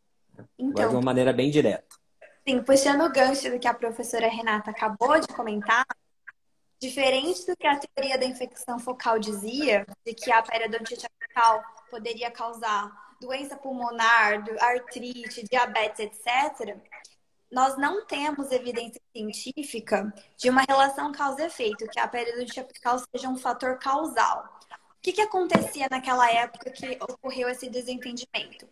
Então, 0.57 0.89
de 0.89 0.95
uma 0.95 1.01
maneira 1.01 1.33
bem 1.33 1.49
direta. 1.49 1.87
Sim, 2.47 2.63
puxando 2.63 3.01
o 3.05 3.11
gancho 3.11 3.49
do 3.51 3.59
que 3.59 3.67
a 3.67 3.73
professora 3.73 4.27
Renata 4.27 4.71
acabou 4.71 5.19
de 5.19 5.27
comentar, 5.27 5.85
diferente 6.79 7.45
do 7.45 7.55
que 7.55 7.67
a 7.67 7.77
teoria 7.77 8.17
da 8.17 8.25
infecção 8.25 8.79
focal 8.79 9.19
dizia, 9.19 9.85
de 10.05 10.13
que 10.13 10.31
a 10.31 10.41
periodontite 10.41 11.05
apical 11.05 11.61
poderia 11.91 12.31
causar 12.31 12.91
doença 13.19 13.57
pulmonar, 13.57 14.43
artrite, 14.59 15.43
diabetes, 15.43 15.99
etc., 15.99 16.77
nós 17.51 17.77
não 17.77 18.05
temos 18.05 18.51
evidência 18.51 19.01
científica 19.11 20.13
de 20.37 20.49
uma 20.49 20.61
relação 20.61 21.11
causa-efeito, 21.11 21.87
que 21.87 21.99
a 21.99 22.07
periodontia 22.07 22.61
apical 22.61 22.99
seja 22.99 23.27
um 23.27 23.37
fator 23.37 23.77
causal. 23.79 24.59
O 24.71 25.01
que, 25.01 25.13
que 25.13 25.21
acontecia 25.21 25.87
naquela 25.89 26.31
época 26.31 26.69
que 26.69 26.97
ocorreu 27.01 27.49
esse 27.49 27.69
desentendimento? 27.69 28.67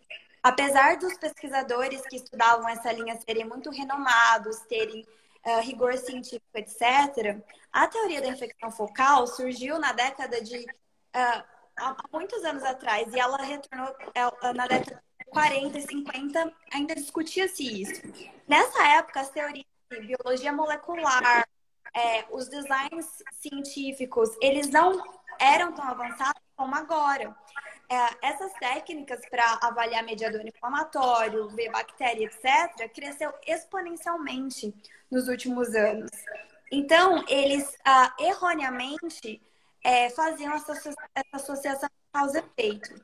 Apesar 0.48 0.96
dos 0.96 1.14
pesquisadores 1.18 2.00
que 2.08 2.16
estudavam 2.16 2.66
essa 2.70 2.90
linha 2.90 3.20
serem 3.20 3.44
muito 3.44 3.68
renomados, 3.70 4.60
terem 4.60 5.06
uh, 5.44 5.60
rigor 5.60 5.94
científico, 5.98 6.46
etc., 6.54 7.38
a 7.70 7.86
teoria 7.86 8.22
da 8.22 8.28
infecção 8.28 8.70
focal 8.70 9.26
surgiu 9.26 9.78
na 9.78 9.92
década 9.92 10.40
de. 10.40 10.56
Uh, 10.58 11.44
há 11.76 11.96
muitos 12.10 12.42
anos 12.44 12.64
atrás, 12.64 13.12
e 13.12 13.20
ela 13.20 13.36
retornou 13.36 13.88
uh, 13.88 14.54
na 14.54 14.66
década 14.66 15.02
40 15.26 15.78
e 15.78 15.82
50 15.82 16.52
ainda 16.72 16.94
discutia-se 16.94 17.82
isso. 17.82 18.00
Nessa 18.48 18.82
época, 18.96 19.20
as 19.20 19.28
teorias 19.28 19.66
de 19.90 20.00
biologia 20.00 20.50
molecular, 20.50 21.46
é, 21.94 22.24
os 22.30 22.48
designs 22.48 23.22
científicos, 23.32 24.30
eles 24.40 24.70
não 24.70 24.98
eram 25.38 25.72
tão 25.72 25.84
avançados 25.84 26.40
como 26.56 26.74
agora. 26.74 27.36
É, 27.90 28.28
essas 28.28 28.52
técnicas 28.54 29.20
para 29.30 29.58
avaliar 29.62 30.04
mediador 30.04 30.46
inflamatório, 30.46 31.48
ver 31.48 31.70
bactéria, 31.70 32.26
etc., 32.26 32.92
cresceu 32.92 33.32
exponencialmente 33.46 34.74
nos 35.10 35.26
últimos 35.26 35.74
anos. 35.74 36.10
Então, 36.70 37.24
eles 37.28 37.76
ah, 37.84 38.14
erroneamente 38.18 39.40
é, 39.82 40.10
faziam 40.10 40.52
essa, 40.52 40.72
essa 40.72 40.96
associação 41.32 41.88
causa-efeito. 42.12 42.94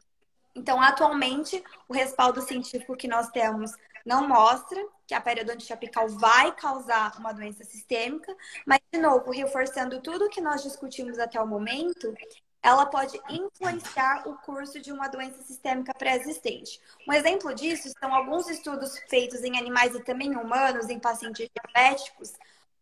Então, 0.55 0.80
atualmente, 0.80 1.62
o 1.89 1.95
respaldo 1.95 2.41
científico 2.43 2.97
que 2.97 3.09
nós 3.09 3.28
temos 3.30 3.72
não 4.05 4.28
mostra 4.28 4.78
que 5.07 5.14
a 5.14 5.20
periodontite 5.20 5.72
apical 5.72 6.09
vai 6.09 6.55
causar 6.55 7.18
uma 7.18 7.32
doença 7.32 7.64
sistêmica, 7.64 8.35
mas, 8.66 8.78
de 8.93 9.01
novo, 9.01 9.30
reforçando 9.30 10.01
tudo 10.01 10.28
que 10.28 10.41
nós 10.41 10.62
discutimos 10.62 11.18
até 11.18 11.41
o 11.41 11.47
momento, 11.47 12.14
ela 12.65 12.87
pode 12.87 13.21
influenciar 13.29 14.27
o 14.27 14.39
curso 14.39 14.81
de 14.81 14.91
uma 14.91 15.07
doença 15.07 15.43
sistêmica 15.43 15.93
pré-existente. 15.93 16.81
Um 17.07 17.12
exemplo 17.12 17.55
disso 17.55 17.93
são 18.01 18.12
alguns 18.15 18.49
estudos 18.49 18.99
feitos 19.11 19.45
em 19.45 19.59
animais 19.59 19.95
e 19.95 20.03
também 20.03 20.29
em 20.29 20.37
humanos, 20.37 20.89
em 20.89 20.99
pacientes 20.99 21.47
diabéticos, 21.55 22.33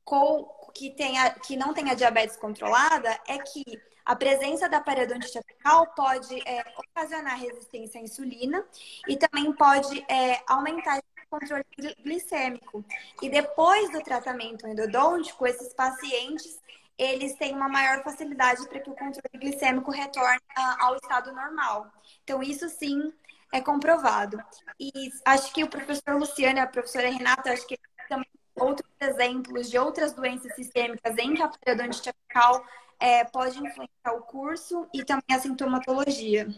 com, 0.04 0.44
que, 0.72 0.90
tenha, 0.90 1.30
que 1.30 1.56
não 1.56 1.74
tenha 1.74 1.96
diabetes 1.96 2.36
controlada, 2.36 3.10
é 3.26 3.38
que 3.38 3.64
a 4.04 4.14
presença 4.14 4.68
da 4.68 4.80
periodontite 4.80 5.38
apical 5.38 5.88
pode 5.96 6.40
é, 6.48 6.62
ocasionar 6.76 7.40
resistência 7.40 8.00
à 8.00 8.04
insulina 8.04 8.64
e 9.08 9.16
também 9.16 9.52
pode 9.52 10.04
é, 10.08 10.40
aumentar 10.46 10.98
o 10.98 11.28
controle 11.28 11.64
glicêmico. 12.04 12.84
E 13.20 13.28
depois 13.28 13.90
do 13.90 14.00
tratamento 14.00 14.64
endodôntico, 14.64 15.44
esses 15.44 15.74
pacientes 15.74 16.62
eles 16.98 17.34
têm 17.36 17.54
uma 17.54 17.68
maior 17.68 18.02
facilidade 18.02 18.66
para 18.68 18.80
que 18.80 18.90
o 18.90 18.94
controle 18.94 19.38
glicêmico 19.38 19.90
retorne 19.90 20.40
uh, 20.58 20.84
ao 20.84 20.96
estado 20.96 21.32
normal. 21.32 21.90
Então, 22.22 22.42
isso 22.42 22.68
sim 22.68 23.12
é 23.52 23.60
comprovado. 23.60 24.38
E 24.78 25.10
acho 25.24 25.52
que 25.52 25.64
o 25.64 25.68
professor 25.68 26.16
Luciano 26.16 26.58
e 26.58 26.60
a 26.60 26.66
professora 26.66 27.10
Renata, 27.10 27.52
acho 27.52 27.66
que 27.66 27.78
também 28.08 28.26
outros 28.54 28.90
exemplos 29.00 29.70
de 29.70 29.78
outras 29.78 30.12
doenças 30.12 30.54
sistêmicas 30.54 31.16
em 31.18 31.34
que 31.34 31.42
a 31.42 31.48
periodontite 31.48 32.10
apical 32.10 32.64
é, 32.98 33.24
pode 33.24 33.58
influenciar 33.58 34.12
o 34.14 34.22
curso 34.22 34.86
e 34.94 35.04
também 35.04 35.36
a 35.36 35.40
sintomatologia. 35.40 36.48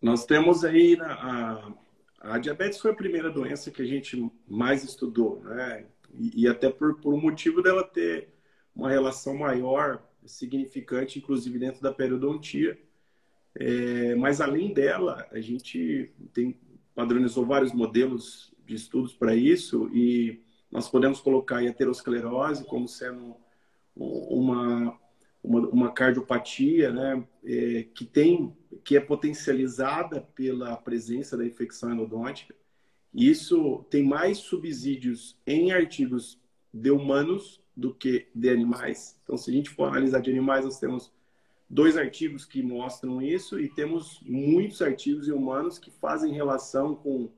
Nós 0.00 0.24
temos 0.24 0.64
aí 0.64 0.98
a, 1.00 1.72
a 2.20 2.38
diabetes 2.38 2.78
foi 2.78 2.92
a 2.92 2.94
primeira 2.94 3.30
doença 3.30 3.70
que 3.70 3.82
a 3.82 3.86
gente 3.86 4.30
mais 4.46 4.84
estudou, 4.84 5.42
né? 5.42 5.86
E, 6.14 6.42
e 6.42 6.48
até 6.48 6.70
por, 6.70 7.00
por 7.00 7.14
um 7.14 7.20
motivo 7.20 7.62
dela 7.62 7.82
ter 7.82 8.28
uma 8.74 8.90
relação 8.90 9.36
maior, 9.36 10.02
significante, 10.24 11.18
inclusive 11.18 11.58
dentro 11.58 11.80
da 11.80 11.92
periodontia. 11.92 12.78
É, 13.54 14.14
mas 14.16 14.40
além 14.40 14.72
dela, 14.72 15.26
a 15.30 15.40
gente 15.40 16.12
tem 16.32 16.58
padronizou 16.94 17.44
vários 17.44 17.72
modelos 17.72 18.54
de 18.64 18.74
estudos 18.74 19.12
para 19.12 19.34
isso 19.34 19.88
e 19.94 20.42
nós 20.70 20.88
podemos 20.88 21.20
colocar 21.20 21.58
a 21.58 21.68
aterosclerose 21.68 22.64
como 22.64 22.88
sendo 22.88 23.36
uma, 23.94 24.98
uma, 25.42 25.60
uma 25.68 25.92
cardiopatia 25.92 26.90
né, 26.90 27.24
é, 27.44 27.86
que 27.94 28.04
tem 28.04 28.56
que 28.82 28.96
é 28.96 29.00
potencializada 29.00 30.20
pela 30.34 30.76
presença 30.76 31.36
da 31.36 31.44
infecção 31.44 31.92
endodôntica. 31.92 32.54
Isso 33.16 33.82
tem 33.88 34.04
mais 34.04 34.36
subsídios 34.36 35.38
em 35.46 35.72
artigos 35.72 36.38
de 36.70 36.90
humanos 36.90 37.62
do 37.74 37.94
que 37.94 38.28
de 38.34 38.50
animais. 38.50 39.18
Então, 39.22 39.38
se 39.38 39.50
a 39.50 39.54
gente 39.54 39.70
for 39.70 39.84
analisar 39.84 40.20
de 40.20 40.30
animais, 40.30 40.66
nós 40.66 40.78
temos 40.78 41.10
dois 41.68 41.96
artigos 41.96 42.44
que 42.44 42.62
mostram 42.62 43.22
isso 43.22 43.58
e 43.58 43.70
temos 43.70 44.20
muitos 44.22 44.82
artigos 44.82 45.28
em 45.28 45.32
humanos 45.32 45.78
que 45.78 45.90
fazem 45.90 46.34
relação 46.34 46.94
com 46.94 47.30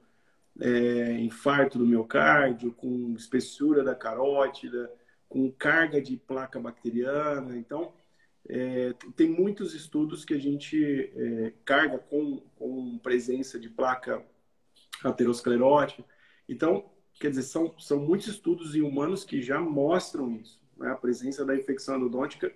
é, 0.60 1.12
infarto 1.20 1.78
do 1.78 1.86
miocárdio, 1.86 2.72
com 2.72 3.14
espessura 3.16 3.84
da 3.84 3.94
carótida, 3.94 4.92
com 5.28 5.48
carga 5.52 6.02
de 6.02 6.16
placa 6.16 6.58
bacteriana. 6.58 7.56
Então, 7.56 7.92
é, 8.48 8.92
tem 9.14 9.28
muitos 9.28 9.74
estudos 9.74 10.24
que 10.24 10.34
a 10.34 10.40
gente 10.40 11.12
é, 11.14 11.52
carga 11.64 11.98
com, 11.98 12.42
com 12.56 12.98
presença 12.98 13.60
de 13.60 13.68
placa 13.68 14.26
aterosclerótica. 15.04 16.04
Então, 16.48 16.90
quer 17.20 17.30
dizer, 17.30 17.42
são, 17.42 17.74
são 17.78 18.00
muitos 18.00 18.28
estudos 18.28 18.74
em 18.74 18.82
humanos 18.82 19.24
que 19.24 19.42
já 19.42 19.60
mostram 19.60 20.32
isso, 20.32 20.60
né? 20.76 20.90
a 20.90 20.96
presença 20.96 21.44
da 21.44 21.56
infecção 21.56 21.96
endodôntica 21.96 22.52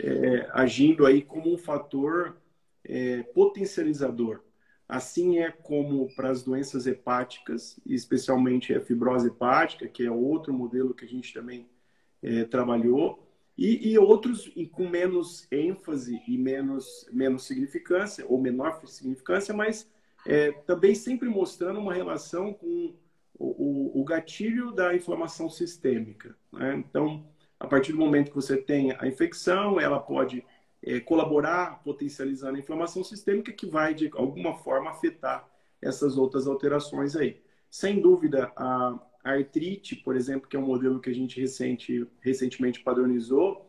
é, 0.00 0.48
agindo 0.52 1.04
aí 1.04 1.22
como 1.22 1.52
um 1.52 1.58
fator 1.58 2.36
é, 2.84 3.22
potencializador 3.34 4.40
Assim 4.88 5.38
é 5.38 5.50
como 5.50 6.14
para 6.14 6.30
as 6.30 6.44
doenças 6.44 6.86
hepáticas, 6.86 7.78
especialmente 7.84 8.72
a 8.72 8.80
fibrose 8.80 9.26
hepática, 9.26 9.88
que 9.88 10.04
é 10.04 10.10
outro 10.10 10.52
modelo 10.52 10.94
que 10.94 11.04
a 11.04 11.08
gente 11.08 11.34
também 11.34 11.68
é, 12.22 12.44
trabalhou, 12.44 13.22
e, 13.58 13.90
e, 13.90 13.98
outros 13.98 14.52
com 14.72 14.86
menos 14.86 15.50
ênfase 15.50 16.22
e 16.28 16.36
menos, 16.36 17.08
menos 17.10 17.46
significância, 17.46 18.24
ou 18.28 18.40
menor 18.40 18.86
significância, 18.86 19.54
mas 19.54 19.90
é, 20.26 20.52
também 20.52 20.94
sempre 20.94 21.28
mostrando 21.28 21.80
uma 21.80 21.94
relação 21.94 22.52
com 22.52 22.94
o, 23.38 23.46
o, 23.46 24.00
o 24.00 24.04
gatilho 24.04 24.72
da 24.72 24.94
inflamação 24.94 25.48
sistêmica. 25.48 26.36
Né? 26.52 26.76
Então, 26.76 27.26
a 27.58 27.66
partir 27.66 27.92
do 27.92 27.98
momento 27.98 28.30
que 28.30 28.36
você 28.36 28.56
tem 28.56 28.92
a 28.98 29.06
infecção, 29.06 29.80
ela 29.80 29.98
pode 29.98 30.44
é, 30.82 31.00
colaborar 31.00 31.82
potencializando 31.82 32.56
a 32.56 32.60
inflamação 32.60 33.02
sistêmica 33.02 33.52
que 33.52 33.66
vai, 33.66 33.94
de 33.94 34.10
alguma 34.14 34.54
forma, 34.58 34.90
afetar 34.90 35.48
essas 35.80 36.16
outras 36.18 36.46
alterações 36.46 37.14
aí. 37.16 37.40
Sem 37.70 38.00
dúvida, 38.00 38.52
a 38.56 38.98
artrite, 39.22 39.96
por 39.96 40.16
exemplo, 40.16 40.48
que 40.48 40.56
é 40.56 40.58
um 40.58 40.66
modelo 40.66 41.00
que 41.00 41.10
a 41.10 41.14
gente 41.14 41.40
recente, 41.40 42.06
recentemente 42.20 42.80
padronizou, 42.80 43.65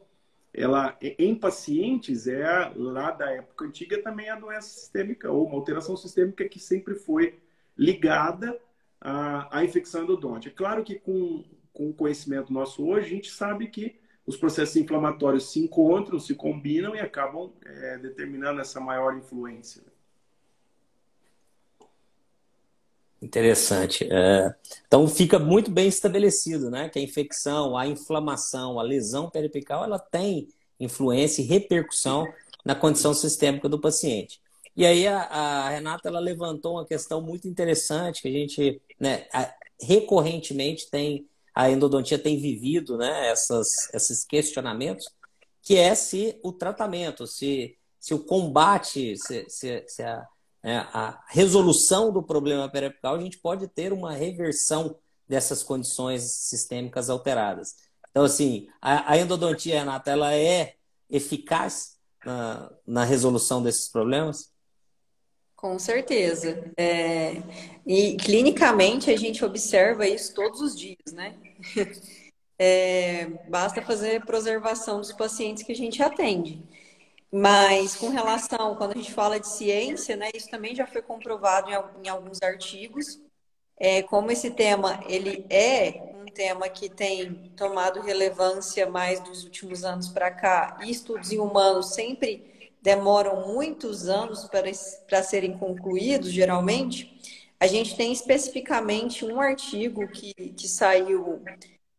ela 0.57 0.97
em 1.01 1.35
pacientes 1.35 2.27
é 2.27 2.71
lá 2.75 3.11
da 3.11 3.29
época 3.31 3.65
antiga 3.65 4.01
também 4.01 4.29
a 4.29 4.39
doença 4.39 4.67
sistêmica 4.67 5.31
ou 5.31 5.45
uma 5.45 5.55
alteração 5.55 5.95
sistêmica 5.95 6.49
que 6.49 6.59
sempre 6.59 6.95
foi 6.95 7.37
ligada 7.77 8.59
à, 8.99 9.59
à 9.59 9.63
infecção 9.63 10.03
endodôntica. 10.03 10.55
Claro 10.55 10.83
que 10.83 10.95
com, 10.95 11.45
com 11.71 11.89
o 11.89 11.93
conhecimento 11.93 12.51
nosso 12.51 12.83
hoje, 12.83 13.05
a 13.05 13.09
gente 13.09 13.29
sabe 13.29 13.67
que 13.67 13.99
os 14.25 14.35
processos 14.35 14.75
inflamatórios 14.75 15.51
se 15.51 15.59
encontram, 15.59 16.19
se 16.19 16.33
combinam 16.33 16.95
e 16.95 16.99
acabam 16.99 17.53
é, 17.63 17.99
determinando 17.99 18.59
essa 18.59 18.79
maior 18.79 19.15
influência. 19.15 19.83
Interessante. 23.21 24.07
É, 24.11 24.53
então 24.85 25.07
fica 25.07 25.39
muito 25.39 25.71
bem 25.71 25.87
estabelecido, 25.87 26.69
né, 26.69 26.87
que 26.89 26.99
a 26.99 27.01
infecção, 27.01 27.75
a 27.75 27.87
inflamação, 27.87 28.79
a 28.79 28.83
lesão 28.83 29.29
periapical, 29.29 29.83
ela 29.83 29.97
tem 29.97 30.47
influência 30.79 31.41
e 31.41 31.45
repercussão 31.45 32.25
na 32.63 32.75
condição 32.75 33.13
sistêmica 33.13 33.67
do 33.67 33.79
paciente. 33.79 34.39
E 34.75 34.85
aí 34.85 35.07
a, 35.07 35.21
a 35.21 35.69
Renata 35.69 36.07
ela 36.07 36.19
levantou 36.19 36.73
uma 36.73 36.85
questão 36.85 37.19
muito 37.19 37.47
interessante 37.47 38.21
que 38.21 38.27
a 38.27 38.31
gente 38.31 38.79
né, 38.99 39.25
recorrentemente 39.81 40.89
tem 40.91 41.27
a 41.57 41.71
endodontia 41.71 42.19
tem 42.19 42.39
vivido 42.39 42.97
né, 42.99 43.31
essas, 43.31 43.91
esses 43.91 44.23
questionamentos, 44.23 45.09
que 45.63 45.75
é 45.75 45.95
se 45.95 46.39
o 46.43 46.53
tratamento, 46.53 47.25
se, 47.25 47.75
se 47.99 48.13
o 48.13 48.19
combate, 48.19 49.17
se, 49.17 49.43
se, 49.49 49.83
se 49.87 50.03
a, 50.03 50.23
né, 50.67 50.85
a 50.91 51.23
resolução 51.29 52.11
do 52.11 52.21
problema 52.21 52.67
periapical, 52.67 53.15
a 53.15 53.21
gente 53.21 53.37
pode 53.37 53.69
ter 53.69 53.93
uma 53.93 54.11
reversão 54.11 54.97
dessas 55.25 55.63
condições 55.63 56.23
sistêmicas 56.23 57.09
alteradas. 57.09 57.77
Então, 58.11 58.25
assim, 58.25 58.67
a, 58.81 59.13
a 59.13 59.17
endodontia, 59.17 59.79
Renata, 59.79 60.11
ela 60.11 60.35
é 60.35 60.75
eficaz 61.09 61.97
na, 62.25 62.69
na 62.85 63.05
resolução 63.05 63.63
desses 63.63 63.87
problemas? 63.87 64.51
Com 65.55 65.79
certeza. 65.79 66.69
É, 66.75 67.41
e 67.85 68.17
clinicamente 68.17 69.09
a 69.09 69.15
gente 69.15 69.45
observa 69.45 70.05
isso 70.05 70.33
todos 70.33 70.59
os 70.59 70.77
dias, 70.77 71.13
né? 71.13 71.37
É, 72.59 73.27
basta 73.47 73.83
fazer 73.83 74.25
preservação 74.25 74.97
dos 74.99 75.13
pacientes 75.13 75.61
que 75.61 75.71
a 75.71 75.75
gente 75.75 76.01
atende. 76.01 76.59
Mas 77.31 77.95
com 77.95 78.09
relação, 78.09 78.75
quando 78.75 78.91
a 78.91 78.95
gente 78.95 79.13
fala 79.13 79.39
de 79.39 79.47
ciência, 79.47 80.15
né, 80.15 80.29
isso 80.33 80.49
também 80.49 80.73
já 80.73 80.87
foi 80.87 81.01
comprovado 81.01 81.69
em, 81.69 82.05
em 82.05 82.09
alguns 82.09 82.41
artigos. 82.41 83.19
É, 83.79 84.01
como 84.01 84.31
esse 84.31 84.51
tema 84.51 85.03
ele 85.07 85.45
é 85.49 86.13
um 86.15 86.25
tema 86.25 86.67
que 86.69 86.89
tem 86.89 87.51
tomado 87.55 87.99
relevância 88.01 88.89
mais 88.89 89.19
dos 89.19 89.43
últimos 89.43 89.83
anos 89.83 90.07
para 90.09 90.31
cá, 90.31 90.79
e 90.83 90.89
estudos 90.89 91.31
em 91.31 91.39
humanos 91.39 91.93
sempre 91.93 92.71
demoram 92.81 93.47
muitos 93.47 94.07
anos 94.07 94.47
para, 95.07 95.21
serem 95.23 95.57
concluídos, 95.57 96.29
geralmente, 96.31 97.19
a 97.59 97.67
gente 97.67 97.95
tem 97.97 98.11
especificamente 98.13 99.25
um 99.25 99.41
artigo 99.41 100.07
que, 100.07 100.33
que 100.33 100.67
saiu, 100.67 101.41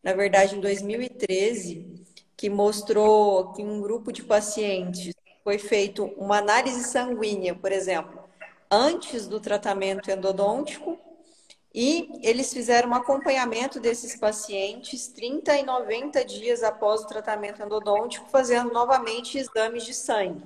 na 0.02 0.14
verdade, 0.14 0.56
em 0.56 0.60
2013, 0.60 2.06
que 2.36 2.48
mostrou 2.48 3.52
que 3.52 3.62
um 3.62 3.80
grupo 3.80 4.12
de 4.12 4.22
pacientes 4.22 5.14
foi 5.48 5.56
feito 5.56 6.04
uma 6.18 6.36
análise 6.36 6.84
sanguínea, 6.84 7.54
por 7.54 7.72
exemplo, 7.72 8.22
antes 8.70 9.26
do 9.26 9.40
tratamento 9.40 10.10
endodôntico, 10.10 10.98
e 11.74 12.20
eles 12.22 12.52
fizeram 12.52 12.90
um 12.90 12.94
acompanhamento 12.94 13.80
desses 13.80 14.14
pacientes 14.14 15.08
30 15.08 15.56
e 15.56 15.62
90 15.64 16.22
dias 16.22 16.62
após 16.62 17.00
o 17.00 17.06
tratamento 17.06 17.62
endodôntico, 17.62 18.28
fazendo 18.28 18.70
novamente 18.74 19.38
exames 19.38 19.86
de 19.86 19.94
sangue, 19.94 20.44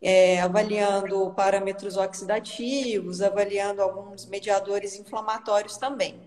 é, 0.00 0.40
avaliando 0.40 1.34
parâmetros 1.34 1.96
oxidativos, 1.96 3.20
avaliando 3.20 3.82
alguns 3.82 4.24
mediadores 4.26 4.96
inflamatórios 4.96 5.78
também. 5.78 6.20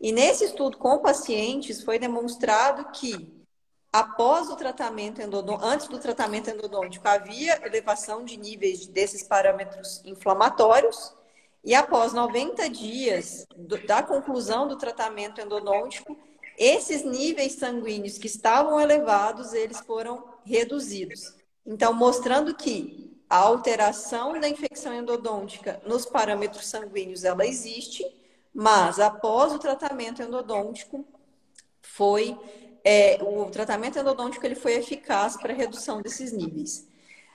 E 0.00 0.12
nesse 0.12 0.46
estudo 0.46 0.78
com 0.78 0.96
pacientes 1.00 1.82
foi 1.82 1.98
demonstrado 1.98 2.90
que 2.90 3.38
após 3.92 4.48
o 4.48 4.56
tratamento 4.56 5.20
endodôntico, 5.20 5.66
antes 5.66 5.88
do 5.88 5.98
tratamento 5.98 6.50
endodôntico, 6.50 7.06
havia 7.08 7.60
elevação 7.66 8.24
de 8.24 8.36
níveis 8.36 8.86
desses 8.86 9.22
parâmetros 9.22 10.00
inflamatórios, 10.04 11.14
e 11.62 11.74
após 11.74 12.12
90 12.12 12.70
dias 12.70 13.46
do, 13.54 13.76
da 13.86 14.02
conclusão 14.02 14.66
do 14.66 14.76
tratamento 14.78 15.40
endodôntico, 15.40 16.16
esses 16.56 17.04
níveis 17.04 17.54
sanguíneos 17.54 18.18
que 18.18 18.26
estavam 18.26 18.80
elevados, 18.80 19.52
eles 19.52 19.80
foram 19.80 20.24
reduzidos. 20.44 21.34
Então, 21.66 21.92
mostrando 21.92 22.54
que 22.54 23.18
a 23.28 23.36
alteração 23.38 24.38
da 24.40 24.48
infecção 24.48 24.92
endodôntica 24.94 25.80
nos 25.86 26.04
parâmetros 26.04 26.66
sanguíneos, 26.66 27.24
ela 27.24 27.46
existe, 27.46 28.04
mas 28.52 28.98
após 28.98 29.52
o 29.52 29.58
tratamento 29.58 30.22
endodôntico, 30.22 31.04
foi 31.80 32.38
é, 32.84 33.18
o 33.22 33.46
tratamento 33.50 33.98
endodôntico 33.98 34.44
ele 34.44 34.54
foi 34.54 34.74
eficaz 34.74 35.36
para 35.36 35.52
redução 35.52 36.00
desses 36.00 36.32
níveis. 36.32 36.88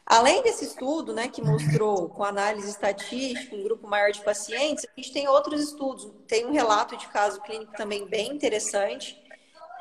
Além 0.05 0.43
desse 0.43 0.65
estudo, 0.65 1.13
né, 1.13 1.27
que 1.27 1.41
mostrou 1.41 2.07
com 2.09 2.23
análise 2.23 2.69
estatística 2.69 3.55
um 3.55 3.63
grupo 3.63 3.87
maior 3.87 4.11
de 4.11 4.23
pacientes, 4.23 4.85
a 4.85 5.01
gente 5.01 5.11
tem 5.11 5.27
outros 5.27 5.61
estudos. 5.61 6.11
Tem 6.27 6.45
um 6.45 6.51
relato 6.51 6.95
de 6.95 7.07
caso 7.07 7.41
clínico 7.41 7.73
também 7.75 8.07
bem 8.07 8.31
interessante 8.31 9.19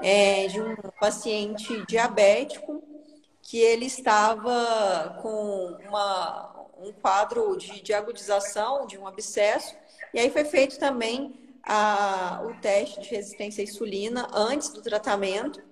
é, 0.00 0.46
de 0.46 0.60
um 0.60 0.74
paciente 0.98 1.84
diabético 1.86 2.82
que 3.42 3.58
ele 3.58 3.84
estava 3.84 5.18
com 5.20 5.76
uma, 5.86 6.68
um 6.78 6.90
quadro 6.92 7.56
de, 7.56 7.82
de 7.82 7.92
agudização 7.92 8.86
de 8.86 8.96
um 8.96 9.06
abscesso 9.06 9.76
e 10.14 10.18
aí 10.18 10.30
foi 10.30 10.44
feito 10.44 10.78
também 10.78 11.43
a, 11.66 12.42
o 12.44 12.54
teste 12.60 13.00
de 13.00 13.08
resistência 13.08 13.62
à 13.62 13.64
insulina 13.64 14.28
antes 14.32 14.68
do 14.70 14.82
tratamento 14.82 15.62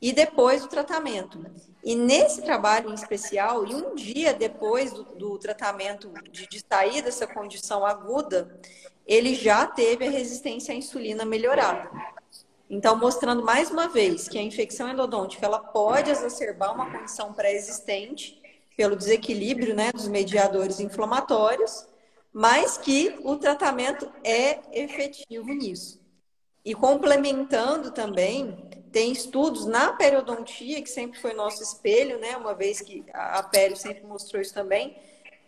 e 0.00 0.12
depois 0.12 0.62
do 0.62 0.68
tratamento. 0.68 1.44
E 1.82 1.94
nesse 1.94 2.42
trabalho 2.42 2.90
em 2.90 2.94
especial, 2.94 3.66
e 3.66 3.74
um 3.74 3.94
dia 3.94 4.34
depois 4.34 4.92
do, 4.92 5.04
do 5.04 5.38
tratamento 5.38 6.12
de, 6.30 6.46
de 6.46 6.62
sair 6.68 7.02
dessa 7.02 7.26
condição 7.26 7.84
aguda, 7.84 8.60
ele 9.06 9.34
já 9.34 9.66
teve 9.66 10.06
a 10.06 10.10
resistência 10.10 10.74
à 10.74 10.76
insulina 10.76 11.24
melhorada. 11.24 11.90
Então, 12.68 12.96
mostrando 12.96 13.44
mais 13.44 13.70
uma 13.70 13.88
vez 13.88 14.28
que 14.28 14.38
a 14.38 14.42
infecção 14.42 14.88
endodôntica 14.88 15.46
ela 15.46 15.60
pode 15.60 16.10
exacerbar 16.10 16.74
uma 16.74 16.90
condição 16.90 17.32
pré-existente 17.32 18.42
pelo 18.76 18.96
desequilíbrio 18.96 19.74
né, 19.74 19.92
dos 19.92 20.08
mediadores 20.08 20.80
inflamatórios 20.80 21.86
mas 22.38 22.76
que 22.76 23.18
o 23.24 23.36
tratamento 23.36 24.12
é 24.22 24.60
efetivo 24.70 25.54
nisso. 25.54 25.98
E 26.62 26.74
complementando 26.74 27.90
também, 27.92 28.68
tem 28.92 29.10
estudos 29.10 29.64
na 29.64 29.94
periodontia, 29.94 30.82
que 30.82 30.90
sempre 30.90 31.18
foi 31.18 31.32
nosso 31.32 31.62
espelho, 31.62 32.18
né? 32.18 32.36
Uma 32.36 32.52
vez 32.54 32.82
que 32.82 33.02
a 33.10 33.42
Pério 33.42 33.74
sempre 33.74 34.04
mostrou 34.04 34.42
isso 34.42 34.52
também. 34.52 34.98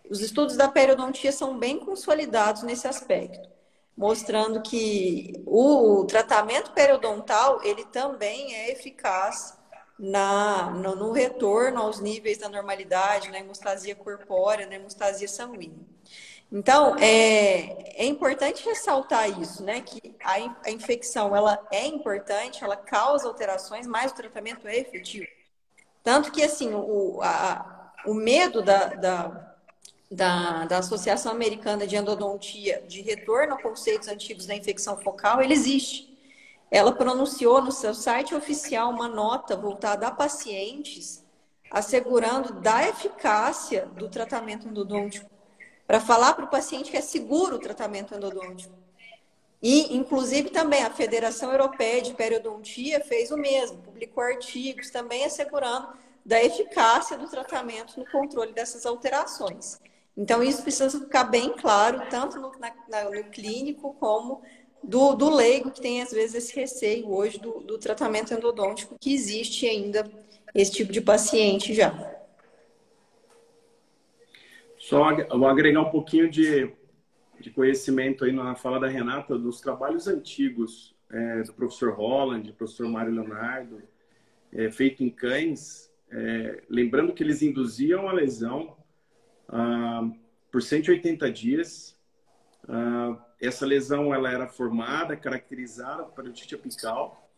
Os 0.09 0.19
estudos 0.19 0.57
da 0.57 0.67
periodontia 0.67 1.31
são 1.31 1.59
bem 1.59 1.77
consolidados 1.77 2.63
nesse 2.63 2.87
aspecto, 2.87 3.47
mostrando 3.95 4.59
que 4.59 5.43
o 5.45 6.05
tratamento 6.05 6.71
periodontal, 6.71 7.63
ele 7.63 7.85
também 7.85 8.55
é 8.55 8.71
eficaz 8.71 9.55
na, 9.99 10.71
no, 10.71 10.95
no 10.95 11.11
retorno 11.11 11.81
aos 11.81 11.99
níveis 11.99 12.39
da 12.39 12.49
normalidade, 12.49 13.29
na 13.29 13.37
hemostasia 13.37 13.93
corpórea, 13.93 14.65
na 14.65 14.73
hemostasia 14.73 15.27
sanguínea. 15.27 15.98
Então, 16.51 16.95
é, 16.97 18.03
é 18.03 18.05
importante 18.05 18.65
ressaltar 18.65 19.39
isso, 19.39 19.63
né? 19.63 19.81
Que 19.81 20.15
a, 20.23 20.55
a 20.65 20.71
infecção, 20.71 21.35
ela 21.35 21.63
é 21.71 21.85
importante, 21.85 22.63
ela 22.63 22.75
causa 22.75 23.27
alterações, 23.27 23.85
mas 23.85 24.11
o 24.11 24.15
tratamento 24.15 24.67
é 24.67 24.77
efetivo. 24.77 25.27
Tanto 26.03 26.31
que, 26.31 26.41
assim, 26.41 26.73
o, 26.73 27.21
a, 27.21 27.93
o 28.05 28.15
medo 28.15 28.63
da, 28.63 28.87
da, 28.87 29.55
da, 30.09 30.65
da, 30.65 30.77
Associação 30.79 31.31
Americana 31.31 31.85
de 31.85 31.95
Endodontia 31.95 32.83
de 32.87 33.01
retorno 33.01 33.53
a 33.53 33.61
conceitos 33.61 34.07
antigos 34.07 34.47
da 34.47 34.55
infecção 34.55 34.97
focal, 34.97 35.41
ele 35.41 35.53
existe. 35.53 36.09
Ela 36.71 36.91
pronunciou 36.91 37.61
no 37.61 37.71
seu 37.71 37.93
site 37.93 38.33
oficial 38.33 38.89
uma 38.89 39.07
nota 39.07 39.55
voltada 39.55 40.07
a 40.07 40.11
pacientes, 40.11 41.23
assegurando 41.69 42.53
da 42.53 42.87
eficácia 42.87 43.85
do 43.85 44.09
tratamento 44.09 44.67
endodôntico 44.67 45.38
para 45.89 45.99
falar 45.99 46.35
para 46.35 46.45
o 46.45 46.49
paciente 46.49 46.91
que 46.91 46.97
é 46.97 47.01
seguro 47.01 47.55
o 47.55 47.59
tratamento 47.59 48.13
endodôntico. 48.13 48.71
E, 49.59 49.97
inclusive, 49.97 50.51
também 50.51 50.83
a 50.83 50.91
Federação 50.91 51.51
Europeia 51.51 51.99
de 51.99 52.13
Periodontia 52.13 52.99
fez 52.99 53.31
o 53.31 53.35
mesmo, 53.35 53.79
publicou 53.79 54.23
artigos 54.23 54.91
também 54.91 55.25
assegurando 55.25 55.87
da 56.23 56.43
eficácia 56.43 57.17
do 57.17 57.27
tratamento 57.27 57.99
no 57.99 58.05
controle 58.05 58.53
dessas 58.53 58.85
alterações. 58.85 59.79
Então, 60.15 60.43
isso 60.43 60.61
precisa 60.61 60.91
ficar 60.91 61.23
bem 61.23 61.53
claro, 61.53 62.03
tanto 62.07 62.39
no, 62.39 62.51
na, 62.59 62.71
no 63.05 63.23
clínico 63.31 63.95
como 63.99 64.43
do, 64.83 65.15
do, 65.15 65.27
leigo, 65.27 65.71
que 65.71 65.81
tem 65.81 66.03
às 66.03 66.11
vezes 66.11 66.35
esse 66.35 66.55
receio 66.55 67.11
hoje 67.11 67.39
do, 67.39 67.61
do 67.61 67.79
tratamento 67.79 68.31
endodôntico, 68.31 68.95
que 69.01 69.11
existe 69.11 69.67
ainda 69.67 70.07
esse 70.53 70.71
tipo 70.71 70.91
de 70.91 71.01
paciente 71.01 71.73
já. 71.73 72.18
Só 74.89 75.15
vou 75.37 75.47
agregar 75.47 75.81
um 75.81 75.91
pouquinho 75.91 76.27
de, 76.27 76.67
de 77.39 77.51
conhecimento 77.51 78.25
aí 78.25 78.31
na 78.31 78.55
fala 78.55 78.79
da 78.79 78.87
Renata 78.87 79.37
dos 79.37 79.61
trabalhos 79.61 80.07
antigos 80.07 80.95
é, 81.11 81.43
do 81.43 81.53
professor 81.53 81.93
Holland, 81.93 82.47
do 82.47 82.55
professor 82.55 82.89
Mário 82.89 83.13
Leonardo, 83.13 83.83
é, 84.51 84.71
feito 84.71 85.03
em 85.03 85.11
cães, 85.11 85.93
é, 86.09 86.63
lembrando 86.67 87.13
que 87.13 87.21
eles 87.21 87.43
induziam 87.43 88.09
a 88.09 88.13
lesão 88.13 88.77
ah, 89.47 90.09
por 90.51 90.59
180 90.59 91.31
dias. 91.31 91.95
Ah, 92.67 93.15
essa 93.39 93.67
lesão 93.67 94.11
ela 94.11 94.31
era 94.31 94.47
formada, 94.47 95.15
caracterizada 95.15 96.01
por 96.01 96.15
parotite 96.15 96.55
apical, 96.55 97.29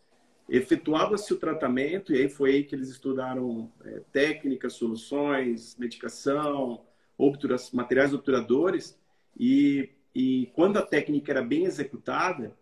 efetuava-se 0.47 1.34
o 1.34 1.38
tratamento, 1.38 2.14
e 2.14 2.22
aí 2.22 2.30
foi 2.30 2.52
aí 2.52 2.64
que 2.64 2.74
eles 2.74 2.88
estudaram 2.88 3.70
é, 3.84 4.02
técnicas, 4.14 4.72
soluções, 4.72 5.76
medicação, 5.78 6.86
obturas, 7.22 7.72
materiais 7.72 8.14
obturadores 8.14 9.00
e, 9.40 9.90
e 10.14 10.48
quando 10.56 10.78
a 10.78 10.82
técnica 10.82 11.32
era 11.32 11.44
bem 11.44 11.66
executada, 11.66 12.58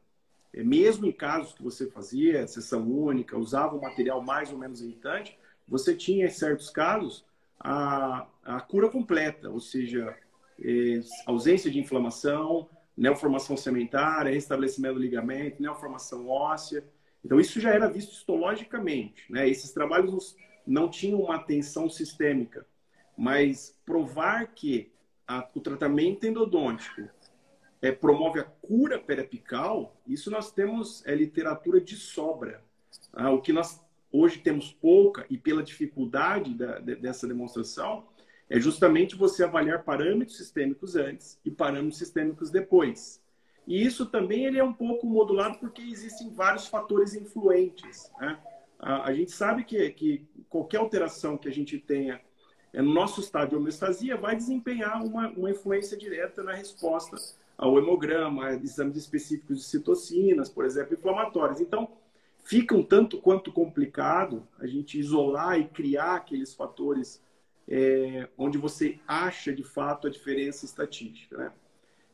é, 0.53 0.63
mesmo 0.63 1.05
em 1.05 1.11
casos 1.11 1.53
que 1.53 1.63
você 1.63 1.89
fazia 1.89 2.45
sessão 2.45 2.85
única, 2.85 3.37
usava 3.37 3.75
um 3.75 3.81
material 3.81 4.21
mais 4.21 4.51
ou 4.51 4.57
menos 4.57 4.81
irritante, 4.81 5.37
você 5.67 5.95
tinha, 5.95 6.25
em 6.25 6.29
certos 6.29 6.69
casos, 6.69 7.25
a, 7.59 8.27
a 8.43 8.59
cura 8.59 8.89
completa, 8.89 9.49
ou 9.49 9.61
seja, 9.61 10.15
é, 10.61 10.99
ausência 11.25 11.71
de 11.71 11.79
inflamação, 11.79 12.67
neoformação 12.97 13.55
cementária, 13.55 14.33
restabelecimento 14.33 14.95
do 14.95 14.99
ligamento, 14.99 15.61
neoformação 15.61 16.27
óssea. 16.27 16.83
Então, 17.23 17.39
isso 17.39 17.61
já 17.61 17.69
era 17.69 17.87
visto 17.87 18.11
histologicamente. 18.11 19.31
Né? 19.31 19.47
Esses 19.47 19.71
trabalhos 19.71 20.35
não 20.67 20.89
tinham 20.89 21.21
uma 21.21 21.35
atenção 21.35 21.89
sistêmica 21.89 22.65
mas 23.19 23.77
provar 23.85 24.47
que 24.55 24.93
a, 25.27 25.45
o 25.53 25.59
tratamento 25.59 26.25
endodôntico 26.25 27.01
é, 27.81 27.91
promove 27.91 28.39
a 28.39 28.45
cura 28.45 28.97
periapical, 28.97 29.93
isso 30.07 30.31
nós 30.31 30.53
temos 30.53 31.05
é, 31.05 31.13
literatura 31.13 31.81
de 31.81 31.97
sobra. 31.97 32.63
Ah, 33.11 33.29
o 33.29 33.41
que 33.41 33.51
nós 33.51 33.83
hoje 34.09 34.39
temos 34.39 34.71
pouca, 34.71 35.25
e 35.29 35.37
pela 35.37 35.61
dificuldade 35.61 36.53
da, 36.53 36.79
de, 36.79 36.95
dessa 36.95 37.27
demonstração, 37.27 38.07
é 38.49 38.57
justamente 38.57 39.17
você 39.17 39.43
avaliar 39.43 39.83
parâmetros 39.83 40.37
sistêmicos 40.37 40.95
antes 40.95 41.37
e 41.43 41.51
parâmetros 41.51 41.97
sistêmicos 41.97 42.49
depois. 42.49 43.21
E 43.67 43.85
isso 43.85 44.05
também 44.05 44.45
ele 44.45 44.59
é 44.59 44.63
um 44.63 44.73
pouco 44.73 45.05
modulado 45.05 45.59
porque 45.59 45.81
existem 45.81 46.29
vários 46.29 46.67
fatores 46.67 47.13
influentes. 47.15 48.09
Né? 48.17 48.39
A, 48.79 49.09
a, 49.09 49.13
gente 49.13 49.31
sabe 49.31 49.65
que, 49.65 49.89
que 49.89 50.25
qualquer 50.47 50.77
alteração 50.77 51.37
que 51.37 51.49
a 51.49 51.51
gente 51.51 51.77
tenha 51.77 52.21
é, 52.73 52.81
no 52.81 52.93
nosso 52.93 53.19
estado 53.19 53.49
de 53.49 53.55
homeostasia 53.55 54.15
vai 54.15 54.35
desempenhar 54.35 55.03
uma, 55.03 55.29
uma 55.29 55.49
influência 55.49 55.97
direta 55.97 56.43
na 56.43 56.53
resposta 56.53 57.17
ao 57.57 57.77
hemograma, 57.77 58.51
exames 58.53 58.95
específicos 58.95 59.57
de 59.57 59.63
citocinas, 59.63 60.49
por 60.49 60.65
exemplo, 60.65 60.93
inflamatórias. 60.93 61.59
Então, 61.59 61.89
fica 62.43 62.75
um 62.75 62.83
tanto 62.83 63.19
quanto 63.19 63.51
complicado 63.51 64.47
a 64.59 64.65
gente 64.65 64.99
isolar 64.99 65.59
e 65.59 65.67
criar 65.67 66.15
aqueles 66.15 66.53
fatores 66.53 67.21
é, 67.67 68.29
onde 68.37 68.57
você 68.57 68.99
acha 69.07 69.53
de 69.53 69.63
fato 69.63 70.07
a 70.07 70.09
diferença 70.09 70.65
estatística. 70.65 71.37
Né? 71.37 71.51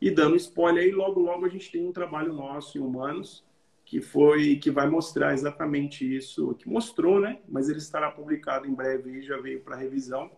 E 0.01 0.09
dando 0.09 0.35
spoiler 0.35 0.83
aí, 0.83 0.91
logo 0.91 1.19
logo 1.19 1.45
a 1.45 1.49
gente 1.49 1.71
tem 1.71 1.87
um 1.87 1.91
trabalho 1.91 2.33
nosso 2.33 2.77
em 2.77 2.81
humanos 2.81 3.43
que 3.85 4.01
foi 4.01 4.55
que 4.55 4.71
vai 4.71 4.89
mostrar 4.89 5.33
exatamente 5.33 6.03
isso, 6.03 6.55
que 6.55 6.67
mostrou, 6.67 7.19
né? 7.19 7.39
Mas 7.47 7.69
ele 7.69 7.77
estará 7.77 8.09
publicado 8.09 8.65
em 8.65 8.73
breve 8.73 9.19
e 9.19 9.21
já 9.21 9.37
veio 9.37 9.61
para 9.61 9.75
revisão. 9.75 10.31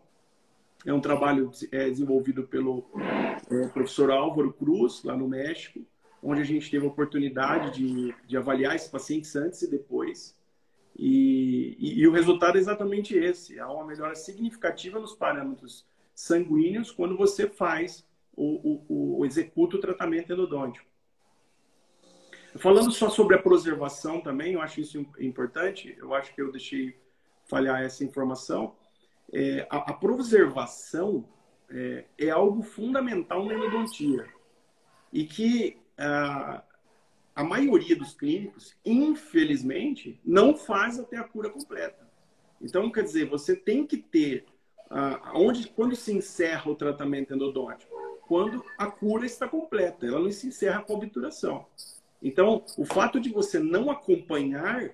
É 0.88 0.93
um 0.93 1.01
trabalho 1.01 1.51
é, 1.69 1.89
desenvolvido 1.89 2.47
pelo 2.47 2.89
é, 3.51 3.67
professor 3.67 4.09
Álvaro 4.09 4.53
Cruz, 4.53 5.03
lá 5.03 5.17
no 5.17 5.27
México, 5.27 5.85
onde 6.23 6.39
a 6.39 6.45
gente 6.45 6.71
teve 6.71 6.85
a 6.85 6.88
oportunidade 6.88 7.77
de, 7.77 8.15
de 8.25 8.38
avaliar 8.38 8.73
esses 8.73 8.88
pacientes 8.88 9.35
antes 9.35 9.61
e 9.63 9.69
depois. 9.69 10.33
E, 10.97 11.75
e, 11.77 11.99
e, 11.99 12.07
o 12.07 12.11
resultado 12.13 12.55
é 12.55 12.59
exatamente 12.59 13.13
esse: 13.17 13.59
há 13.59 13.69
uma 13.69 13.85
melhora 13.85 14.15
significativa 14.15 14.97
nos 14.97 15.13
parâmetros 15.13 15.85
sanguíneos 16.15 16.89
quando 16.89 17.17
você 17.17 17.49
faz 17.49 18.07
o, 18.33 18.79
o, 18.88 19.19
o 19.19 19.25
executa 19.25 19.75
o 19.75 19.81
tratamento 19.81 20.31
endodôntico. 20.31 20.88
Falando 22.55 22.91
só 22.93 23.09
sobre 23.09 23.35
a 23.35 23.41
preservação 23.41 24.21
também, 24.21 24.53
eu 24.53 24.61
acho 24.61 24.79
isso 24.79 25.05
importante. 25.19 25.93
Eu 25.99 26.13
acho 26.13 26.33
que 26.33 26.41
eu 26.41 26.49
deixei 26.49 26.97
falhar 27.45 27.81
essa 27.81 28.05
informação. 28.05 28.73
É, 29.34 29.67
a, 29.69 29.91
a 29.91 29.93
preservação 29.93 31.28
é, 31.69 32.05
é, 32.17 32.30
algo 32.30 32.61
fundamental 32.61 33.45
na 33.45 33.53
endodontia 33.53 34.25
e 35.11 35.25
que 35.25 35.78
a, 35.97 36.63
a 37.36 37.43
maioria 37.43 37.95
dos 37.95 38.13
clínicos, 38.13 38.75
infelizmente, 38.86 40.19
não 40.23 40.55
faz 40.55 40.99
até 40.99 41.17
a 41.17 41.23
cura 41.23 41.49
completa. 41.49 42.07
Então, 42.61 42.91
quer 42.91 43.03
dizer, 43.03 43.25
você 43.25 43.55
tem 43.55 43.86
que 43.86 43.97
ter 43.97 44.45
onde, 45.34 45.67
quando 45.67 45.95
se 45.95 46.13
encerra 46.13 46.71
o 46.71 46.75
tratamento 46.75 47.34
endodôntico, 47.34 47.93
quando 48.28 48.63
a 48.78 48.88
cura 48.88 49.25
está 49.25 49.47
completa, 49.47 50.05
ela 50.05 50.19
não 50.19 50.32
se 50.32 50.47
encerra 50.47 50.82
com 50.82 50.93
a 50.93 50.97
obturação. 50.97 51.65
Então, 52.21 52.63
o 52.78 52.86
fato 52.86 53.19
de 53.19 53.30
você 53.30 53.59
não 53.59 53.89
acompanhar 53.89 54.91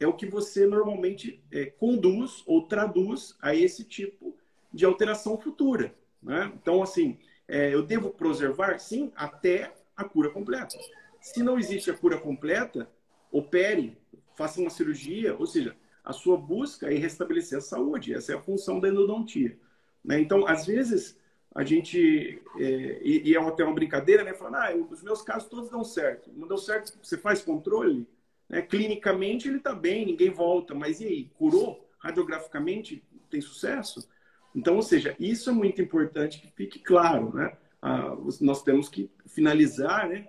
é 0.00 0.06
o 0.06 0.12
que 0.12 0.26
você 0.26 0.66
normalmente 0.66 1.42
é, 1.50 1.66
conduz 1.66 2.42
ou 2.46 2.66
traduz 2.66 3.36
a 3.40 3.54
esse 3.54 3.84
tipo 3.84 4.34
de 4.72 4.84
alteração 4.84 5.36
futura. 5.36 5.94
Né? 6.22 6.52
Então, 6.60 6.82
assim, 6.82 7.18
é, 7.46 7.72
eu 7.74 7.82
devo 7.82 8.10
preservar, 8.10 8.78
sim, 8.78 9.12
até 9.16 9.72
a 9.96 10.04
cura 10.04 10.30
completa. 10.30 10.76
Se 11.20 11.42
não 11.42 11.58
existe 11.58 11.90
a 11.90 11.94
cura 11.94 12.18
completa, 12.18 12.88
opere, 13.32 13.98
faça 14.36 14.60
uma 14.60 14.70
cirurgia, 14.70 15.34
ou 15.36 15.46
seja, 15.46 15.74
a 16.04 16.12
sua 16.12 16.36
busca 16.36 16.92
é 16.92 16.96
restabelecer 16.96 17.58
a 17.58 17.62
saúde. 17.62 18.14
Essa 18.14 18.32
é 18.32 18.36
a 18.36 18.40
função 18.40 18.78
da 18.78 18.88
endodontia. 18.88 19.58
Né? 20.04 20.20
Então, 20.20 20.46
às 20.46 20.64
vezes, 20.64 21.18
a 21.54 21.64
gente, 21.64 22.40
é, 22.56 23.00
e, 23.02 23.30
e, 23.30 23.34
é 23.34 23.40
até 23.40 23.64
uma 23.64 23.74
brincadeira, 23.74 24.22
né? 24.22 24.32
Falando, 24.32 24.56
ah, 24.56 24.74
os 24.90 25.02
meus 25.02 25.22
casos 25.22 25.48
todos 25.48 25.68
dão 25.68 25.82
certo. 25.82 26.30
Não 26.34 26.46
deu 26.46 26.56
certo, 26.56 26.96
você 27.02 27.18
faz 27.18 27.42
controle, 27.42 28.06
né? 28.48 28.62
clinicamente 28.62 29.48
ele 29.48 29.58
está 29.58 29.74
bem, 29.74 30.06
ninguém 30.06 30.30
volta, 30.30 30.74
mas 30.74 31.00
e 31.00 31.06
aí, 31.06 31.30
curou? 31.36 31.88
Radiograficamente 31.98 33.04
tem 33.28 33.40
sucesso? 33.40 34.08
Então, 34.54 34.76
ou 34.76 34.82
seja, 34.82 35.14
isso 35.18 35.50
é 35.50 35.52
muito 35.52 35.82
importante 35.82 36.40
que 36.40 36.48
fique 36.48 36.78
claro, 36.78 37.34
né? 37.34 37.56
Ah, 37.80 38.16
nós 38.40 38.62
temos 38.62 38.88
que 38.88 39.10
finalizar, 39.26 40.08
né? 40.08 40.28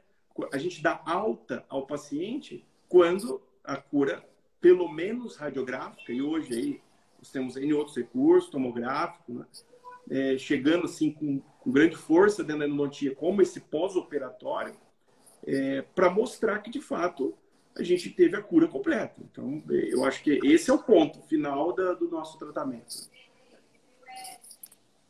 A 0.54 0.58
gente 0.58 0.84
dá 0.84 1.02
alta 1.06 1.66
ao 1.68 1.88
paciente 1.88 2.66
quando 2.88 3.42
a 3.64 3.78
cura, 3.78 4.24
pelo 4.62 4.88
menos 4.90 5.36
radiográfica, 5.36 6.12
e 6.12 6.22
hoje 6.22 6.54
aí 6.54 6.82
nós 7.18 7.32
temos 7.32 7.58
em 7.58 7.74
outros 7.74 7.98
recursos, 7.98 8.50
tomográfico, 8.50 9.34
né? 9.34 9.46
é, 10.10 10.38
chegando 10.38 10.86
assim 10.86 11.12
com, 11.12 11.40
com, 11.60 11.72
grande 11.72 11.96
força 11.96 12.44
dentro 12.44 12.60
da 12.60 12.68
endodontia, 12.68 13.14
como 13.14 13.42
esse 13.42 13.60
pós-operatório, 13.60 14.76
é, 15.46 15.82
para 15.82 16.10
mostrar 16.10 16.60
que 16.60 16.70
de 16.70 16.82
fato 16.82 17.36
a 17.78 17.84
gente 17.84 18.10
teve 18.10 18.36
a 18.36 18.42
cura 18.42 18.68
completa. 18.68 19.16
Então, 19.20 19.64
eu 19.68 20.04
acho 20.04 20.22
que 20.24 20.40
esse 20.44 20.70
é 20.70 20.74
o 20.74 20.80
ponto 20.80 21.22
final 21.24 21.74
da, 21.74 21.94
do 21.94 22.10
nosso 22.10 22.38
tratamento. 22.38 23.10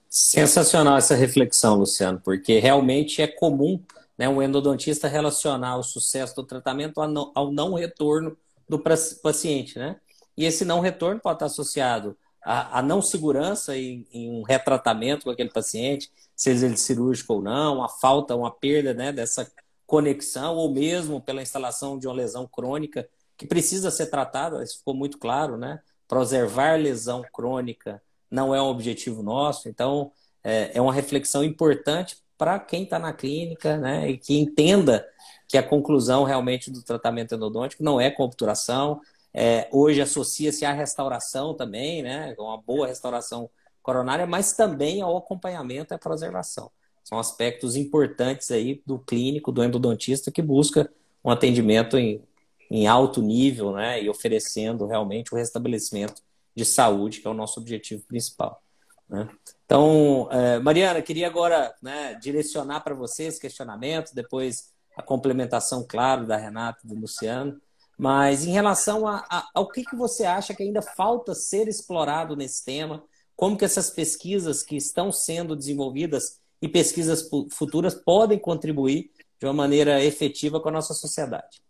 Sensacional 0.09 0.97
essa 0.97 1.15
reflexão, 1.15 1.75
Luciano, 1.75 2.19
porque 2.23 2.59
realmente 2.59 3.21
é 3.21 3.27
comum 3.27 3.81
né, 4.17 4.27
um 4.27 4.41
endodontista 4.41 5.07
relacionar 5.07 5.77
o 5.77 5.83
sucesso 5.83 6.35
do 6.35 6.43
tratamento 6.43 6.99
ao 6.99 7.51
não, 7.51 7.73
retorno 7.75 8.35
do 8.67 8.77
paciente, 8.79 9.79
né? 9.79 9.97
E 10.35 10.45
esse 10.45 10.65
não 10.65 10.79
retorno 10.79 11.19
pode 11.21 11.35
estar 11.35 11.45
associado 11.45 12.17
à, 12.43 12.79
à 12.79 12.81
não 12.81 13.01
segurança 13.01 13.77
em, 13.77 14.07
em, 14.11 14.29
um 14.29 14.41
retratamento 14.41 15.25
com 15.25 15.29
aquele 15.29 15.49
paciente, 15.49 16.11
seja 16.35 16.65
ele 16.65 16.77
cirúrgico 16.77 17.33
ou 17.33 17.41
não, 17.41 17.83
a 17.83 17.89
falta, 17.89 18.35
uma 18.35 18.51
perda 18.51 18.93
né, 18.93 19.11
dessa 19.11 19.49
conexão, 19.89 20.55
ou 20.55 20.71
mesmo 20.71 21.19
pela 21.19 21.41
instalação 21.41 21.97
de 21.97 22.05
uma 22.05 22.13
lesão 22.13 22.47
crônica 22.47 23.09
que 23.35 23.47
precisa 23.47 23.89
ser 23.89 24.05
tratada, 24.05 24.63
isso 24.63 24.77
ficou 24.77 24.93
muito 24.93 25.17
claro, 25.17 25.57
né? 25.57 25.79
Preservar 26.07 26.79
lesão 26.79 27.23
crônica 27.33 27.99
não 28.29 28.53
é 28.53 28.61
um 28.61 28.67
objetivo 28.67 29.23
nosso, 29.23 29.67
então 29.67 30.11
é, 30.43 30.77
é 30.77 30.81
uma 30.81 30.93
reflexão 30.93 31.43
importante 31.43 32.17
para 32.37 32.59
quem 32.59 32.83
está 32.83 32.99
na 32.99 33.11
clínica, 33.11 33.77
né? 33.77 34.07
E 34.11 34.19
que 34.19 34.37
entenda 34.37 35.03
que 35.47 35.57
a 35.57 35.67
conclusão 35.67 36.23
realmente 36.23 36.69
do 36.69 36.83
tratamento 36.83 37.33
endodôntico 37.33 37.83
não 37.83 37.99
é 37.99 38.11
com 38.11 38.21
obturação. 38.21 39.01
É, 39.33 39.67
hoje 39.71 40.01
associa-se 40.01 40.65
à 40.65 40.71
restauração 40.71 41.55
também, 41.55 42.03
né? 42.03 42.35
Uma 42.37 42.61
boa 42.61 42.85
restauração 42.85 43.49
coronária, 43.81 44.27
mas 44.27 44.53
também 44.53 45.01
ao 45.01 45.17
acompanhamento 45.17 45.93
e 45.93 45.95
à 45.95 45.97
preservação. 45.97 46.71
São 47.03 47.17
aspectos 47.17 47.75
importantes 47.75 48.51
aí 48.51 48.81
do 48.85 48.99
clínico, 48.99 49.51
do 49.51 49.63
endodontista 49.63 50.31
que 50.31 50.41
busca 50.41 50.91
um 51.23 51.31
atendimento 51.31 51.97
em, 51.97 52.21
em 52.69 52.87
alto 52.87 53.21
nível, 53.21 53.73
né? 53.73 54.01
E 54.01 54.09
oferecendo 54.09 54.85
realmente 54.85 55.33
o 55.33 55.37
restabelecimento 55.37 56.21
de 56.55 56.65
saúde, 56.65 57.21
que 57.21 57.27
é 57.27 57.29
o 57.29 57.33
nosso 57.33 57.59
objetivo 57.59 58.03
principal. 58.03 58.61
Né? 59.09 59.27
Então, 59.65 60.27
é, 60.31 60.59
Mariana, 60.59 61.01
queria 61.01 61.27
agora 61.27 61.73
né, 61.81 62.13
direcionar 62.15 62.81
para 62.81 62.93
vocês 62.93 63.39
questionamentos, 63.39 64.13
depois 64.13 64.71
a 64.95 65.01
complementação, 65.01 65.85
claro, 65.87 66.27
da 66.27 66.37
Renata 66.37 66.79
e 66.83 66.87
do 66.87 66.95
Luciano. 66.95 67.59
Mas 67.97 68.45
em 68.45 68.51
relação 68.51 69.07
a, 69.07 69.25
a, 69.29 69.47
ao 69.53 69.67
que, 69.67 69.83
que 69.83 69.95
você 69.95 70.25
acha 70.25 70.53
que 70.53 70.63
ainda 70.63 70.81
falta 70.81 71.33
ser 71.33 71.67
explorado 71.67 72.35
nesse 72.35 72.63
tema, 72.63 73.03
como 73.35 73.57
que 73.57 73.65
essas 73.65 73.89
pesquisas 73.89 74.63
que 74.63 74.75
estão 74.75 75.11
sendo 75.11 75.55
desenvolvidas 75.55 76.39
e 76.61 76.67
pesquisas 76.67 77.29
futuras 77.51 77.95
podem 77.95 78.37
contribuir 78.37 79.11
de 79.39 79.45
uma 79.45 79.53
maneira 79.53 80.03
efetiva 80.03 80.59
com 80.59 80.69
a 80.69 80.73
nossa 80.73 80.93
sociedade? 80.93 81.61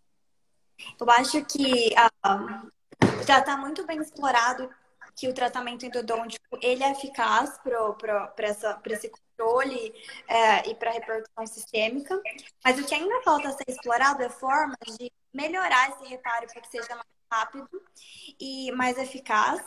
Eu 1.00 1.10
acho 1.12 1.44
que 1.46 1.94
uh, 1.94 2.72
já 3.28 3.40
está 3.40 3.58
muito 3.58 3.86
bem 3.86 4.00
explorado 4.00 4.70
que 5.16 5.28
o 5.28 5.34
tratamento 5.34 5.86
endodôntico 5.86 6.58
ele 6.62 6.82
é 6.82 6.92
eficaz 6.92 7.60
para 7.60 8.94
esse 8.94 9.10
controle 9.10 9.94
é, 10.28 10.70
e 10.70 10.76
para 10.76 10.92
repercussão 10.92 11.46
sistêmica, 11.46 12.22
mas 12.64 12.80
o 12.80 12.86
que 12.86 12.96
ainda 12.96 13.22
falta 13.22 13.52
ser 13.52 13.66
explorado 13.68 14.24
é 14.24 14.30
formas 14.30 14.78
de 14.98 15.12
melhorar 15.34 15.90
esse 15.90 16.10
reparo 16.10 16.48
para 16.48 16.62
que 16.62 16.70
seja 16.70 16.96
mais 16.96 17.06
rápido 17.32 17.82
e 18.40 18.72
mais 18.72 18.98
eficaz. 18.98 19.62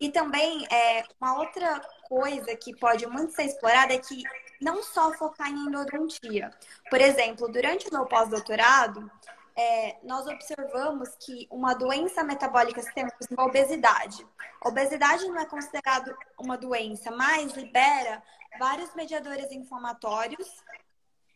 E 0.00 0.10
também 0.10 0.66
é, 0.68 1.04
uma 1.20 1.38
outra 1.38 1.80
coisa 2.08 2.56
que 2.56 2.76
pode 2.76 3.06
muito 3.06 3.32
ser 3.34 3.44
explorada 3.44 3.94
é 3.94 3.98
que 3.98 4.22
não 4.60 4.82
só 4.82 5.12
focar 5.12 5.50
em 5.50 5.66
endodontia. 5.66 6.50
Por 6.90 7.00
exemplo, 7.00 7.48
durante 7.48 7.88
o 7.88 7.92
meu 7.92 8.06
pós-doutorado, 8.06 9.10
é, 9.56 9.96
nós 10.04 10.26
observamos 10.26 11.10
que 11.20 11.48
uma 11.50 11.74
doença 11.74 12.22
metabólica 12.22 12.80
sistêmica, 12.82 13.16
a 13.36 13.44
obesidade. 13.44 14.26
Obesidade 14.64 15.26
não 15.26 15.38
é 15.38 15.46
considerado 15.46 16.16
uma 16.38 16.56
doença, 16.56 17.10
mas 17.10 17.52
libera 17.52 18.22
vários 18.58 18.94
mediadores 18.94 19.50
inflamatórios 19.50 20.48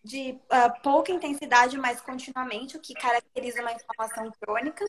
de 0.05 0.33
uh, 0.33 0.83
pouca 0.83 1.13
intensidade, 1.13 1.79
mas 1.79 2.01
continuamente, 2.01 2.77
o 2.77 2.81
que 2.81 2.95
caracteriza 2.95 3.61
uma 3.61 3.73
inflamação 3.73 4.33
crônica, 4.41 4.85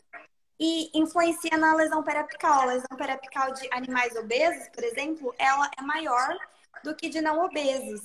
e 0.58 0.90
influencia 0.94 1.56
na 1.56 1.74
lesão 1.74 2.02
periapical. 2.02 2.62
A 2.62 2.66
lesão 2.66 2.96
periapical 2.96 3.52
de 3.52 3.68
animais 3.72 4.14
obesos, 4.16 4.68
por 4.68 4.84
exemplo, 4.84 5.34
ela 5.38 5.70
é 5.78 5.82
maior 5.82 6.36
do 6.82 6.94
que 6.94 7.08
de 7.08 7.20
não 7.20 7.44
obesos. 7.44 8.02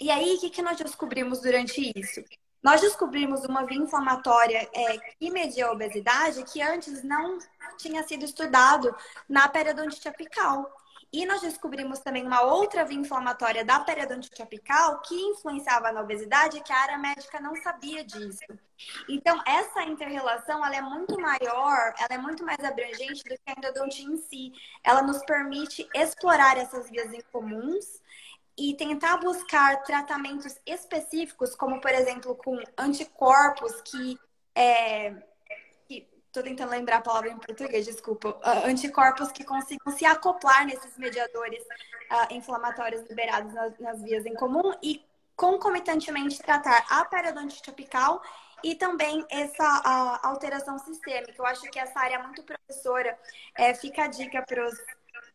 E 0.00 0.10
aí, 0.10 0.34
o 0.34 0.40
que, 0.40 0.50
que 0.50 0.62
nós 0.62 0.76
descobrimos 0.76 1.40
durante 1.40 1.92
isso? 1.96 2.22
Nós 2.62 2.80
descobrimos 2.80 3.44
uma 3.44 3.64
via 3.64 3.78
inflamatória 3.78 4.68
é, 4.72 4.98
que 4.98 5.30
media 5.30 5.66
a 5.66 5.72
obesidade 5.72 6.42
que 6.44 6.60
antes 6.60 7.02
não 7.02 7.38
tinha 7.76 8.02
sido 8.02 8.24
estudado 8.24 8.94
na 9.28 9.48
periodontite 9.48 10.08
apical. 10.08 10.70
E 11.10 11.24
nós 11.24 11.40
descobrimos 11.40 12.00
também 12.00 12.26
uma 12.26 12.42
outra 12.42 12.84
via 12.84 12.98
inflamatória 12.98 13.64
da 13.64 13.80
periodontite 13.80 14.42
apical 14.42 15.00
que 15.00 15.14
influenciava 15.14 15.90
na 15.90 16.02
obesidade, 16.02 16.60
que 16.60 16.72
a 16.72 16.80
área 16.80 16.98
médica 16.98 17.40
não 17.40 17.56
sabia 17.56 18.04
disso. 18.04 18.44
Então, 19.08 19.40
essa 19.46 19.82
interrelação, 19.84 20.64
ela 20.64 20.76
é 20.76 20.82
muito 20.82 21.18
maior, 21.18 21.94
ela 21.98 22.10
é 22.10 22.18
muito 22.18 22.44
mais 22.44 22.62
abrangente 22.62 23.24
do 23.24 23.30
que 23.30 23.40
a 23.46 23.52
endodontia 23.52 24.04
em 24.04 24.18
si. 24.18 24.52
Ela 24.84 25.00
nos 25.00 25.24
permite 25.24 25.88
explorar 25.94 26.58
essas 26.58 26.90
vias 26.90 27.10
em 27.12 27.22
comuns 27.32 28.02
e 28.58 28.74
tentar 28.74 29.18
buscar 29.18 29.82
tratamentos 29.84 30.58
específicos, 30.66 31.54
como, 31.54 31.80
por 31.80 31.92
exemplo, 31.92 32.34
com 32.34 32.60
anticorpos 32.76 33.80
que 33.82 34.18
é, 34.54 35.14
Estou 36.28 36.42
tentando 36.42 36.70
lembrar 36.70 36.98
a 36.98 37.00
palavra 37.00 37.30
em 37.30 37.38
português, 37.38 37.86
desculpa. 37.86 38.28
Uh, 38.28 38.66
anticorpos 38.66 39.32
que 39.32 39.44
consigam 39.44 39.90
se 39.96 40.04
acoplar 40.04 40.66
nesses 40.66 40.96
mediadores 40.98 41.62
uh, 41.64 42.32
inflamatórios 42.32 43.08
liberados 43.08 43.52
nas, 43.54 43.78
nas, 43.78 44.02
vias 44.02 44.26
em 44.26 44.34
comum 44.34 44.74
e 44.82 45.02
concomitantemente 45.34 46.38
tratar 46.38 46.84
a 46.90 47.04
periodontite 47.06 47.70
apical 47.70 48.22
e 48.62 48.74
também 48.74 49.24
essa 49.30 49.64
uh, 49.64 50.26
alteração 50.26 50.78
sistêmica. 50.78 51.34
Eu 51.36 51.46
acho 51.46 51.62
que 51.62 51.78
essa 51.78 51.98
área 51.98 52.16
é 52.16 52.22
muito 52.22 52.42
professora. 52.42 53.18
É, 53.56 53.72
fica 53.72 54.04
a 54.04 54.06
dica 54.06 54.42
para 54.42 54.68
os 54.68 54.74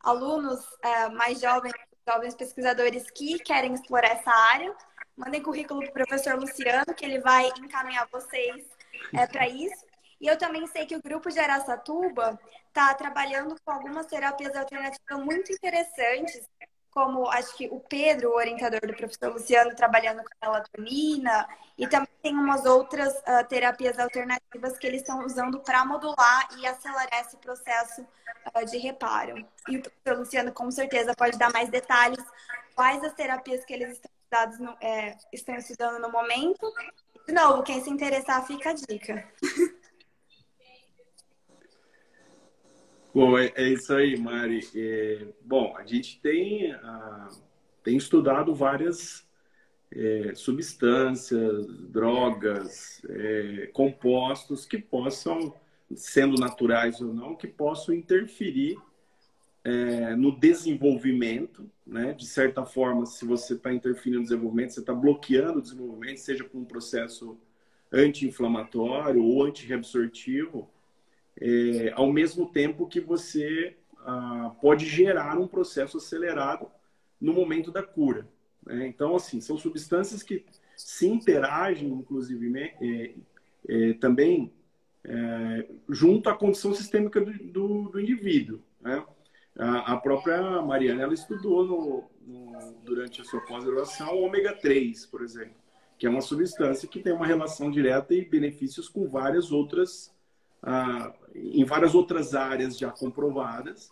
alunos 0.04 0.64
é, 0.84 1.10
mais 1.10 1.42
jovens, 1.42 1.74
jovens 2.08 2.36
pesquisadores 2.36 3.10
que 3.12 3.40
querem 3.40 3.74
explorar 3.74 4.10
essa 4.10 4.32
área. 4.32 4.74
Mandem 5.16 5.42
currículo 5.42 5.80
para 5.82 5.90
o 5.90 5.94
professor 5.94 6.40
Luciano, 6.40 6.94
que 6.96 7.06
ele 7.06 7.20
vai 7.20 7.48
encaminhar 7.60 8.08
vocês 8.12 8.66
é, 9.14 9.28
para 9.28 9.48
isso. 9.48 9.86
E 10.20 10.28
eu 10.28 10.38
também 10.38 10.66
sei 10.68 10.86
que 10.86 10.96
o 10.96 11.02
grupo 11.02 11.30
de 11.30 11.40
Araçatuba 11.40 12.40
está 12.68 12.94
trabalhando 12.94 13.56
com 13.64 13.72
algumas 13.72 14.06
terapias 14.08 14.56
alternativas 14.56 15.24
muito 15.24 15.52
interessantes, 15.52 16.50
como 16.94 17.28
acho 17.28 17.56
que 17.58 17.68
o 17.68 17.80
Pedro, 17.80 18.30
o 18.30 18.36
orientador 18.36 18.82
do 18.82 18.94
professor 18.94 19.34
Luciano, 19.34 19.76
trabalhando 19.76 20.24
com 20.24 20.30
melatonina, 20.42 21.48
e 21.78 21.88
também 21.88 22.10
tem 22.22 22.34
umas 22.36 22.66
outras 22.66 23.12
uh, 23.14 23.44
terapias 23.50 23.98
alternativas 23.98 24.78
que 24.78 24.86
eles 24.86 25.02
estão 25.02 25.26
usando 25.26 25.60
para 25.60 25.84
modular 25.84 26.48
e 26.58 26.68
acelerar 26.68 27.22
esse 27.22 27.38
processo 27.38 28.02
uh, 28.02 28.66
de 28.66 28.78
reparo. 28.78 29.44
E 29.68 29.78
o 29.78 29.82
professor 29.82 30.20
Luciano, 30.20 30.52
com 30.52 30.70
certeza, 30.70 31.16
pode 31.16 31.38
dar 31.38 31.52
mais 31.52 31.70
detalhes 31.70 32.24
quais 32.76 33.04
as 33.04 33.14
terapias 33.14 33.66
que 33.66 33.74
eles 33.74 34.00
estão, 34.00 34.52
no, 34.60 34.78
é, 34.80 35.18
estão 35.32 35.56
estudando 35.56 36.00
no 36.00 36.12
momento. 36.12 36.72
De 37.26 37.34
novo, 37.34 37.64
quem 37.64 37.84
se 37.84 37.90
interessar, 37.90 38.46
fica 38.46 38.70
a 38.70 38.74
dica. 38.74 39.28
Bom, 43.14 43.38
é, 43.38 43.52
é 43.56 43.70
isso 43.70 43.94
aí, 43.94 44.18
Mari. 44.18 44.60
É, 44.76 45.28
bom, 45.46 45.76
a 45.78 45.86
gente 45.86 46.20
tem, 46.20 46.72
a, 46.72 47.30
tem 47.84 47.96
estudado 47.96 48.56
várias 48.56 49.24
é, 49.92 50.34
substâncias, 50.34 51.68
drogas, 51.90 53.02
é, 53.08 53.70
compostos 53.72 54.66
que 54.66 54.80
possam, 54.80 55.54
sendo 55.96 56.40
naturais 56.40 57.00
ou 57.02 57.14
não, 57.14 57.36
que 57.36 57.46
possam 57.48 57.94
interferir 57.94 58.78
é, 59.64 60.16
no 60.16 60.38
desenvolvimento, 60.38 61.70
né? 61.86 62.14
De 62.14 62.26
certa 62.26 62.66
forma, 62.66 63.06
se 63.06 63.26
você 63.26 63.54
está 63.54 63.72
interferindo 63.72 64.22
no 64.22 64.24
desenvolvimento, 64.24 64.74
você 64.74 64.80
está 64.80 64.94
bloqueando 64.94 65.60
o 65.60 65.62
desenvolvimento, 65.62 66.18
seja 66.18 66.44
com 66.44 66.58
um 66.58 66.66
processo 66.66 67.38
anti-inflamatório 67.92 69.24
ou 69.24 69.44
anti-reabsortivo, 69.44 70.68
é, 71.40 71.92
ao 71.96 72.12
mesmo 72.12 72.52
tempo 72.52 72.88
que 72.88 73.00
você 73.00 73.76
ah, 74.06 74.54
pode 74.62 74.86
gerar 74.86 75.38
um 75.40 75.48
processo 75.48 75.98
acelerado 75.98 76.68
no 77.20 77.34
momento 77.34 77.72
da 77.72 77.82
cura. 77.82 78.28
Né? 78.66 78.88
Então, 78.88 79.16
assim, 79.16 79.40
são 79.40 79.58
substâncias 79.58 80.22
que 80.22 80.46
se 80.76 81.08
interagem, 81.08 81.90
inclusive, 81.90 82.52
é, 82.60 83.14
é, 83.68 83.94
também 83.94 84.52
é, 85.06 85.66
junto 85.90 86.30
à 86.30 86.36
condição 86.36 86.74
sistêmica 86.74 87.22
do, 87.22 87.32
do, 87.32 87.90
do 87.90 88.00
indivíduo. 88.00 88.62
Né? 88.82 89.04
A, 89.58 89.98
própria 89.98 90.62
Mariana 90.62 91.04
ela 91.04 91.14
estudou 91.14 91.64
no, 91.64 92.04
no, 92.26 92.74
durante 92.84 93.22
a 93.22 93.24
sua 93.24 93.40
pós-graduação 93.42 94.16
o 94.16 94.24
ômega 94.24 94.54
3, 94.54 95.06
por 95.06 95.22
exemplo, 95.22 95.54
que 95.98 96.08
é 96.08 96.10
uma 96.10 96.22
substância 96.22 96.88
que 96.88 97.00
tem 97.00 97.14
uma 97.14 97.28
relação 97.28 97.70
direta 97.70 98.14
e 98.16 98.26
benefícios 98.26 98.90
com 98.90 99.08
várias 99.08 99.52
outras 99.52 100.12
ah, 100.64 101.12
em 101.36 101.66
várias 101.66 101.94
outras 101.94 102.34
áreas 102.34 102.78
já 102.78 102.90
comprovadas, 102.90 103.92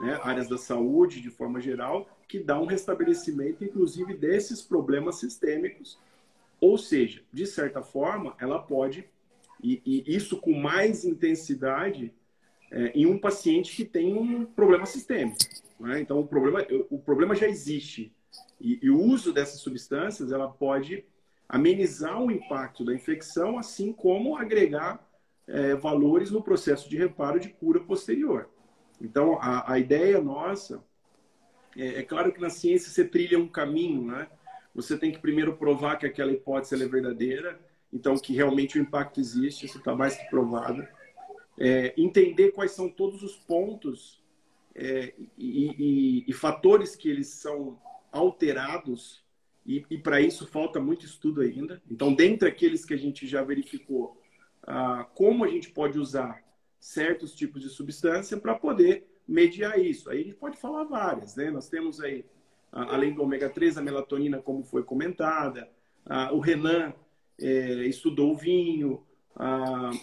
né, 0.00 0.18
áreas 0.22 0.48
da 0.48 0.56
saúde 0.56 1.20
de 1.20 1.30
forma 1.30 1.60
geral, 1.60 2.08
que 2.28 2.38
dá 2.38 2.58
um 2.60 2.66
restabelecimento, 2.66 3.64
inclusive, 3.64 4.14
desses 4.14 4.62
problemas 4.62 5.16
sistêmicos. 5.16 5.98
Ou 6.60 6.78
seja, 6.78 7.22
de 7.32 7.44
certa 7.44 7.82
forma, 7.82 8.36
ela 8.38 8.60
pode, 8.60 9.04
e, 9.62 9.82
e 9.84 10.16
isso 10.16 10.36
com 10.38 10.52
mais 10.54 11.04
intensidade, 11.04 12.14
é, 12.70 12.86
em 12.94 13.04
um 13.04 13.18
paciente 13.18 13.76
que 13.76 13.84
tem 13.84 14.14
um 14.16 14.46
problema 14.46 14.86
sistêmico. 14.86 15.38
Né? 15.78 16.00
Então, 16.00 16.20
o 16.20 16.26
problema, 16.26 16.64
o 16.88 16.98
problema 16.98 17.34
já 17.34 17.48
existe. 17.48 18.12
E, 18.60 18.78
e 18.80 18.90
o 18.90 18.98
uso 18.98 19.32
dessas 19.32 19.60
substâncias, 19.60 20.32
ela 20.32 20.48
pode 20.48 21.04
amenizar 21.48 22.22
o 22.22 22.30
impacto 22.30 22.84
da 22.84 22.94
infecção, 22.94 23.58
assim 23.58 23.92
como 23.92 24.36
agregar 24.36 25.04
é, 25.52 25.74
valores 25.74 26.30
no 26.30 26.42
processo 26.42 26.88
de 26.88 26.96
reparo 26.96 27.38
de 27.38 27.50
cura 27.50 27.78
posterior. 27.78 28.48
Então, 29.00 29.38
a, 29.38 29.74
a 29.74 29.78
ideia 29.78 30.18
nossa 30.20 30.82
é, 31.76 32.00
é, 32.00 32.02
claro 32.02 32.32
que 32.32 32.40
na 32.40 32.48
ciência 32.48 32.90
você 32.90 33.04
trilha 33.04 33.38
um 33.38 33.46
caminho, 33.46 34.06
né? 34.06 34.28
Você 34.74 34.96
tem 34.96 35.12
que 35.12 35.18
primeiro 35.18 35.54
provar 35.56 35.96
que 35.96 36.06
aquela 36.06 36.32
hipótese 36.32 36.82
é 36.82 36.88
verdadeira, 36.88 37.60
então 37.92 38.16
que 38.16 38.32
realmente 38.32 38.78
o 38.78 38.82
impacto 38.82 39.20
existe, 39.20 39.66
isso 39.66 39.78
está 39.78 39.94
mais 39.94 40.16
que 40.16 40.24
provado. 40.30 40.86
É, 41.58 41.92
entender 41.98 42.52
quais 42.52 42.70
são 42.72 42.88
todos 42.88 43.22
os 43.22 43.36
pontos 43.36 44.22
é, 44.74 45.12
e, 45.36 45.68
e, 45.78 46.24
e, 46.26 46.32
fatores 46.32 46.96
que 46.96 47.10
eles 47.10 47.28
são 47.28 47.78
alterados, 48.10 49.22
e, 49.66 49.84
e 49.90 49.98
para 49.98 50.22
isso 50.22 50.46
falta 50.46 50.80
muito 50.80 51.04
estudo 51.04 51.42
ainda. 51.42 51.82
Então, 51.90 52.14
dentre 52.14 52.48
aqueles 52.48 52.86
que 52.86 52.94
a 52.94 52.96
gente 52.96 53.26
já 53.26 53.42
verificou, 53.42 54.21
ah, 54.66 55.06
como 55.14 55.44
a 55.44 55.48
gente 55.48 55.70
pode 55.70 55.98
usar 55.98 56.42
certos 56.78 57.34
tipos 57.34 57.62
de 57.62 57.68
substância 57.68 58.36
para 58.36 58.54
poder 58.54 59.06
mediar 59.26 59.78
isso. 59.78 60.10
Aí 60.10 60.20
a 60.20 60.24
gente 60.24 60.36
pode 60.36 60.56
falar 60.56 60.84
várias, 60.84 61.36
né? 61.36 61.50
Nós 61.50 61.68
temos 61.68 62.00
aí, 62.00 62.24
além 62.72 63.14
do 63.14 63.22
ômega 63.22 63.48
3, 63.48 63.78
a 63.78 63.82
melatonina, 63.82 64.42
como 64.42 64.64
foi 64.64 64.82
comentada, 64.82 65.70
o 66.32 66.40
Renan 66.40 66.92
é, 67.40 67.86
estudou 67.86 68.32
o 68.32 68.36
vinho, 68.36 69.06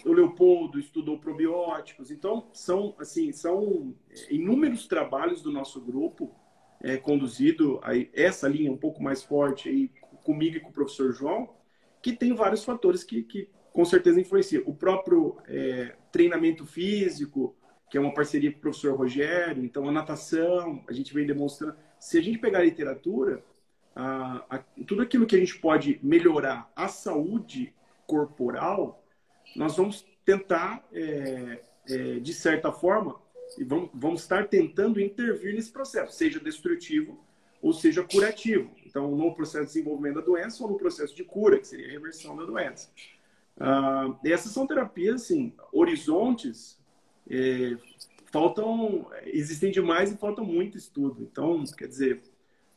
o 0.04 0.12
Leopoldo 0.12 0.78
estudou 0.78 1.18
probióticos. 1.18 2.10
Então, 2.10 2.48
são, 2.52 2.94
assim, 2.98 3.30
são 3.32 3.94
inúmeros 4.30 4.86
trabalhos 4.86 5.42
do 5.42 5.52
nosso 5.52 5.80
grupo 5.80 6.34
é, 6.82 6.96
conduzido 6.96 7.78
aí, 7.82 8.10
essa 8.14 8.48
linha 8.48 8.72
um 8.72 8.76
pouco 8.76 9.02
mais 9.02 9.22
forte 9.22 9.68
aí, 9.68 9.90
comigo 10.24 10.56
e 10.56 10.60
com 10.60 10.70
o 10.70 10.72
professor 10.72 11.12
João, 11.12 11.54
que 12.02 12.12
tem 12.12 12.34
vários 12.34 12.64
fatores 12.64 13.04
que, 13.04 13.22
que 13.22 13.48
com 13.72 13.84
certeza 13.84 14.20
influencia. 14.20 14.62
O 14.66 14.74
próprio 14.74 15.36
é, 15.46 15.94
treinamento 16.10 16.66
físico, 16.66 17.56
que 17.90 17.98
é 17.98 18.00
uma 18.00 18.14
parceria 18.14 18.50
com 18.52 18.58
o 18.58 18.60
professor 18.60 18.96
Rogério, 18.96 19.64
então 19.64 19.88
a 19.88 19.92
natação, 19.92 20.84
a 20.88 20.92
gente 20.92 21.12
vem 21.12 21.26
demonstrando. 21.26 21.76
Se 21.98 22.18
a 22.18 22.22
gente 22.22 22.38
pegar 22.38 22.60
a 22.60 22.64
literatura, 22.64 23.44
a, 23.94 24.44
a, 24.48 24.58
tudo 24.86 25.02
aquilo 25.02 25.26
que 25.26 25.36
a 25.36 25.38
gente 25.38 25.58
pode 25.58 25.98
melhorar 26.02 26.70
a 26.74 26.88
saúde 26.88 27.74
corporal, 28.06 29.04
nós 29.56 29.76
vamos 29.76 30.06
tentar, 30.24 30.86
é, 30.92 31.60
é, 31.88 32.18
de 32.20 32.32
certa 32.32 32.70
forma, 32.70 33.20
e 33.58 33.64
vamos, 33.64 33.90
vamos 33.92 34.22
estar 34.22 34.46
tentando 34.46 35.00
intervir 35.00 35.54
nesse 35.54 35.72
processo, 35.72 36.16
seja 36.16 36.38
destrutivo 36.38 37.24
ou 37.60 37.72
seja 37.72 38.02
curativo. 38.02 38.70
Então, 38.86 39.10
no 39.14 39.34
processo 39.34 39.66
de 39.66 39.72
desenvolvimento 39.72 40.14
da 40.14 40.20
doença 40.22 40.62
ou 40.62 40.70
no 40.70 40.78
processo 40.78 41.14
de 41.14 41.24
cura, 41.24 41.58
que 41.58 41.66
seria 41.66 41.88
a 41.88 41.90
reversão 41.90 42.36
da 42.36 42.44
doença. 42.44 42.90
Uh, 43.60 44.16
essas 44.24 44.52
são 44.52 44.66
terapias, 44.66 45.22
assim, 45.22 45.52
horizontes 45.70 46.80
é, 47.28 47.76
faltam, 48.32 49.06
existem 49.26 49.70
demais 49.70 50.10
e 50.10 50.16
falta 50.16 50.42
muito 50.42 50.78
estudo. 50.78 51.22
Então, 51.30 51.62
quer 51.76 51.86
dizer, 51.86 52.22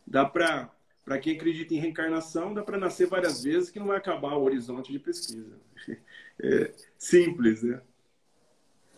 dá 0.05 0.25
para 0.25 0.69
para 1.05 1.19
quem 1.19 1.35
acredita 1.35 1.73
em 1.73 1.79
reencarnação, 1.79 2.53
dá 2.53 2.63
para 2.63 2.77
nascer 2.77 3.07
várias 3.07 3.43
vezes 3.43 3.69
que 3.69 3.77
não 3.77 3.87
vai 3.87 3.97
acabar 3.97 4.35
o 4.35 4.43
horizonte 4.43 4.91
de 4.91 4.99
pesquisa. 4.99 5.59
É 6.41 6.73
simples, 6.97 7.61
né? 7.61 7.79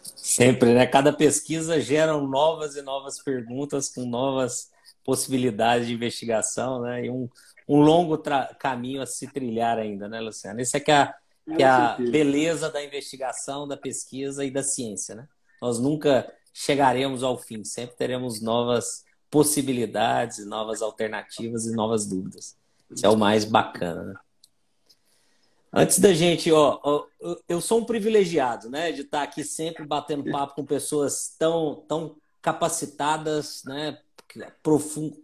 Sempre, 0.02 0.74
né? 0.74 0.88
Cada 0.88 1.12
pesquisa 1.12 1.82
gera 1.82 2.14
novas 2.14 2.78
e 2.78 2.82
novas 2.82 3.22
perguntas 3.22 3.90
com 3.90 4.06
novas 4.06 4.72
possibilidades 5.04 5.86
de 5.86 5.94
investigação, 5.94 6.82
né? 6.82 7.06
E 7.06 7.10
um, 7.10 7.28
um 7.68 7.82
longo 7.82 8.18
caminho 8.58 9.02
a 9.02 9.06
se 9.06 9.28
trilhar 9.28 9.78
ainda, 9.78 10.08
né, 10.08 10.22
Luciano? 10.22 10.62
Isso 10.62 10.78
é 10.78 10.80
que 10.80 10.92
é, 10.92 10.96
a, 10.96 11.14
que 11.46 11.62
é 11.62 11.66
a 11.66 11.96
beleza 11.98 12.70
da 12.70 12.84
investigação, 12.84 13.68
da 13.68 13.78
pesquisa 13.78 14.44
e 14.44 14.52
da 14.52 14.64
ciência, 14.64 15.16
né? 15.16 15.28
Nós 15.62 15.80
nunca 15.80 16.32
chegaremos 16.54 17.24
ao 17.24 17.38
fim, 17.38 17.64
sempre 17.64 17.96
teremos 17.96 18.42
novas 18.42 19.04
possibilidades, 19.30 20.46
novas 20.46 20.82
alternativas 20.82 21.66
e 21.66 21.76
novas 21.76 22.08
dúvidas. 22.08 22.56
Isso 22.90 23.06
é 23.06 23.10
o 23.10 23.18
mais 23.18 23.46
bacana, 23.46 24.04
né? 24.04 24.16
Antes 25.78 26.00
da 26.00 26.14
gente, 26.14 26.50
ó, 26.54 26.80
ó, 26.82 27.06
eu 27.50 27.60
sou 27.60 27.82
um 27.82 27.86
privilegiado, 27.86 28.70
né, 28.70 28.94
de 28.94 29.02
estar 29.02 29.24
aqui 29.24 29.44
sempre 29.44 29.86
batendo 29.86 30.32
papo 30.32 30.56
com 30.56 30.66
pessoas 30.66 31.36
tão, 31.38 31.84
tão 31.86 32.16
capacitadas, 32.42 33.62
né, 33.66 33.98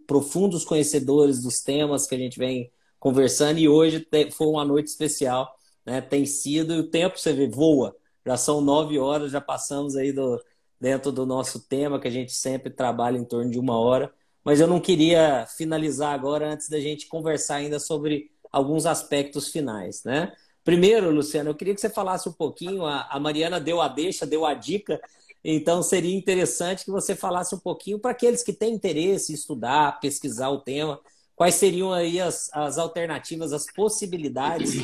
profundos 0.06 0.62
conhecedores 0.62 1.40
dos 1.42 1.62
temas 1.62 2.06
que 2.06 2.14
a 2.14 2.18
gente 2.18 2.38
vem 2.38 2.70
conversando 3.00 3.58
e 3.58 3.66
hoje 3.66 4.06
foi 4.32 4.46
uma 4.46 4.64
noite 4.64 4.88
especial, 4.88 5.58
né, 5.84 6.00
tem 6.00 6.24
sido 6.26 6.74
e 6.74 6.80
o 6.80 6.90
tempo 6.90 7.18
você 7.18 7.32
vê 7.32 7.48
voa, 7.48 7.96
já 8.24 8.36
são 8.36 8.60
nove 8.60 8.98
horas, 8.98 9.32
já 9.32 9.40
passamos 9.40 9.96
aí 9.96 10.12
do, 10.12 10.42
dentro 10.80 11.12
do 11.12 11.26
nosso 11.26 11.60
tema, 11.60 12.00
que 12.00 12.08
a 12.08 12.10
gente 12.10 12.32
sempre 12.32 12.70
trabalha 12.70 13.18
em 13.18 13.24
torno 13.24 13.50
de 13.50 13.58
uma 13.58 13.78
hora. 13.78 14.12
Mas 14.44 14.60
eu 14.60 14.66
não 14.66 14.80
queria 14.80 15.46
finalizar 15.46 16.12
agora 16.12 16.52
antes 16.52 16.68
da 16.68 16.80
gente 16.80 17.06
conversar 17.06 17.56
ainda 17.56 17.78
sobre 17.78 18.30
alguns 18.50 18.86
aspectos 18.86 19.48
finais, 19.48 20.02
né? 20.04 20.32
Primeiro, 20.64 21.10
Luciano, 21.10 21.50
eu 21.50 21.54
queria 21.54 21.74
que 21.74 21.80
você 21.80 21.90
falasse 21.90 22.28
um 22.28 22.32
pouquinho. 22.32 22.84
A 22.86 23.18
Mariana 23.18 23.60
deu 23.60 23.80
a 23.80 23.88
deixa, 23.88 24.26
deu 24.26 24.46
a 24.46 24.54
dica. 24.54 25.00
Então, 25.44 25.82
seria 25.82 26.16
interessante 26.16 26.84
que 26.84 26.90
você 26.90 27.16
falasse 27.16 27.54
um 27.54 27.58
pouquinho 27.58 27.98
para 27.98 28.12
aqueles 28.12 28.44
que 28.44 28.52
têm 28.52 28.74
interesse 28.74 29.32
em 29.32 29.34
estudar, 29.34 29.98
pesquisar 30.00 30.50
o 30.50 30.60
tema. 30.60 31.00
Quais 31.34 31.54
seriam 31.54 31.92
aí 31.92 32.20
as, 32.20 32.50
as 32.52 32.78
alternativas, 32.78 33.52
as 33.52 33.66
possibilidades 33.66 34.74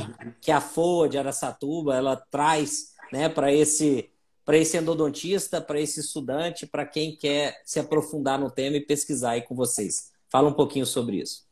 que 0.40 0.50
a 0.50 0.60
FOA 0.60 1.08
de 1.08 1.18
Aracatuba 1.18 1.94
ela 1.94 2.16
traz 2.16 2.94
né, 3.12 3.28
para 3.28 3.52
esse 3.52 4.10
para 4.44 4.56
esse 4.56 4.78
endodontista, 4.78 5.60
para 5.60 5.78
esse 5.78 6.00
estudante, 6.00 6.66
para 6.66 6.86
quem 6.86 7.14
quer 7.14 7.60
se 7.66 7.78
aprofundar 7.78 8.40
no 8.40 8.50
tema 8.50 8.78
e 8.78 8.80
pesquisar 8.80 9.32
aí 9.32 9.42
com 9.42 9.54
vocês. 9.54 10.10
Fala 10.30 10.48
um 10.48 10.54
pouquinho 10.54 10.86
sobre 10.86 11.18
isso. 11.18 11.46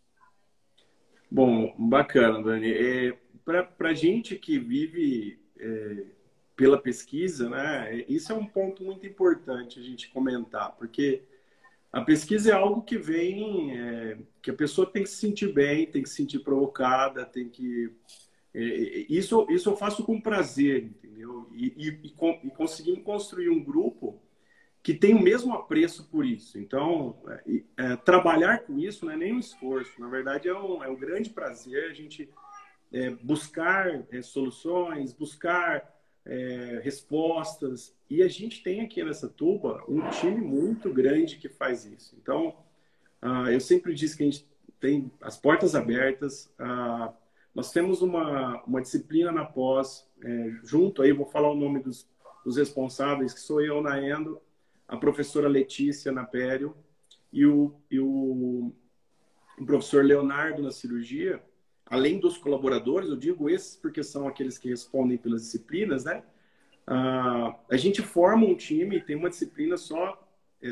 Bom, 1.31 1.75
bacana, 1.79 2.43
Dani. 2.43 2.73
É, 2.73 3.19
para 3.45 3.93
gente 3.93 4.37
que 4.37 4.59
vive 4.59 5.39
é, 5.59 6.05
pela 6.57 6.81
pesquisa, 6.81 7.51
né, 7.51 8.03
isso 8.09 8.33
é 8.33 8.35
um 8.35 8.47
ponto 8.47 8.83
muito 8.83 9.07
importante 9.07 9.79
a 9.79 9.83
gente 9.83 10.09
comentar, 10.09 10.75
porque 10.79 11.23
a 11.97 12.03
pesquisa 12.03 12.51
é 12.51 12.53
algo 12.53 12.83
que 12.83 12.99
vem, 12.99 13.75
é, 13.81 14.19
que 14.43 14.51
a 14.51 14.55
pessoa 14.55 14.87
tem 14.87 15.03
que 15.03 15.09
se 15.09 15.17
sentir 15.17 15.51
bem, 15.51 15.87
tem 15.87 16.03
que 16.03 16.11
se 16.11 16.17
sentir 16.17 16.41
provocada, 16.41 17.25
tem 17.25 17.49
que. 17.49 17.91
É, 18.53 18.61
isso, 19.09 19.47
isso 19.49 19.71
eu 19.71 19.77
faço 19.79 20.05
com 20.05 20.21
prazer, 20.21 20.85
entendeu? 20.85 21.49
E, 21.55 21.73
e, 21.75 21.89
e, 21.89 22.11
e 22.45 22.51
conseguimos 22.51 23.03
construir 23.03 23.49
um 23.49 23.65
grupo 23.65 24.21
que 24.83 24.93
tem 24.93 25.15
o 25.15 25.23
mesmo 25.23 25.55
apreço 25.55 26.07
por 26.11 26.27
isso. 26.27 26.59
Então, 26.59 27.17
é, 27.29 27.63
é, 27.79 27.97
trabalhar 27.97 28.59
com 28.65 28.79
isso 28.79 29.07
não 29.07 29.13
é 29.13 29.17
nem 29.17 29.33
um 29.33 29.39
esforço, 29.39 29.99
na 29.99 30.09
verdade 30.09 30.49
é 30.49 30.55
um, 30.55 30.85
é 30.85 30.91
um 30.91 30.97
grande 30.97 31.31
prazer 31.31 31.91
a 31.91 31.95
gente 31.95 32.29
é, 32.93 33.09
buscar 33.09 34.05
é, 34.13 34.21
soluções, 34.21 35.15
buscar 35.15 35.96
é, 36.27 36.81
respostas. 36.83 37.97
E 38.11 38.22
a 38.22 38.29
gente 38.29 38.62
tem 38.62 38.81
aqui 38.81 39.03
nessa 39.03 39.29
tuba 39.29 39.83
um 39.89 40.11
time 40.11 40.41
muito 40.41 40.93
grande 40.93 41.37
que 41.37 41.49
faz 41.49 41.85
isso. 41.85 42.16
Então, 42.20 42.57
ah, 43.22 43.51
eu 43.51 43.61
sempre 43.61 43.95
disse 43.95 44.16
que 44.16 44.22
a 44.22 44.27
gente 44.27 44.47
tem 44.81 45.11
as 45.20 45.39
portas 45.39 45.74
abertas. 45.74 46.53
Ah, 46.59 47.12
nós 47.55 47.72
temos 47.72 48.03
uma, 48.03 48.62
uma 48.64 48.83
disciplina 48.83 49.33
na 49.33 49.45
pós, 49.45 50.07
é, 50.22 50.51
junto 50.62 51.01
aí, 51.01 51.12
vou 51.12 51.27
falar 51.27 51.51
o 51.51 51.57
nome 51.57 51.81
dos, 51.81 52.07
dos 52.45 52.57
responsáveis, 52.57 53.33
que 53.33 53.41
sou 53.41 53.62
eu 53.62 53.81
na 53.81 53.99
Endo, 53.99 54.41
a 54.87 54.97
professora 54.97 55.49
Letícia 55.49 56.12
na 56.12 56.24
Pério 56.24 56.77
e 57.33 57.47
o, 57.47 57.74
e 57.91 57.99
o, 57.99 58.72
o 59.59 59.66
professor 59.66 60.05
Leonardo 60.05 60.62
na 60.62 60.70
cirurgia, 60.70 61.43
além 61.87 62.18
dos 62.18 62.37
colaboradores, 62.37 63.09
eu 63.09 63.16
digo 63.16 63.49
esses 63.49 63.76
porque 63.76 64.03
são 64.03 64.26
aqueles 64.26 64.59
que 64.59 64.68
respondem 64.68 65.16
pelas 65.16 65.43
disciplinas, 65.43 66.05
né? 66.05 66.22
Ah, 66.87 67.57
a 67.70 67.76
gente 67.76 68.03
forma 68.03 68.47
um 68.47 68.55
time, 68.55 69.01
tem 69.01 69.16
uma 69.16 69.30
disciplina 69.30 69.76
só, 69.76 70.22
é, 70.62 70.70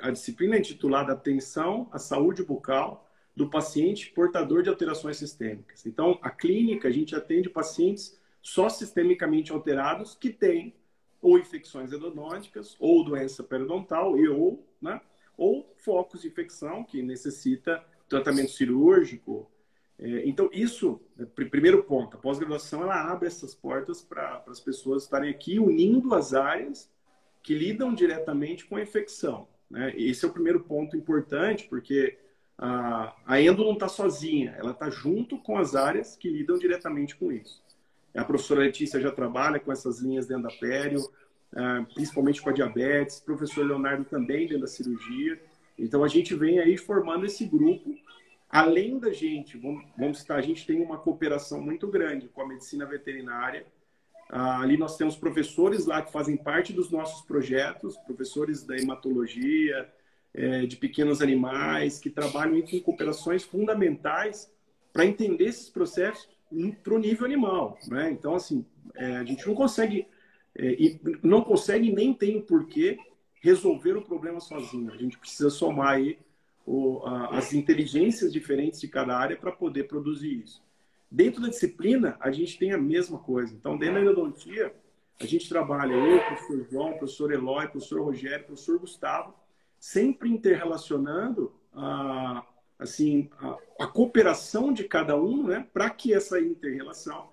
a 0.00 0.10
disciplina 0.10 0.56
é 0.56 0.58
intitulada 0.58 1.12
Atenção 1.12 1.88
à 1.92 1.98
Saúde 1.98 2.44
Bucal 2.44 3.08
do 3.34 3.50
paciente 3.50 4.10
portador 4.12 4.62
de 4.62 4.68
alterações 4.68 5.18
sistêmicas. 5.18 5.84
Então, 5.84 6.18
a 6.22 6.30
clínica, 6.30 6.88
a 6.88 6.90
gente 6.90 7.14
atende 7.14 7.50
pacientes 7.50 8.18
só 8.40 8.68
sistemicamente 8.68 9.52
alterados 9.52 10.14
que 10.14 10.30
têm 10.30 10.74
ou 11.20 11.38
infecções 11.38 11.92
endodônticas, 11.92 12.76
ou 12.78 13.04
doença 13.04 13.42
periodontal, 13.42 14.16
e 14.16 14.28
ou, 14.28 14.64
né, 14.80 15.00
ou 15.36 15.74
focos 15.78 16.22
de 16.22 16.28
infecção 16.28 16.84
que 16.84 17.02
necessita 17.02 17.84
tratamento 18.08 18.52
cirúrgico. 18.52 19.50
É, 19.98 20.28
então, 20.28 20.50
isso, 20.52 21.00
né, 21.16 21.26
primeiro 21.34 21.82
ponto, 21.84 22.16
a 22.16 22.20
pós-graduação 22.20 22.82
ela 22.82 23.10
abre 23.10 23.26
essas 23.26 23.54
portas 23.54 24.02
para 24.02 24.42
as 24.46 24.60
pessoas 24.60 25.04
estarem 25.04 25.30
aqui 25.30 25.58
unindo 25.58 26.14
as 26.14 26.34
áreas 26.34 26.90
que 27.42 27.54
lidam 27.54 27.94
diretamente 27.94 28.66
com 28.66 28.76
a 28.76 28.82
infecção. 28.82 29.48
Né? 29.70 29.94
Esse 29.96 30.24
é 30.24 30.28
o 30.28 30.32
primeiro 30.32 30.60
ponto 30.60 30.96
importante, 30.96 31.66
porque 31.68 32.18
a, 32.58 33.14
a 33.24 33.40
endo 33.40 33.64
não 33.64 33.72
está 33.74 33.88
sozinha, 33.88 34.54
ela 34.58 34.72
está 34.72 34.90
junto 34.90 35.38
com 35.38 35.58
as 35.58 35.74
áreas 35.74 36.16
que 36.16 36.28
lidam 36.28 36.58
diretamente 36.58 37.16
com 37.16 37.32
isso. 37.32 37.62
A 38.14 38.24
professora 38.24 38.60
Letícia 38.60 39.00
já 39.00 39.10
trabalha 39.10 39.60
com 39.60 39.70
essas 39.70 40.00
linhas 40.00 40.26
dentro 40.26 40.44
da 40.44 40.50
pério, 40.50 41.06
principalmente 41.94 42.40
com 42.40 42.48
a 42.48 42.52
diabetes, 42.52 43.18
o 43.18 43.24
professor 43.24 43.66
Leonardo 43.66 44.04
também 44.04 44.46
dentro 44.46 44.60
da 44.60 44.66
cirurgia. 44.66 45.40
Então 45.78 46.02
a 46.02 46.08
gente 46.08 46.34
vem 46.34 46.58
aí 46.58 46.78
formando 46.78 47.26
esse 47.26 47.44
grupo. 47.44 47.94
Além 48.48 48.98
da 48.98 49.12
gente, 49.12 49.58
vamos, 49.58 50.18
citar, 50.18 50.38
a 50.38 50.42
gente 50.42 50.66
tem 50.66 50.80
uma 50.80 50.98
cooperação 50.98 51.60
muito 51.60 51.88
grande 51.88 52.28
com 52.28 52.42
a 52.42 52.48
medicina 52.48 52.86
veterinária. 52.86 53.66
Ah, 54.28 54.60
ali 54.60 54.76
nós 54.76 54.96
temos 54.96 55.16
professores 55.16 55.86
lá 55.86 56.02
que 56.02 56.12
fazem 56.12 56.36
parte 56.36 56.72
dos 56.72 56.90
nossos 56.90 57.22
projetos, 57.26 57.96
professores 57.98 58.64
da 58.64 58.76
hematologia, 58.76 59.88
é, 60.36 60.66
de 60.66 60.76
pequenos 60.76 61.22
animais, 61.22 61.98
que 61.98 62.10
trabalham 62.10 62.60
com 62.62 62.80
cooperações 62.80 63.42
fundamentais 63.42 64.52
para 64.92 65.06
entender 65.06 65.44
esses 65.44 65.70
processos 65.70 66.28
para 66.82 66.94
o 66.94 66.98
nível 66.98 67.24
animal. 67.24 67.78
Né? 67.88 68.10
Então, 68.10 68.34
assim, 68.34 68.64
é, 68.94 69.16
a 69.16 69.24
gente 69.24 69.46
não 69.46 69.54
consegue, 69.54 70.06
é, 70.54 70.72
e 70.72 71.00
não 71.22 71.42
consegue 71.42 71.90
nem 71.92 72.12
tem 72.12 72.36
o 72.36 72.42
porquê 72.42 72.98
resolver 73.42 73.96
o 73.96 74.02
problema 74.02 74.40
sozinho. 74.40 74.92
A 74.92 74.96
gente 74.96 75.18
precisa 75.18 75.50
somar 75.50 75.94
aí 75.94 76.18
o, 76.66 77.00
a, 77.06 77.38
as 77.38 77.54
inteligências 77.54 78.32
diferentes 78.32 78.80
de 78.80 78.88
cada 78.88 79.16
área 79.16 79.36
para 79.36 79.52
poder 79.52 79.84
produzir 79.84 80.42
isso. 80.42 80.62
Dentro 81.08 81.40
da 81.40 81.48
disciplina, 81.48 82.16
a 82.18 82.32
gente 82.32 82.58
tem 82.58 82.72
a 82.72 82.78
mesma 82.78 83.18
coisa. 83.18 83.54
Então, 83.54 83.78
dentro 83.78 83.94
da 83.94 84.00
endodontia, 84.00 84.74
a 85.20 85.24
gente 85.24 85.48
trabalha 85.48 85.94
eu, 85.94 86.20
professor 86.24 86.66
João, 86.68 86.92
professor 86.94 87.32
Eloy, 87.32 87.68
professor 87.68 88.02
Rogério, 88.02 88.44
professor 88.44 88.78
Gustavo, 88.80 89.32
sempre 89.78 90.28
interrelacionando 90.28 91.54
a, 91.72 92.44
assim, 92.78 93.30
a, 93.38 93.56
a 93.80 93.86
cooperação 93.86 94.72
de 94.72 94.84
cada 94.84 95.16
um 95.16 95.46
né, 95.46 95.66
para 95.72 95.88
que 95.88 96.12
essa 96.12 96.40
interrelação 96.40 97.30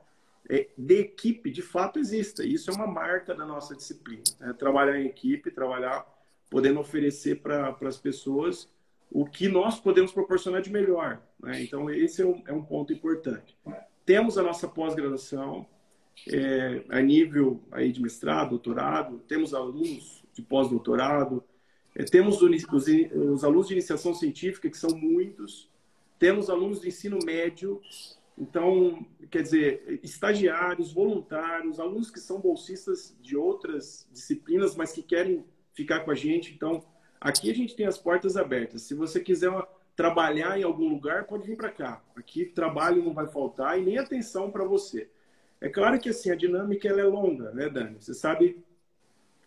é, 0.47 0.67
de 0.77 0.99
equipe 0.99 1.49
de 1.49 1.63
fato 1.63 1.97
exista. 1.97 2.45
Isso 2.45 2.69
é 2.69 2.73
uma 2.73 2.87
marca 2.87 3.33
da 3.33 3.45
nossa 3.45 3.75
disciplina. 3.75 4.23
Né? 4.39 4.53
Trabalhar 4.53 4.99
em 4.99 5.07
equipe, 5.07 5.49
trabalhar 5.49 6.05
podendo 6.49 6.79
oferecer 6.79 7.41
para 7.41 7.75
as 7.81 7.97
pessoas 7.97 8.69
o 9.13 9.25
que 9.25 9.47
nós 9.47 9.79
podemos 9.79 10.11
proporcionar 10.11 10.61
de 10.63 10.71
melhor. 10.71 11.21
Né? 11.39 11.61
Então, 11.61 11.87
esse 11.91 12.23
é 12.23 12.25
um, 12.25 12.41
é 12.47 12.51
um, 12.51 12.63
ponto 12.63 12.91
importante. 12.91 13.55
Temos 14.03 14.39
a 14.39 14.43
nossa 14.43 14.67
pós-graduação 14.67 15.67
é, 16.27 16.83
a 16.89 16.99
nível 16.99 17.61
aí 17.71 17.91
de 17.91 18.01
mestrado, 18.01 18.49
doutorado, 18.49 19.19
temos 19.27 19.53
alunos 19.53 20.23
de 20.33 20.41
pós-doutorado, 20.41 21.43
é, 21.95 22.03
temos 22.03 22.41
os, 22.41 22.65
os, 22.65 22.87
os, 22.87 23.43
alunos 23.43 23.67
de 23.67 23.73
iniciação 23.73 24.15
científica, 24.15 24.67
que 24.67 24.77
são 24.77 24.89
muitos. 24.97 25.69
Temos 26.17 26.49
alunos 26.49 26.81
de 26.81 26.87
ensino 26.87 27.19
médio, 27.23 27.79
Então, 28.35 29.05
quer 29.29 29.43
dizer, 29.43 29.99
estagiários, 30.01 30.91
voluntários, 30.91 31.79
alunos 31.79 32.09
que 32.09 32.19
são 32.19 32.39
bolsistas 32.39 33.15
de 33.21 33.37
outras 33.37 34.07
disciplinas, 34.11 34.75
mas 34.75 34.91
que 34.91 35.03
querem 35.03 35.45
ficar 35.71 35.99
com 35.99 36.09
a 36.09 36.15
gente. 36.15 36.51
Então, 36.51 36.83
aqui 37.23 37.49
a 37.49 37.55
gente 37.55 37.75
tem 37.75 37.85
as 37.85 37.97
portas 37.97 38.35
abertas. 38.37 38.83
Se 38.83 38.93
você 38.93 39.19
quiser 39.19 39.49
trabalhar 39.95 40.59
em 40.59 40.63
algum 40.63 40.89
lugar, 40.89 41.25
pode 41.25 41.47
vir 41.47 41.55
para 41.55 41.69
cá. 41.69 42.03
Aqui 42.15 42.45
trabalho 42.45 43.03
não 43.03 43.13
vai 43.13 43.27
faltar 43.27 43.79
e 43.79 43.83
nem 43.83 43.97
atenção 43.97 44.51
para 44.51 44.65
você. 44.65 45.09
É 45.61 45.69
claro 45.69 45.99
que 45.99 46.09
assim 46.09 46.29
a 46.29 46.35
dinâmica 46.35 46.87
ela 46.87 46.99
é 46.99 47.05
longa, 47.05 47.51
né, 47.51 47.69
Dani? 47.69 47.95
Você 47.99 48.13
sabe, 48.13 48.61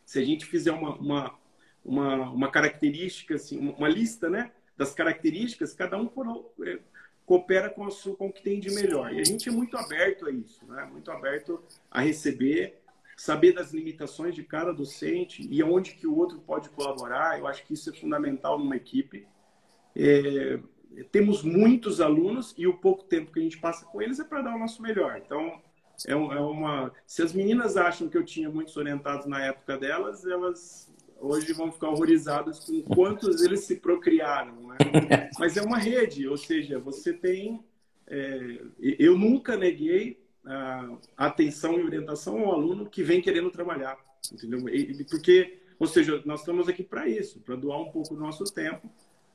se 0.05 0.19
a 0.19 0.25
gente 0.25 0.47
fizer 0.47 0.73
uma, 0.73 0.97
uma, 0.97 1.39
uma, 1.85 2.31
uma 2.31 2.51
característica, 2.51 3.35
assim, 3.35 3.59
uma 3.59 3.89
lista, 3.89 4.31
né, 4.31 4.51
das 4.77 4.95
características, 4.95 5.75
cada 5.75 5.99
um 5.99 6.07
por, 6.07 6.27
é, 6.63 6.79
coopera 7.27 7.69
com, 7.69 7.85
a 7.85 7.91
sua, 7.91 8.17
com 8.17 8.29
o 8.29 8.33
que 8.33 8.43
tem 8.43 8.61
de 8.61 8.71
melhor. 8.71 9.13
E 9.13 9.21
a 9.21 9.25
gente 9.25 9.49
é 9.49 9.53
muito 9.53 9.77
aberto 9.77 10.27
a 10.27 10.31
isso, 10.31 10.65
né? 10.67 10.89
muito 10.91 11.11
aberto 11.11 11.63
a 11.91 12.01
receber, 12.01 12.81
saber 13.17 13.53
das 13.53 13.73
limitações 13.73 14.35
de 14.35 14.45
cada 14.45 14.73
docente 14.73 15.49
e 15.51 15.63
aonde 15.63 15.95
que 15.95 16.07
o 16.07 16.15
outro 16.15 16.39
pode 16.39 16.69
colaborar. 16.69 17.39
Eu 17.39 17.47
acho 17.47 17.65
que 17.65 17.73
isso 17.73 17.89
é 17.89 17.93
fundamental 17.95 18.59
numa 18.59 18.77
equipe. 18.77 19.27
É, 19.97 20.61
temos 21.11 21.43
muitos 21.43 22.01
alunos 22.01 22.55
e 22.59 22.67
o 22.67 22.77
pouco 22.77 23.05
tempo 23.05 23.33
que 23.33 23.41
a 23.41 23.43
gente 23.43 23.59
passa 23.59 23.87
com 23.87 24.03
eles 24.03 24.21
é 24.21 24.25
para 24.25 24.43
dar 24.43 24.55
o 24.55 24.59
nosso 24.59 24.83
melhor. 24.83 25.21
Então, 25.25 25.61
é, 26.07 26.13
é 26.13 26.15
uma. 26.15 26.93
Se 27.07 27.23
as 27.23 27.33
meninas 27.33 27.79
acham 27.79 28.09
que 28.09 28.19
eu 28.19 28.25
tinha 28.25 28.51
muitos 28.51 28.77
orientados 28.77 29.27
na 29.27 29.43
época 29.43 29.79
delas, 29.79 30.27
elas 30.27 30.95
hoje 31.19 31.55
vão 31.55 31.73
ficar 31.73 31.89
horrorizadas 31.89 32.61
com 32.61 32.83
quantos 32.83 33.43
eles 33.43 33.61
se 33.61 33.77
procriaram. 33.77 34.55
Né? 34.69 34.77
Mas 35.39 35.57
é 35.57 35.63
uma 35.63 35.79
rede, 35.79 36.29
ou 36.29 36.37
seja, 36.37 36.79
você 36.79 37.15
tem. 37.15 37.65
É, 38.07 38.61
eu 38.79 39.17
nunca 39.19 39.57
neguei 39.57 40.21
atenção 41.17 41.79
e 41.79 41.85
orientação 41.85 42.39
ao 42.41 42.53
aluno 42.53 42.89
que 42.89 43.03
vem 43.03 43.21
querendo 43.21 43.51
trabalhar, 43.51 43.99
entendeu? 44.33 44.61
Porque, 45.11 45.61
ou 45.79 45.87
seja, 45.87 46.23
nós 46.25 46.41
estamos 46.41 46.69
aqui 46.69 46.83
para 46.83 47.09
isso, 47.09 47.41
para 47.41 47.57
doar 47.57 47.81
um 47.81 47.91
pouco 47.91 48.15
do 48.15 48.21
nosso 48.21 48.45
tempo. 48.45 48.91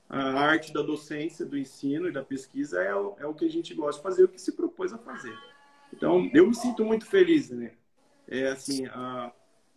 A 0.09 0.41
arte 0.41 0.73
da 0.73 0.81
docência, 0.81 1.45
do 1.45 1.57
ensino 1.57 2.09
e 2.09 2.11
da 2.11 2.21
pesquisa 2.21 2.81
é 2.81 2.93
o, 2.93 3.15
é 3.17 3.25
o 3.25 3.33
que 3.33 3.45
a 3.45 3.49
gente 3.49 3.73
gosta 3.73 3.99
de 3.99 4.03
fazer, 4.03 4.23
o 4.23 4.27
que 4.27 4.41
se 4.41 4.51
propôs 4.51 4.91
a 4.91 4.97
fazer. 4.97 5.37
Então, 5.93 6.29
eu 6.33 6.47
me 6.47 6.55
sinto 6.55 6.83
muito 6.83 7.05
feliz, 7.05 7.49
né? 7.49 7.71
É 8.27 8.47
assim, 8.47 8.85
a, 8.87 9.31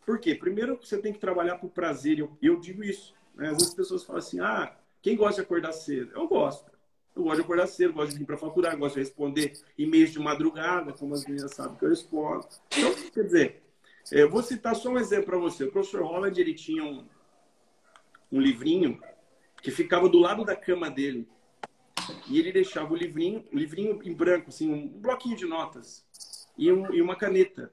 por 0.04 0.18
quê? 0.18 0.34
Primeiro, 0.34 0.78
você 0.80 0.98
tem 0.98 1.12
que 1.12 1.18
trabalhar 1.18 1.56
por 1.56 1.70
prazer. 1.70 2.18
Eu, 2.18 2.36
eu 2.42 2.58
digo 2.60 2.82
isso. 2.84 3.14
Né? 3.34 3.46
Às 3.46 3.54
vezes 3.54 3.68
as 3.68 3.74
pessoas 3.74 4.04
falam 4.04 4.18
assim: 4.18 4.40
ah, 4.40 4.76
quem 5.00 5.16
gosta 5.16 5.36
de 5.36 5.46
acordar 5.46 5.72
cedo? 5.72 6.12
Eu 6.14 6.28
gosto. 6.28 6.70
Eu 7.14 7.22
gosto 7.22 7.36
de 7.36 7.42
acordar 7.42 7.66
cedo, 7.68 7.92
gosto 7.92 8.12
de 8.12 8.18
vir 8.18 8.24
para 8.24 8.34
a 8.34 8.38
faculdade, 8.38 8.76
gosto 8.76 8.94
de 8.94 9.00
responder 9.00 9.52
e-mails 9.78 10.10
de 10.10 10.18
madrugada, 10.18 10.92
como 10.92 11.14
as 11.14 11.24
meninas 11.24 11.52
sabem 11.52 11.76
que 11.76 11.84
eu 11.84 11.88
respondo. 11.88 12.46
Então, 12.76 12.94
quer 13.12 13.22
dizer, 13.22 13.62
eu 14.10 14.28
vou 14.28 14.42
citar 14.42 14.74
só 14.74 14.90
um 14.90 14.98
exemplo 14.98 15.26
para 15.26 15.38
você. 15.38 15.64
O 15.64 15.70
professor 15.70 16.02
Holland 16.02 16.38
ele 16.40 16.54
tinha 16.54 16.82
um, 16.82 17.06
um 18.32 18.40
livrinho 18.40 19.00
que 19.62 19.70
ficava 19.70 20.08
do 20.08 20.18
lado 20.18 20.44
da 20.44 20.56
cama 20.56 20.90
dele. 20.90 21.28
E 22.28 22.38
ele 22.38 22.52
deixava 22.52 22.92
o 22.92 22.96
livrinho, 22.96 23.44
um 23.52 23.56
livrinho 23.56 23.98
em 24.04 24.12
branco, 24.12 24.48
assim, 24.48 24.70
um 24.70 24.88
bloquinho 24.88 25.36
de 25.36 25.46
notas 25.46 26.06
e, 26.58 26.70
um, 26.70 26.92
e 26.92 27.00
uma 27.00 27.16
caneta. 27.16 27.72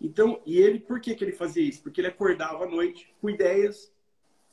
Então, 0.00 0.42
e 0.44 0.58
ele, 0.58 0.80
por 0.80 1.00
que, 1.00 1.14
que 1.14 1.24
ele 1.24 1.32
fazia 1.32 1.62
isso? 1.62 1.82
Porque 1.82 2.00
ele 2.00 2.08
acordava 2.08 2.64
à 2.64 2.66
noite 2.66 3.14
com 3.20 3.30
ideias 3.30 3.92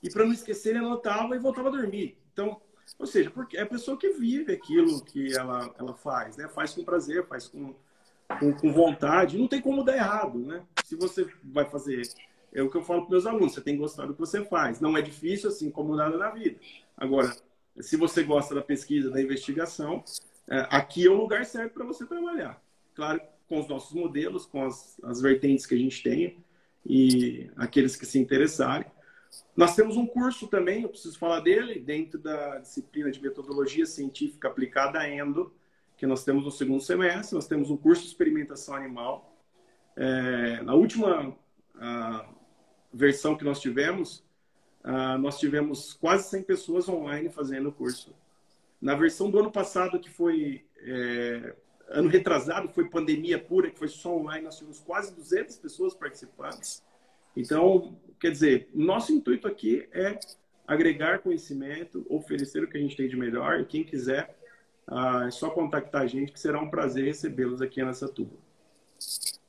e 0.01 0.09
para 0.09 0.23
não 0.23 0.31
esquecer 0.31 0.69
ele 0.69 0.79
anotava 0.79 1.35
e 1.35 1.39
voltava 1.39 1.69
a 1.69 1.71
dormir. 1.71 2.17
Então, 2.31 2.61
ou 2.97 3.05
seja, 3.05 3.29
porque 3.29 3.57
é 3.57 3.61
a 3.61 3.67
pessoa 3.67 3.97
que 3.97 4.09
vive 4.09 4.53
aquilo 4.53 5.03
que 5.03 5.35
ela, 5.35 5.73
ela 5.77 5.93
faz, 5.93 6.37
né? 6.37 6.47
Faz 6.47 6.73
com 6.73 6.83
prazer, 6.83 7.25
faz 7.27 7.47
com, 7.47 7.75
com, 8.39 8.53
com 8.53 8.73
vontade. 8.73 9.37
Não 9.37 9.47
tem 9.47 9.61
como 9.61 9.83
dar 9.83 9.95
errado, 9.95 10.39
né? 10.39 10.63
Se 10.83 10.95
você 10.95 11.27
vai 11.43 11.65
fazer 11.69 12.01
é 12.53 12.61
o 12.61 12.69
que 12.69 12.77
eu 12.77 12.83
falo 12.83 13.01
para 13.01 13.11
meus 13.11 13.25
alunos, 13.25 13.53
você 13.53 13.61
tem 13.61 13.75
que 13.75 13.81
gostar 13.81 14.05
do 14.05 14.13
que 14.13 14.19
você 14.19 14.43
faz. 14.43 14.79
Não 14.79 14.97
é 14.97 15.01
difícil, 15.01 15.49
assim 15.49 15.69
como 15.69 15.95
nada 15.95 16.17
na 16.17 16.31
vida. 16.31 16.59
Agora, 16.97 17.35
se 17.79 17.95
você 17.95 18.23
gosta 18.23 18.55
da 18.55 18.61
pesquisa, 18.61 19.11
da 19.11 19.21
investigação, 19.21 20.03
é, 20.47 20.67
aqui 20.71 21.05
é 21.05 21.09
o 21.09 21.13
lugar 21.13 21.45
certo 21.45 21.73
para 21.73 21.85
você 21.85 22.05
trabalhar. 22.05 22.61
Claro, 22.95 23.21
com 23.47 23.59
os 23.59 23.67
nossos 23.67 23.93
modelos, 23.93 24.45
com 24.45 24.65
as, 24.65 24.99
as 25.03 25.21
vertentes 25.21 25.65
que 25.65 25.75
a 25.75 25.77
gente 25.77 26.01
tem 26.01 26.37
e 26.85 27.49
aqueles 27.55 27.95
que 27.95 28.05
se 28.05 28.19
interessarem. 28.19 28.85
Nós 29.55 29.75
temos 29.75 29.97
um 29.97 30.05
curso 30.05 30.47
também, 30.47 30.83
eu 30.83 30.89
preciso 30.89 31.17
falar 31.17 31.41
dele, 31.41 31.79
dentro 31.79 32.17
da 32.17 32.59
disciplina 32.59 33.11
de 33.11 33.21
metodologia 33.21 33.85
científica 33.85 34.47
aplicada 34.47 34.99
a 34.99 35.09
endo, 35.09 35.53
que 35.97 36.07
nós 36.07 36.23
temos 36.23 36.45
no 36.45 36.51
segundo 36.51 36.81
semestre. 36.81 37.35
Nós 37.35 37.47
temos 37.47 37.69
um 37.69 37.75
curso 37.75 38.03
de 38.03 38.07
experimentação 38.07 38.73
animal. 38.73 39.37
É, 39.97 40.61
na 40.63 40.73
última 40.73 41.37
versão 42.93 43.37
que 43.37 43.43
nós 43.43 43.59
tivemos, 43.59 44.23
nós 45.19 45.37
tivemos 45.37 45.93
quase 45.93 46.29
100 46.29 46.43
pessoas 46.43 46.87
online 46.87 47.29
fazendo 47.29 47.69
o 47.69 47.71
curso. 47.71 48.15
Na 48.81 48.95
versão 48.95 49.29
do 49.29 49.39
ano 49.39 49.51
passado, 49.51 49.99
que 49.99 50.09
foi 50.09 50.65
é, 50.77 51.53
ano 51.89 52.07
retrasado 52.07 52.69
foi 52.69 52.89
pandemia 52.89 53.37
pura, 53.39 53.69
que 53.69 53.77
foi 53.77 53.87
só 53.87 54.15
online, 54.15 54.45
nós 54.45 54.57
tivemos 54.57 54.79
quase 54.79 55.13
200 55.13 55.57
pessoas 55.57 55.93
participantes. 55.93 56.83
Então, 57.35 57.97
quer 58.19 58.31
dizer, 58.31 58.69
nosso 58.73 59.11
intuito 59.11 59.47
aqui 59.47 59.87
é 59.91 60.19
agregar 60.67 61.19
conhecimento, 61.19 62.05
oferecer 62.09 62.63
o 62.63 62.69
que 62.69 62.77
a 62.77 62.81
gente 62.81 62.95
tem 62.95 63.07
de 63.07 63.15
melhor 63.15 63.59
e 63.59 63.65
quem 63.65 63.83
quiser 63.83 64.35
ah, 64.87 65.25
é 65.27 65.31
só 65.31 65.49
contactar 65.49 66.01
a 66.01 66.07
gente 66.07 66.31
que 66.31 66.39
será 66.39 66.59
um 66.61 66.69
prazer 66.69 67.05
recebê-los 67.05 67.61
aqui 67.61 67.83
nessa 67.83 68.07
turma. 68.07 68.33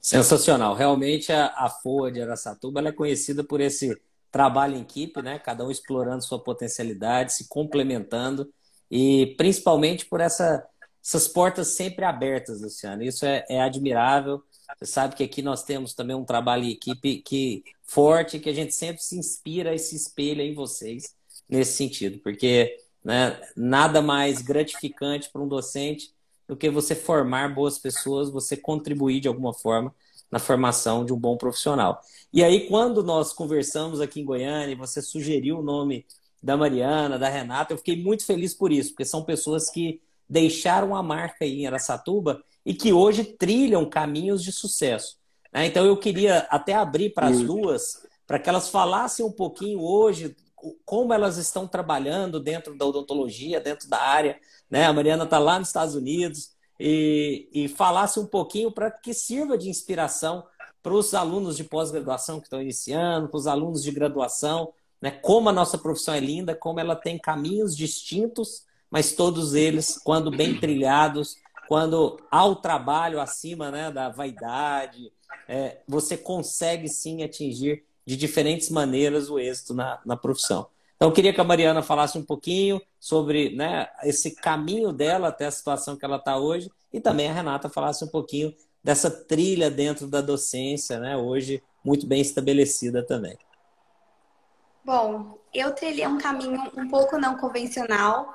Sensacional. 0.01 0.75
Realmente 0.75 1.33
a, 1.33 1.47
a 1.57 1.69
FOA 1.69 2.11
de 2.11 2.23
Aracatuba 2.23 2.81
é 2.81 2.93
conhecida 2.93 3.43
por 3.45 3.61
esse 3.61 4.01
trabalho 4.31 4.77
em 4.77 4.83
equipe, 4.83 5.21
né? 5.23 5.39
Cada 5.39 5.65
um 5.65 5.71
explorando 5.71 6.23
sua 6.23 6.39
potencialidade, 6.39 7.33
se 7.33 7.49
complementando 7.49 8.51
e 8.91 9.35
principalmente 9.37 10.07
por 10.07 10.21
essa 10.21 10.67
essas 11.03 11.27
portas 11.27 11.69
sempre 11.69 12.05
abertas, 12.05 12.61
Luciano. 12.61 13.03
Isso 13.03 13.25
é, 13.25 13.45
é, 13.49 13.61
admirável. 13.61 14.43
Você 14.79 14.87
sabe 14.87 15.15
que 15.15 15.23
aqui 15.23 15.43
nós 15.43 15.63
temos 15.63 15.95
também 15.95 16.17
um 16.17 16.25
trabalho 16.25 16.65
em 16.65 16.71
equipe 16.71 17.19
que 17.19 17.65
forte, 17.83 18.39
que 18.39 18.49
a 18.49 18.55
gente 18.55 18.75
sempre 18.75 19.03
se 19.03 19.17
inspira 19.17 19.75
e 19.75 19.79
se 19.79 19.97
espelha 19.97 20.43
em 20.43 20.55
vocês 20.55 21.15
nesse 21.49 21.73
sentido, 21.73 22.19
porque 22.21 22.79
né, 23.05 23.41
nada 23.57 24.01
mais 24.01 24.41
gratificante 24.41 25.29
para 25.31 25.43
um 25.43 25.49
docente 25.49 26.15
do 26.47 26.57
que 26.57 26.71
você 26.71 26.95
formar 26.95 27.55
boas 27.55 27.79
pessoas, 27.79 28.31
você 28.31 28.57
contribuir 28.57 29.21
de 29.21 29.29
alguma 29.29 29.53
forma 29.53 29.95
na 30.31 30.39
formação 30.39 31.05
de 31.05 31.13
um 31.13 31.19
bom 31.19 31.37
profissional. 31.37 32.01
E 32.33 32.45
aí, 32.45 32.69
quando 32.69 33.03
nós 33.03 33.33
conversamos 33.33 34.01
aqui 34.01 34.21
em 34.21 34.25
Goiânia, 34.25 34.77
você 34.77 35.03
sugeriu 35.03 35.59
o 35.59 35.63
nome 35.63 36.07
da 36.43 36.57
Mariana, 36.57 37.19
da 37.19 37.29
Renata, 37.29 37.73
eu 37.73 37.79
fiquei 37.79 38.01
muito 38.01 38.25
feliz 38.25 38.55
por 38.55 38.73
isso, 38.73 38.91
porque 38.91 39.05
são 39.05 39.25
pessoas 39.25 39.69
que 39.69 40.01
deixaram 40.29 40.95
a 40.95 41.03
marca 41.03 41.45
aí 41.45 41.63
em 41.63 41.67
Aracatuba 41.67 42.43
e 42.65 42.75
que 42.75 42.93
hoje 42.93 43.25
trilham 43.25 43.89
caminhos 43.89 44.43
de 44.43 44.53
sucesso. 44.53 45.17
Né? 45.53 45.67
Então 45.67 45.85
eu 45.85 45.97
queria 45.97 46.47
até 46.51 46.75
abrir 46.75 47.11
para 47.11 47.29
as 47.29 47.41
duas, 47.41 48.07
para 48.27 48.39
que 48.39 48.49
elas 48.49 48.69
falassem 48.69 49.25
um 49.25 49.33
pouquinho 49.33 49.81
hoje 49.81 50.37
como 50.85 51.13
elas 51.15 51.39
estão 51.39 51.67
trabalhando 51.67 52.39
dentro 52.39 52.77
da 52.77 52.85
odontologia, 52.85 53.61
dentro 53.61 53.89
da 53.89 53.99
área. 53.99 54.39
Né? 54.71 54.85
A 54.85 54.93
Mariana 54.93 55.25
está 55.25 55.39
lá 55.39 55.59
nos 55.59 55.69
Estados 55.69 55.95
Unidos 55.95 56.51
e, 56.79 57.49
e 57.53 57.69
falasse 57.69 58.21
um 58.21 58.27
pouquinho 58.27 58.71
para 58.71 58.91
que 58.91 59.15
sirva 59.15 59.57
de 59.57 59.69
inspiração 59.71 60.45
para 60.83 60.93
os 60.93 61.15
alunos 61.15 61.57
de 61.57 61.65
pós-graduação 61.65 62.39
que 62.39 62.47
estão 62.47 62.61
iniciando, 62.61 63.29
para 63.29 63.39
os 63.39 63.47
alunos 63.47 63.83
de 63.83 63.91
graduação, 63.91 64.73
né? 65.01 65.11
como 65.11 65.49
a 65.49 65.53
nossa 65.53 65.79
profissão 65.79 66.15
é 66.15 66.21
linda, 66.21 66.55
como 66.55 66.79
ela 66.79 66.95
tem 66.95 67.19
caminhos 67.19 67.77
distintos 67.77 68.65
mas 68.91 69.13
todos 69.13 69.55
eles, 69.55 69.99
quando 70.03 70.31
bem 70.31 70.59
trilhados, 70.59 71.37
quando 71.71 72.21
há 72.29 72.45
o 72.45 72.57
trabalho 72.57 73.21
acima 73.21 73.71
né, 73.71 73.93
da 73.93 74.09
vaidade, 74.09 75.13
é, 75.47 75.79
você 75.87 76.17
consegue 76.17 76.89
sim 76.89 77.23
atingir 77.23 77.85
de 78.05 78.17
diferentes 78.17 78.71
maneiras 78.71 79.31
o 79.31 79.39
êxito 79.39 79.73
na, 79.73 80.01
na 80.05 80.17
profissão. 80.17 80.67
Então, 80.97 81.09
eu 81.09 81.13
queria 81.13 81.33
que 81.33 81.41
a 81.41 81.45
Mariana 81.45 81.81
falasse 81.81 82.19
um 82.19 82.25
pouquinho 82.25 82.83
sobre 82.99 83.55
né, 83.55 83.87
esse 84.03 84.35
caminho 84.35 84.93
dela 84.93 85.29
até 85.29 85.47
a 85.47 85.51
situação 85.53 85.95
que 85.95 86.05
ela 86.05 86.17
está 86.17 86.37
hoje 86.37 86.69
e 86.93 87.01
também 87.01 87.31
a 87.31 87.33
Renata 87.33 87.69
falasse 87.69 88.05
um 88.05 88.09
pouquinho 88.09 88.53
dessa 88.83 89.09
trilha 89.09 89.71
dentro 89.71 90.09
da 90.09 90.21
docência, 90.21 90.99
né, 90.99 91.17
hoje 91.17 91.63
muito 91.85 92.05
bem 92.05 92.21
estabelecida 92.21 93.01
também. 93.01 93.39
Bom, 94.85 95.39
eu 95.55 95.73
trilhei 95.73 96.09
um 96.09 96.19
caminho 96.19 96.61
um 96.77 96.89
pouco 96.89 97.17
não 97.17 97.37
convencional 97.37 98.35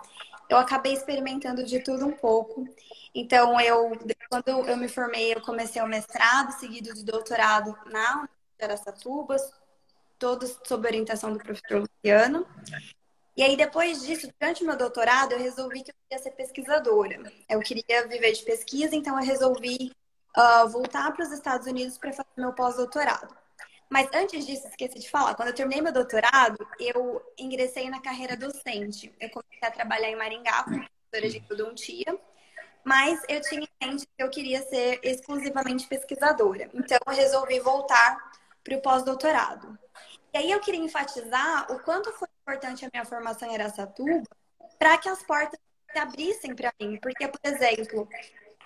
eu 0.50 0.58
acabei 0.58 0.94
experimentando 0.94 1.64
de 1.64 1.80
tudo 1.80 2.06
um 2.06 2.12
pouco. 2.12 2.68
Então, 3.18 3.60
eu, 3.62 3.98
quando 4.30 4.50
eu 4.68 4.76
me 4.76 4.90
formei, 4.90 5.34
eu 5.34 5.40
comecei 5.40 5.82
o 5.82 5.88
mestrado, 5.88 6.52
seguido 6.60 6.94
de 6.94 7.06
doutorado 7.06 7.74
na 7.86 8.18
Universidade 8.18 8.30
de 8.60 8.66
Aracatuba, 8.66 9.38
todos 10.20 10.60
sob 10.68 10.86
orientação 10.86 11.32
do 11.32 11.40
professor 11.40 11.88
Luciano. 11.88 12.46
E 13.38 13.42
aí, 13.42 13.56
depois 13.56 14.06
disso, 14.06 14.30
durante 14.38 14.64
o 14.64 14.68
meu 14.68 14.76
doutorado, 14.76 15.32
eu 15.32 15.40
resolvi 15.40 15.82
que 15.82 15.92
eu 15.92 15.96
queria 16.04 16.24
ser 16.24 16.32
pesquisadora. 16.32 17.32
Eu 17.50 17.62
queria 17.62 18.06
viver 18.06 18.34
de 18.34 18.44
pesquisa, 18.44 18.94
então 18.94 19.18
eu 19.18 19.26
resolvi 19.26 19.94
uh, 20.36 20.68
voltar 20.68 21.14
para 21.14 21.24
os 21.24 21.32
Estados 21.32 21.68
Unidos 21.68 21.98
para 21.98 22.12
fazer 22.12 22.30
meu 22.36 22.52
pós-doutorado. 22.52 23.34
Mas 23.90 24.10
antes 24.14 24.46
disso, 24.46 24.68
esqueci 24.68 25.00
de 25.00 25.10
falar, 25.10 25.36
quando 25.36 25.50
eu 25.50 25.56
terminei 25.56 25.82
meu 25.82 25.94
doutorado, 25.94 26.68
eu 26.80 27.22
ingressei 27.38 27.90
na 27.90 28.02
carreira 28.02 28.36
docente. 28.36 29.14
Eu 29.22 29.30
comecei 29.30 29.60
a 29.62 29.72
trabalhar 29.72 30.10
em 30.10 30.18
Maringá 30.18 30.64
como 30.64 30.86
professora 31.12 31.30
de 31.30 31.38
endodontia, 31.38 32.20
mas 32.86 33.20
eu 33.28 33.42
tinha 33.42 33.68
em 33.82 33.88
mente 33.88 34.06
que 34.06 34.24
eu 34.24 34.30
queria 34.30 34.62
ser 34.62 35.00
exclusivamente 35.04 35.88
pesquisadora. 35.88 36.70
Então, 36.72 37.00
eu 37.08 37.14
resolvi 37.14 37.60
voltar 37.60 38.32
para 38.64 38.78
o 38.78 38.82
pós-doutorado. 38.82 39.78
E 40.32 40.38
aí 40.38 40.52
eu 40.52 40.60
queria 40.60 40.80
enfatizar 40.80 41.72
o 41.72 41.80
quanto 41.80 42.12
foi 42.14 42.28
importante 42.42 42.86
a 42.86 42.90
minha 42.94 43.04
formação 43.04 43.50
em 43.50 43.56
Aracatuba 43.56 44.24
para 44.78 44.98
que 45.00 45.10
as 45.10 45.24
portas 45.24 45.60
se 45.92 45.98
abrissem 45.98 46.56
para 46.56 46.72
mim. 46.80 47.00
Porque, 47.02 47.28
por 47.28 47.40
exemplo, 47.44 48.08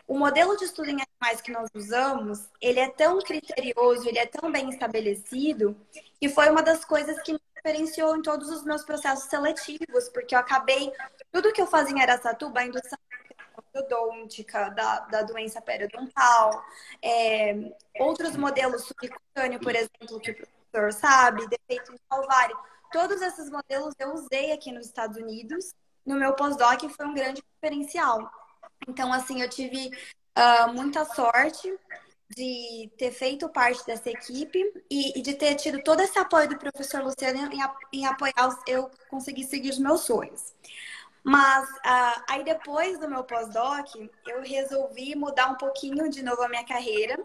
o 0.06 0.18
modelo 0.18 0.58
de 0.58 0.66
estudo 0.66 0.90
em 0.90 0.98
animais 1.02 1.40
que 1.42 1.52
nós 1.52 1.70
usamos, 1.74 2.50
ele 2.60 2.80
é 2.80 2.90
tão 2.90 3.20
criterioso, 3.20 4.06
ele 4.10 4.20
é 4.20 4.26
tão 4.26 4.52
bem 4.52 4.68
estabelecido, 4.70 5.80
que 6.20 6.28
foi 6.28 6.50
uma 6.50 6.62
das 6.62 6.84
coisas 6.84 7.22
que 7.22 7.32
me 7.32 7.42
diferenciou 7.56 8.18
em 8.18 8.22
todos 8.22 8.50
os 8.50 8.64
meus 8.64 8.84
processos 8.84 9.30
seletivos, 9.30 10.10
porque 10.10 10.36
eu 10.36 10.40
acabei, 10.40 10.92
tudo 11.32 11.54
que 11.54 11.62
eu 11.62 11.68
fazia 11.68 11.96
em 11.96 12.02
Aracatuba, 12.02 12.60
a 12.60 12.66
indução 12.66 12.98
endodôntica, 13.80 14.70
da, 14.70 15.00
da 15.02 15.22
doença 15.24 15.62
periodontal, 15.62 16.64
é, 17.02 17.74
outros 18.00 18.36
modelos 18.36 18.84
subcutâneo, 18.84 19.60
por 19.60 19.76
exemplo, 19.76 20.20
que 20.20 20.32
o 20.32 20.36
professor 20.36 20.94
sabe, 20.94 21.48
defeito 21.48 21.94
em 21.94 22.00
salvário, 22.12 22.58
todos 22.92 23.22
esses 23.22 23.50
modelos 23.50 23.94
eu 24.00 24.14
usei 24.14 24.52
aqui 24.52 24.72
nos 24.72 24.86
Estados 24.86 25.18
Unidos, 25.18 25.74
no 26.06 26.16
meu 26.16 26.34
pós-doc 26.34 26.82
foi 26.90 27.06
um 27.06 27.14
grande 27.14 27.44
diferencial. 27.54 28.30
Então, 28.88 29.12
assim, 29.14 29.42
eu 29.42 29.50
tive 29.50 29.90
uh, 30.38 30.74
muita 30.74 31.06
sorte 31.06 31.72
de 32.36 32.90
ter 32.98 33.12
feito 33.12 33.50
parte 33.50 33.84
dessa 33.86 34.10
equipe 34.10 34.60
e, 34.90 35.20
e, 35.20 35.22
de 35.22 35.34
ter 35.34 35.56
tido 35.56 35.82
todo 35.82 36.02
esse 36.02 36.18
apoio 36.20 36.48
do 36.48 36.60
professor 36.60 37.04
Luciano 37.04 37.50
em, 37.52 37.60
em 38.00 38.06
apoiar 38.06 38.56
eu 38.68 38.90
conseguir 39.10 39.46
seguir 39.46 39.72
os 39.72 39.80
meus 39.80 40.02
sonhos. 40.02 40.54
Mas 41.24 41.70
uh, 41.70 42.24
aí 42.30 42.44
depois 42.44 43.00
do 43.00 43.10
meu 43.10 43.24
pós-doc, 43.24 43.88
eu 44.28 44.42
resolvi 44.42 45.16
mudar 45.16 45.48
um 45.52 45.56
pouquinho 45.56 46.10
de 46.10 46.24
novo 46.24 46.42
a 46.42 46.50
minha 46.50 46.66
carreira. 46.66 47.18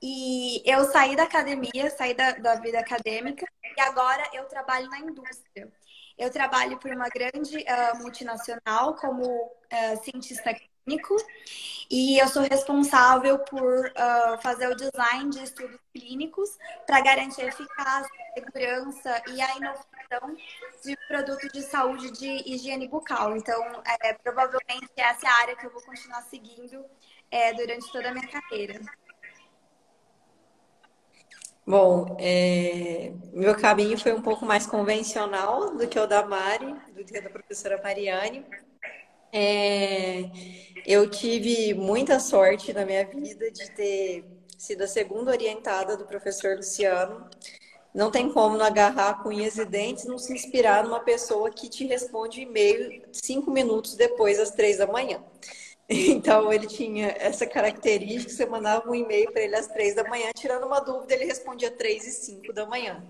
E 0.00 0.62
eu 0.64 0.84
saí 0.86 1.14
da 1.14 1.24
academia, 1.24 1.90
saí 1.96 2.14
da, 2.14 2.32
da 2.32 2.54
vida 2.56 2.80
acadêmica 2.80 3.46
e 3.76 3.80
agora 3.80 4.28
eu 4.32 4.44
trabalho 4.46 4.88
na 4.88 4.98
indústria. 4.98 5.72
Eu 6.18 6.30
trabalho 6.30 6.78
por 6.78 6.90
uma 6.90 7.08
grande 7.08 7.58
uh, 7.58 7.98
multinacional 7.98 8.94
como 8.96 9.24
uh, 9.26 10.04
cientista 10.04 10.54
clínico 10.84 11.16
e 11.90 12.18
eu 12.18 12.28
sou 12.28 12.42
responsável 12.42 13.38
por 13.40 13.86
uh, 13.86 14.40
fazer 14.40 14.68
o 14.68 14.74
design 14.74 15.30
de 15.30 15.42
estudos 15.42 15.78
clínicos 15.94 16.56
para 16.86 17.00
garantir 17.00 17.42
a 17.42 17.48
eficácia, 17.48 18.10
a 18.30 18.34
segurança 18.34 19.22
e 19.28 19.40
a 19.40 19.56
inovação 19.56 20.36
de 20.82 20.96
produtos 21.06 21.52
de 21.52 21.62
saúde 21.62 22.10
de 22.12 22.50
higiene 22.50 22.88
bucal. 22.88 23.36
Então, 23.36 23.62
é, 24.02 24.14
provavelmente 24.14 24.90
essa 24.96 25.26
é 25.26 25.28
a 25.28 25.34
área 25.42 25.56
que 25.56 25.66
eu 25.66 25.70
vou 25.70 25.82
continuar 25.82 26.22
seguindo 26.22 26.84
é, 27.30 27.52
durante 27.52 27.90
toda 27.92 28.08
a 28.08 28.12
minha 28.12 28.28
carreira. 28.28 28.80
Bom, 31.64 32.16
é, 32.18 33.12
meu 33.32 33.54
caminho 33.56 33.96
foi 33.96 34.12
um 34.12 34.22
pouco 34.22 34.44
mais 34.44 34.66
convencional 34.66 35.76
do 35.76 35.86
que 35.86 35.98
o 35.98 36.06
da 36.06 36.26
Mari, 36.26 36.74
do 36.92 37.04
que 37.04 37.18
o 37.18 37.22
da 37.22 37.30
professora 37.30 37.80
Mariane. 37.82 38.44
É, 39.32 40.30
eu 40.86 41.08
tive 41.08 41.72
muita 41.72 42.20
sorte 42.20 42.72
na 42.72 42.84
minha 42.84 43.06
vida 43.06 43.50
de 43.50 43.70
ter 43.70 44.24
sido 44.58 44.82
a 44.82 44.86
segunda 44.86 45.30
orientada 45.30 45.96
do 45.96 46.04
professor 46.04 46.56
Luciano. 46.56 47.28
Não 47.94 48.10
tem 48.10 48.30
como 48.30 48.56
não 48.56 48.64
agarrar 48.64 49.22
com 49.22 49.30
unhas 49.30 49.56
e 49.58 49.64
dentes, 49.64 50.04
não 50.04 50.18
se 50.18 50.32
inspirar 50.32 50.84
numa 50.84 51.00
pessoa 51.00 51.50
que 51.50 51.68
te 51.68 51.86
responde 51.86 52.42
e-mail 52.42 53.02
cinco 53.12 53.50
minutos 53.50 53.96
depois, 53.96 54.38
às 54.38 54.50
três 54.50 54.78
da 54.78 54.86
manhã. 54.86 55.22
Então, 55.94 56.50
ele 56.50 56.66
tinha 56.66 57.14
essa 57.18 57.44
característica, 57.46 58.32
você 58.32 58.46
mandava 58.46 58.88
um 58.88 58.94
e-mail 58.94 59.30
para 59.30 59.42
ele 59.42 59.56
às 59.56 59.66
três 59.66 59.94
da 59.94 60.04
manhã, 60.04 60.30
tirando 60.34 60.64
uma 60.64 60.80
dúvida, 60.80 61.12
ele 61.12 61.26
respondia 61.26 61.70
três 61.70 62.06
e 62.06 62.12
cinco 62.12 62.50
da 62.52 62.64
manhã. 62.64 63.04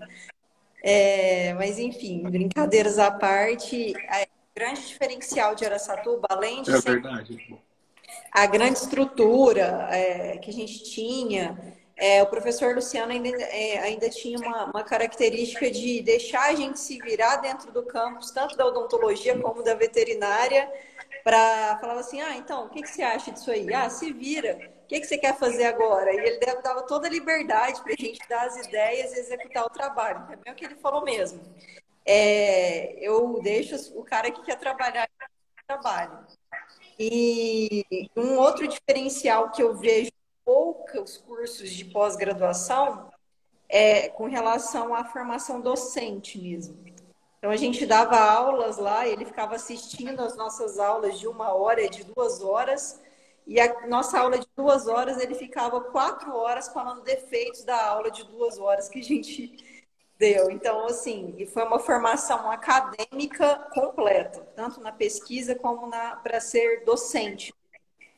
É, 0.83 1.53
mas, 1.53 1.79
enfim, 1.79 2.23
brincadeiras 2.23 2.99
à 2.99 3.09
parte, 3.09 3.93
a 4.09 4.27
grande 4.55 4.87
diferencial 4.87 5.55
de 5.55 5.65
Aracatuba, 5.65 6.27
além 6.29 6.61
de 6.61 6.71
é 6.71 6.79
verdade. 6.79 7.59
a 8.31 8.45
grande 8.45 8.77
estrutura 8.79 9.87
é, 9.91 10.37
que 10.37 10.49
a 10.49 10.53
gente 10.53 10.83
tinha, 10.83 11.57
é, 11.97 12.21
o 12.21 12.27
professor 12.27 12.75
Luciano 12.75 13.11
ainda, 13.11 13.29
é, 13.29 13.79
ainda 13.79 14.09
tinha 14.09 14.37
uma, 14.37 14.65
uma, 14.65 14.83
característica 14.83 15.69
de 15.71 16.01
deixar 16.01 16.49
a 16.49 16.55
gente 16.55 16.79
se 16.79 16.99
virar 16.99 17.37
dentro 17.37 17.71
do 17.71 17.83
campus, 17.83 18.31
tanto 18.31 18.55
da 18.55 18.65
odontologia 18.65 19.37
como 19.39 19.63
da 19.63 19.73
veterinária, 19.73 20.71
para 21.23 21.77
falar 21.79 21.99
assim, 21.99 22.21
ah, 22.21 22.35
então, 22.35 22.65
o 22.65 22.69
que, 22.69 22.81
que 22.81 22.89
você 22.89 23.01
acha 23.01 23.31
disso 23.31 23.49
aí? 23.49 23.73
Ah, 23.73 23.89
se 23.89 24.11
vira. 24.11 24.71
O 24.83 24.87
que, 24.87 24.99
que 24.99 25.07
você 25.07 25.17
quer 25.17 25.35
fazer 25.37 25.63
agora? 25.63 26.13
E 26.13 26.17
ele 26.17 26.39
dava 26.61 26.83
toda 26.83 27.07
a 27.07 27.09
liberdade 27.09 27.81
para 27.81 27.93
a 27.93 27.95
gente 28.01 28.19
dar 28.27 28.45
as 28.45 28.57
ideias 28.67 29.13
e 29.13 29.19
executar 29.19 29.65
o 29.65 29.69
trabalho. 29.69 30.27
É 30.31 30.35
bem 30.35 30.51
o 30.51 30.55
que 30.55 30.65
ele 30.65 30.75
falou 30.75 31.03
mesmo. 31.03 31.41
É, 32.05 32.99
eu 32.99 33.39
deixo 33.41 33.75
o 33.97 34.03
cara 34.03 34.31
que 34.31 34.43
quer 34.43 34.57
trabalhar 34.59 35.07
trabalho. 35.67 36.19
E 36.99 37.85
um 38.15 38.37
outro 38.37 38.67
diferencial 38.67 39.49
que 39.51 39.63
eu 39.63 39.75
vejo 39.75 40.11
poucos 40.45 41.17
cursos 41.17 41.69
de 41.69 41.85
pós-graduação 41.85 43.11
é 43.69 44.09
com 44.09 44.25
relação 44.25 44.93
à 44.93 45.03
formação 45.05 45.61
docente 45.61 46.37
mesmo. 46.39 46.77
Então 47.37 47.49
a 47.49 47.57
gente 47.57 47.85
dava 47.85 48.17
aulas 48.17 48.77
lá, 48.77 49.07
ele 49.07 49.25
ficava 49.25 49.55
assistindo 49.55 50.21
as 50.21 50.37
nossas 50.37 50.79
aulas 50.79 51.19
de 51.19 51.27
uma 51.27 51.53
hora, 51.53 51.89
de 51.89 52.03
duas 52.03 52.41
horas, 52.41 53.01
e 53.45 53.59
a 53.59 53.87
nossa 53.87 54.19
aula 54.19 54.37
de 54.37 54.47
duas 54.55 54.87
horas 54.87 55.19
ele 55.19 55.35
ficava 55.35 55.81
quatro 55.81 56.33
horas 56.33 56.69
falando 56.69 57.03
defeitos 57.03 57.65
da 57.65 57.85
aula 57.87 58.09
de 58.09 58.23
duas 58.25 58.57
horas 58.57 58.87
que 58.87 58.99
a 58.99 59.03
gente 59.03 59.72
deu. 60.17 60.49
Então, 60.49 60.85
assim, 60.85 61.33
e 61.37 61.45
foi 61.45 61.63
uma 61.63 61.79
formação 61.79 62.49
acadêmica 62.49 63.55
completa, 63.73 64.47
tanto 64.55 64.79
na 64.81 64.91
pesquisa 64.91 65.55
como 65.55 65.89
para 66.23 66.39
ser 66.39 66.83
docente, 66.85 67.53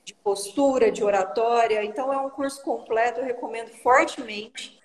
de 0.03 0.13
postura, 0.13 0.91
de 0.91 1.03
oratória. 1.03 1.83
Então, 1.83 2.13
é 2.13 2.17
um 2.17 2.29
curso 2.29 2.61
completo, 2.63 3.19
eu 3.19 3.25
recomendo 3.25 3.69
fortemente. 3.81 4.79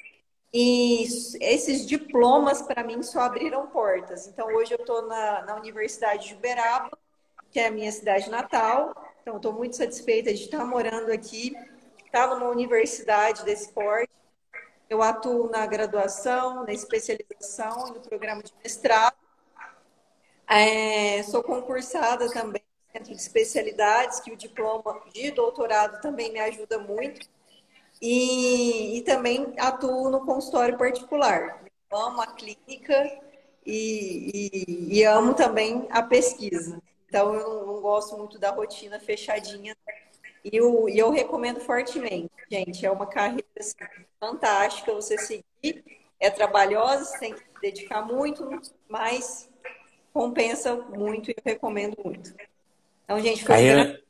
E 0.52 1.02
esses 1.40 1.86
diplomas, 1.86 2.60
para 2.62 2.82
mim, 2.82 3.02
só 3.02 3.20
abriram 3.20 3.68
portas. 3.68 4.26
Então, 4.26 4.48
hoje 4.48 4.72
eu 4.72 4.78
estou 4.78 5.06
na, 5.06 5.42
na 5.42 5.56
Universidade 5.56 6.28
de 6.28 6.34
Uberaba, 6.34 6.90
que 7.52 7.60
é 7.60 7.66
a 7.66 7.70
minha 7.70 7.92
cidade 7.92 8.28
natal. 8.30 8.94
Então, 9.22 9.36
estou 9.36 9.52
muito 9.52 9.76
satisfeita 9.76 10.32
de 10.32 10.44
estar 10.44 10.64
morando 10.64 11.12
aqui, 11.12 11.54
estar 12.04 12.26
numa 12.28 12.48
universidade 12.48 13.44
desse 13.44 13.72
porte. 13.72 14.10
Eu 14.90 15.02
atuo 15.04 15.48
na 15.48 15.64
graduação, 15.66 16.64
na 16.66 16.72
especialização 16.72 17.86
e 17.86 17.92
no 17.92 18.00
programa 18.00 18.42
de 18.42 18.52
mestrado. 18.62 19.14
É, 20.48 21.22
sou 21.22 21.44
concursada 21.44 22.28
também 22.32 22.60
no 22.60 22.92
centro 22.92 23.14
de 23.14 23.20
especialidades, 23.20 24.18
que 24.18 24.32
o 24.32 24.36
diploma 24.36 25.00
de 25.14 25.30
doutorado 25.30 26.00
também 26.00 26.32
me 26.32 26.40
ajuda 26.40 26.76
muito 26.80 27.28
e, 28.02 28.98
e 28.98 29.02
também 29.02 29.54
atuo 29.58 30.10
no 30.10 30.26
consultório 30.26 30.76
particular. 30.76 31.62
amo 31.92 32.20
a 32.20 32.26
clínica 32.26 33.20
e, 33.64 34.50
e, 34.52 34.98
e, 34.98 35.04
amo 35.04 35.34
também 35.34 35.86
a 35.90 36.02
pesquisa. 36.02 36.82
Então, 37.06 37.32
eu 37.32 37.48
não, 37.48 37.66
não 37.74 37.80
gosto 37.80 38.18
muito 38.18 38.40
da 38.40 38.50
rotina 38.50 38.98
fechadinha. 38.98 39.76
E 40.44 40.56
eu, 40.56 40.88
e 40.88 40.98
eu 40.98 41.10
recomendo 41.10 41.60
fortemente, 41.60 42.30
gente. 42.50 42.84
É 42.84 42.90
uma 42.90 43.06
carreira 43.06 43.46
assim, 43.58 43.74
fantástica 44.18 44.92
você 44.92 45.18
seguir. 45.18 45.84
É 46.18 46.30
trabalhosa, 46.30 47.04
você 47.04 47.18
tem 47.18 47.32
que 47.32 47.40
se 47.40 47.60
dedicar 47.62 48.02
muito, 48.02 48.48
mas 48.88 49.48
compensa 50.12 50.74
muito 50.76 51.30
e 51.30 51.34
eu 51.36 51.42
recomendo 51.44 51.96
muito. 52.04 52.34
Então, 53.04 53.20
gente, 53.20 53.44
foi 53.44 53.54
carreira... 53.54 54.02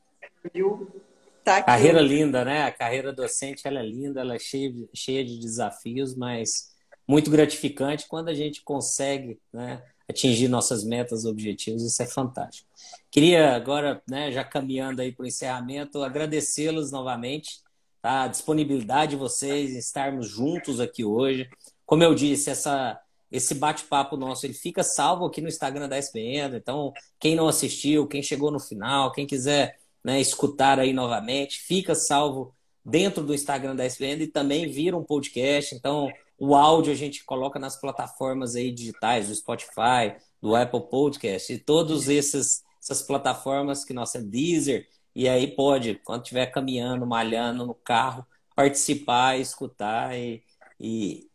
um 0.56 1.00
Tá 1.44 1.62
Carreira 1.62 2.00
linda, 2.00 2.44
né? 2.44 2.64
A 2.64 2.72
carreira 2.72 3.12
docente 3.12 3.66
ela 3.66 3.80
é 3.80 3.82
linda, 3.82 4.20
ela 4.20 4.34
é 4.34 4.38
cheia, 4.38 4.72
cheia 4.94 5.24
de 5.24 5.38
desafios, 5.38 6.14
mas 6.14 6.74
muito 7.08 7.30
gratificante 7.30 8.06
quando 8.06 8.28
a 8.28 8.34
gente 8.34 8.62
consegue 8.62 9.40
né, 9.52 9.82
atingir 10.10 10.48
nossas 10.48 10.84
metas, 10.84 11.24
objetivos, 11.24 11.82
isso 11.82 12.02
é 12.02 12.06
fantástico. 12.06 12.68
Queria 13.10 13.56
agora, 13.56 14.02
né, 14.08 14.30
já 14.30 14.44
caminhando 14.44 15.02
aí 15.02 15.12
para 15.12 15.24
o 15.24 15.26
encerramento, 15.26 16.02
agradecê-los 16.02 16.92
novamente, 16.92 17.60
tá? 18.00 18.22
a 18.22 18.28
disponibilidade 18.28 19.12
de 19.12 19.16
vocês 19.16 19.74
estarmos 19.76 20.28
juntos 20.28 20.80
aqui 20.80 21.04
hoje. 21.04 21.48
Como 21.84 22.04
eu 22.04 22.14
disse, 22.14 22.50
essa, 22.50 23.00
esse 23.30 23.54
bate-papo 23.54 24.16
nosso 24.16 24.46
ele 24.46 24.54
fica 24.54 24.82
salvo 24.82 25.24
aqui 25.26 25.40
no 25.40 25.48
Instagram 25.48 25.88
da 25.88 25.98
SPN. 25.98 26.56
Então, 26.56 26.92
quem 27.18 27.34
não 27.34 27.48
assistiu, 27.48 28.06
quem 28.06 28.22
chegou 28.22 28.50
no 28.50 28.60
final, 28.60 29.12
quem 29.12 29.26
quiser 29.26 29.78
né, 30.04 30.20
escutar 30.20 30.78
aí 30.78 30.92
novamente, 30.92 31.60
fica 31.60 31.94
salvo 31.94 32.54
dentro 32.84 33.22
do 33.24 33.34
Instagram 33.34 33.76
da 33.76 33.84
SPN 33.84 34.22
e 34.22 34.26
também 34.26 34.68
vira 34.68 34.96
um 34.96 35.04
podcast. 35.04 35.74
Então, 35.74 36.10
o 36.40 36.56
áudio 36.56 36.92
a 36.92 36.96
gente 36.96 37.22
coloca 37.24 37.58
nas 37.58 37.78
plataformas 37.78 38.56
aí 38.56 38.72
digitais, 38.72 39.28
do 39.28 39.34
Spotify, 39.34 40.16
do 40.40 40.56
Apple 40.56 40.88
Podcast 40.88 41.52
e 41.52 41.58
todos 41.58 42.08
esses 42.08 42.64
essas 42.82 43.02
plataformas 43.02 43.84
que 43.84 43.92
nós 43.92 44.10
temos, 44.10 44.30
Deezer, 44.30 44.88
e 45.14 45.28
aí 45.28 45.54
pode, 45.54 46.00
quando 46.02 46.22
estiver 46.22 46.46
caminhando, 46.46 47.06
malhando 47.06 47.66
no 47.66 47.74
carro, 47.74 48.26
participar, 48.56 49.38
escutar 49.38 50.16
e, 50.16 50.42
e 50.78 51.28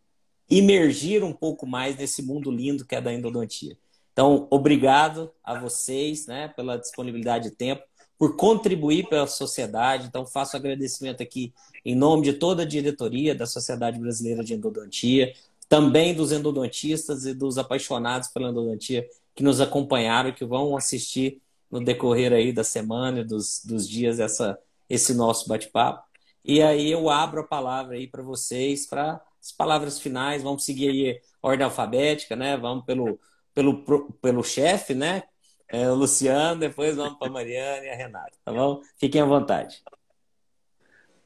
imergir 0.49 1.23
um 1.23 1.33
pouco 1.33 1.67
mais 1.67 1.95
nesse 1.97 2.23
mundo 2.23 2.49
lindo 2.49 2.85
que 2.85 2.95
é 2.95 3.01
da 3.01 3.13
endodontia. 3.13 3.77
Então, 4.11 4.47
obrigado 4.49 5.31
a 5.43 5.59
vocês 5.59 6.25
né, 6.25 6.47
pela 6.47 6.77
disponibilidade 6.77 7.49
de 7.49 7.55
tempo, 7.55 7.83
por 8.17 8.35
contribuir 8.37 9.07
pela 9.07 9.27
sociedade. 9.27 10.07
Então, 10.07 10.25
faço 10.25 10.55
agradecimento 10.55 11.21
aqui 11.21 11.53
em 11.85 11.95
nome 11.95 12.23
de 12.23 12.33
toda 12.33 12.63
a 12.63 12.65
diretoria 12.65 13.35
da 13.35 13.45
Sociedade 13.45 13.99
Brasileira 13.99 14.43
de 14.43 14.55
Endodontia, 14.55 15.33
também 15.69 16.13
dos 16.13 16.31
endodontistas 16.31 17.25
e 17.25 17.33
dos 17.33 17.57
apaixonados 17.57 18.29
pela 18.29 18.49
endodontia 18.49 19.07
que 19.35 19.43
nos 19.43 19.61
acompanharam, 19.61 20.31
que 20.31 20.45
vão 20.45 20.75
assistir 20.75 21.41
no 21.69 21.83
decorrer 21.83 22.31
aí 22.33 22.51
da 22.53 22.63
semana 22.63 23.23
dos, 23.23 23.63
dos 23.63 23.87
dias 23.87 24.19
essa, 24.19 24.57
esse 24.89 25.13
nosso 25.13 25.47
bate-papo. 25.47 26.03
E 26.43 26.61
aí 26.61 26.91
eu 26.91 27.09
abro 27.09 27.41
a 27.41 27.47
palavra 27.47 27.95
aí 27.95 28.07
para 28.07 28.23
vocês, 28.23 28.85
para 28.85 29.21
as 29.41 29.51
palavras 29.51 29.99
finais. 29.99 30.43
Vamos 30.43 30.63
seguir 30.63 30.89
aí 30.89 31.21
a 31.41 31.47
ordem 31.47 31.65
alfabética, 31.65 32.35
né? 32.35 32.55
Vamos 32.55 32.85
pelo, 32.85 33.19
pelo, 33.53 33.83
pelo 34.21 34.43
chefe, 34.43 34.93
né? 34.93 35.23
É, 35.67 35.89
Luciano, 35.89 36.59
depois 36.59 36.95
vamos 36.95 37.17
para 37.17 37.27
a 37.27 37.31
Mariana 37.31 37.85
e 37.85 37.89
a 37.89 37.95
Renata, 37.95 38.37
tá 38.43 38.53
bom? 38.53 38.81
Fiquem 38.97 39.21
à 39.21 39.25
vontade. 39.25 39.83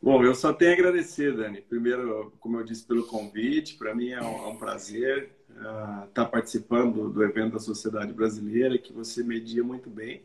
Bom, 0.02 0.24
eu 0.24 0.34
só 0.34 0.54
tenho 0.54 0.72
a 0.72 0.74
agradecer, 0.76 1.36
Dani. 1.36 1.62
Primeiro, 1.62 2.32
como 2.40 2.58
eu 2.58 2.64
disse, 2.64 2.86
pelo 2.86 3.06
convite. 3.06 3.78
Para 3.78 3.94
mim 3.94 4.10
é 4.10 4.22
um, 4.22 4.46
é 4.46 4.48
um 4.48 4.56
prazer 4.56 5.30
estar 5.50 6.06
uh, 6.06 6.08
tá 6.14 6.26
participando 6.26 7.10
do 7.10 7.22
evento 7.22 7.54
da 7.54 7.60
Sociedade 7.60 8.14
Brasileira, 8.14 8.78
que 8.78 8.94
você 8.94 9.22
media 9.22 9.62
muito 9.62 9.90
bem. 9.90 10.22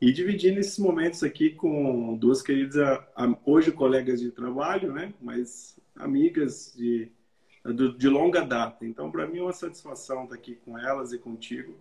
E 0.00 0.12
dividindo 0.12 0.60
esses 0.60 0.78
momentos 0.78 1.22
aqui 1.22 1.50
com 1.50 2.14
duas 2.16 2.42
queridas, 2.42 2.76
hoje 3.44 3.72
colegas 3.72 4.20
de 4.20 4.30
trabalho, 4.30 4.92
né? 4.92 5.14
Mas 5.20 5.78
amigas 5.96 6.74
de, 6.76 7.10
de 7.96 8.08
longa 8.08 8.42
data. 8.42 8.84
Então, 8.86 9.10
para 9.10 9.26
mim 9.26 9.38
é 9.38 9.42
uma 9.42 9.52
satisfação 9.52 10.24
estar 10.24 10.34
aqui 10.34 10.56
com 10.64 10.78
elas 10.78 11.12
e 11.12 11.18
contigo, 11.18 11.74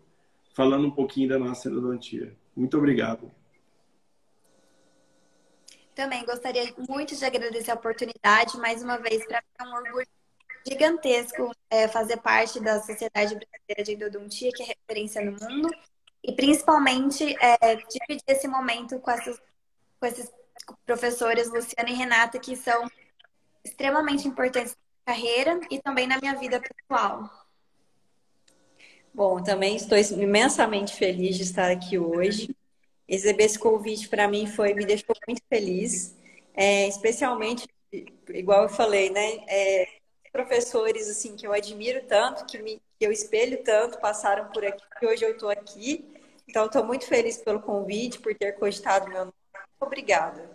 falando 0.54 0.88
um 0.88 0.92
pouquinho 0.92 1.30
da 1.30 1.40
nossa 1.40 1.70
endodontia. 1.70 2.34
Muito 2.56 2.78
obrigado. 2.78 3.30
Também 6.00 6.24
gostaria 6.24 6.74
muito 6.88 7.14
de 7.14 7.26
agradecer 7.26 7.72
a 7.72 7.74
oportunidade. 7.74 8.58
Mais 8.58 8.82
uma 8.82 8.98
vez, 8.98 9.26
para 9.26 9.42
mim 9.42 9.48
é 9.60 9.64
um 9.66 9.76
orgulho 9.76 10.08
gigantesco 10.66 11.52
é, 11.70 11.90
fazer 11.90 12.16
parte 12.22 12.58
da 12.62 12.80
Sociedade 12.80 13.36
Brasileira 13.36 13.84
de 13.84 13.92
Endodontia, 13.96 14.50
que 14.56 14.64
é 14.64 14.68
referência 14.68 15.22
no 15.22 15.34
mundo. 15.34 15.70
E 16.24 16.32
principalmente 16.32 17.36
é, 17.42 17.76
dividir 17.76 18.24
esse 18.26 18.48
momento 18.48 18.98
com, 19.00 19.12
essas, 19.12 19.42
com 20.00 20.06
esses 20.06 20.32
professores, 20.86 21.50
Luciana 21.50 21.90
e 21.90 21.94
Renata, 21.94 22.40
que 22.40 22.56
são 22.56 22.90
extremamente 23.62 24.26
importantes 24.26 24.78
na 25.06 25.14
carreira 25.14 25.60
e 25.70 25.82
também 25.82 26.08
na 26.08 26.18
minha 26.18 26.36
vida 26.38 26.62
pessoal. 26.62 27.30
Bom, 29.14 29.44
também 29.44 29.76
estou 29.76 29.98
imensamente 29.98 30.96
feliz 30.96 31.36
de 31.36 31.44
estar 31.44 31.70
aqui 31.70 32.00
hoje. 32.00 32.56
Receber 33.10 33.46
esse 33.46 33.58
convite 33.58 34.08
para 34.08 34.28
mim 34.28 34.46
foi 34.46 34.74
me 34.76 34.86
deixou 34.86 35.16
muito 35.28 35.42
feliz, 35.50 36.16
é, 36.54 36.88
especialmente 36.88 37.68
igual 38.30 38.64
eu 38.64 38.70
falei, 38.70 39.10
né? 39.10 39.40
É, 39.48 39.88
professores 40.32 41.10
assim 41.10 41.36
que 41.36 41.48
eu 41.48 41.52
admiro 41.52 42.04
tanto, 42.08 42.46
que, 42.46 42.60
me, 42.60 42.80
que 43.00 43.06
eu 43.06 43.12
espelho 43.12 43.64
tanto, 43.64 44.00
passaram 44.00 44.50
por 44.52 44.64
aqui, 44.64 44.84
que 45.00 45.06
hoje 45.08 45.26
eu 45.26 45.32
estou 45.32 45.50
aqui. 45.50 46.06
Então, 46.48 46.66
estou 46.66 46.84
muito 46.84 47.06
feliz 47.06 47.38
pelo 47.38 47.60
convite, 47.60 48.20
por 48.20 48.34
ter 48.36 48.54
cogitado 48.54 49.08
meu 49.08 49.20
nome. 49.20 49.34
Obrigada. 49.80 50.50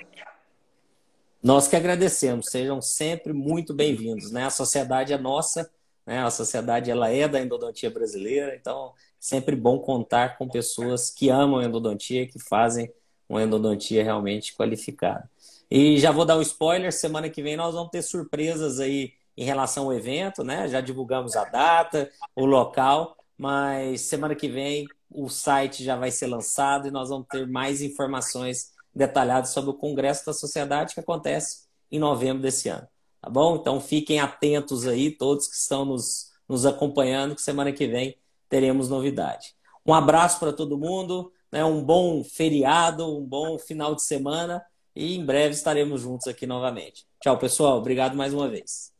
Nós 1.42 1.68
que 1.68 1.76
agradecemos. 1.76 2.46
Sejam 2.50 2.80
sempre 2.80 3.32
muito 3.32 3.74
bem-vindos. 3.74 4.30
Né? 4.30 4.44
A 4.44 4.50
sociedade 4.50 5.12
é 5.12 5.18
nossa, 5.18 5.70
né? 6.06 6.24
a 6.24 6.30
sociedade 6.30 6.90
ela 6.90 7.10
é 7.10 7.28
da 7.28 7.40
endodontia 7.40 7.90
brasileira, 7.90 8.56
então 8.56 8.92
sempre 9.24 9.56
bom 9.56 9.78
contar 9.78 10.36
com 10.36 10.46
pessoas 10.46 11.08
que 11.08 11.30
amam 11.30 11.62
endodontia, 11.62 12.26
que 12.26 12.38
fazem 12.38 12.92
uma 13.26 13.42
endodontia 13.42 14.04
realmente 14.04 14.54
qualificada. 14.54 15.30
E 15.70 15.98
já 15.98 16.12
vou 16.12 16.26
dar 16.26 16.36
um 16.36 16.42
spoiler, 16.42 16.92
semana 16.92 17.30
que 17.30 17.42
vem 17.42 17.56
nós 17.56 17.74
vamos 17.74 17.90
ter 17.90 18.02
surpresas 18.02 18.80
aí 18.80 19.14
em 19.34 19.42
relação 19.42 19.84
ao 19.84 19.94
evento, 19.94 20.44
né? 20.44 20.68
Já 20.68 20.82
divulgamos 20.82 21.36
a 21.36 21.44
data, 21.44 22.10
o 22.36 22.44
local, 22.44 23.16
mas 23.38 24.02
semana 24.02 24.34
que 24.34 24.46
vem 24.46 24.86
o 25.10 25.30
site 25.30 25.82
já 25.82 25.96
vai 25.96 26.10
ser 26.10 26.26
lançado 26.26 26.86
e 26.86 26.90
nós 26.90 27.08
vamos 27.08 27.26
ter 27.26 27.46
mais 27.46 27.80
informações 27.80 28.72
detalhadas 28.94 29.50
sobre 29.50 29.70
o 29.70 29.74
Congresso 29.74 30.26
da 30.26 30.34
Sociedade 30.34 30.92
que 30.92 31.00
acontece 31.00 31.64
em 31.90 31.98
novembro 31.98 32.42
desse 32.42 32.68
ano. 32.68 32.86
Tá 33.22 33.30
bom? 33.30 33.56
Então 33.56 33.80
fiquem 33.80 34.20
atentos 34.20 34.86
aí, 34.86 35.10
todos 35.10 35.48
que 35.48 35.56
estão 35.56 35.86
nos, 35.86 36.30
nos 36.46 36.66
acompanhando, 36.66 37.34
que 37.34 37.40
semana 37.40 37.72
que 37.72 37.86
vem 37.86 38.18
teremos 38.48 38.88
novidade. 38.88 39.54
Um 39.86 39.92
abraço 39.92 40.38
para 40.38 40.52
todo 40.52 40.78
mundo, 40.78 41.32
né? 41.52 41.64
um 41.64 41.82
bom 41.82 42.24
feriado, 42.24 43.16
um 43.16 43.24
bom 43.24 43.58
final 43.58 43.94
de 43.94 44.02
semana 44.02 44.64
e 44.94 45.16
em 45.16 45.24
breve 45.24 45.54
estaremos 45.54 46.00
juntos 46.00 46.26
aqui 46.26 46.46
novamente. 46.46 47.06
Tchau, 47.20 47.38
pessoal. 47.38 47.78
Obrigado 47.78 48.16
mais 48.16 48.32
uma 48.32 48.48
vez. 48.48 48.92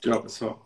Tchau, 0.00 0.22
pessoal. 0.22 0.65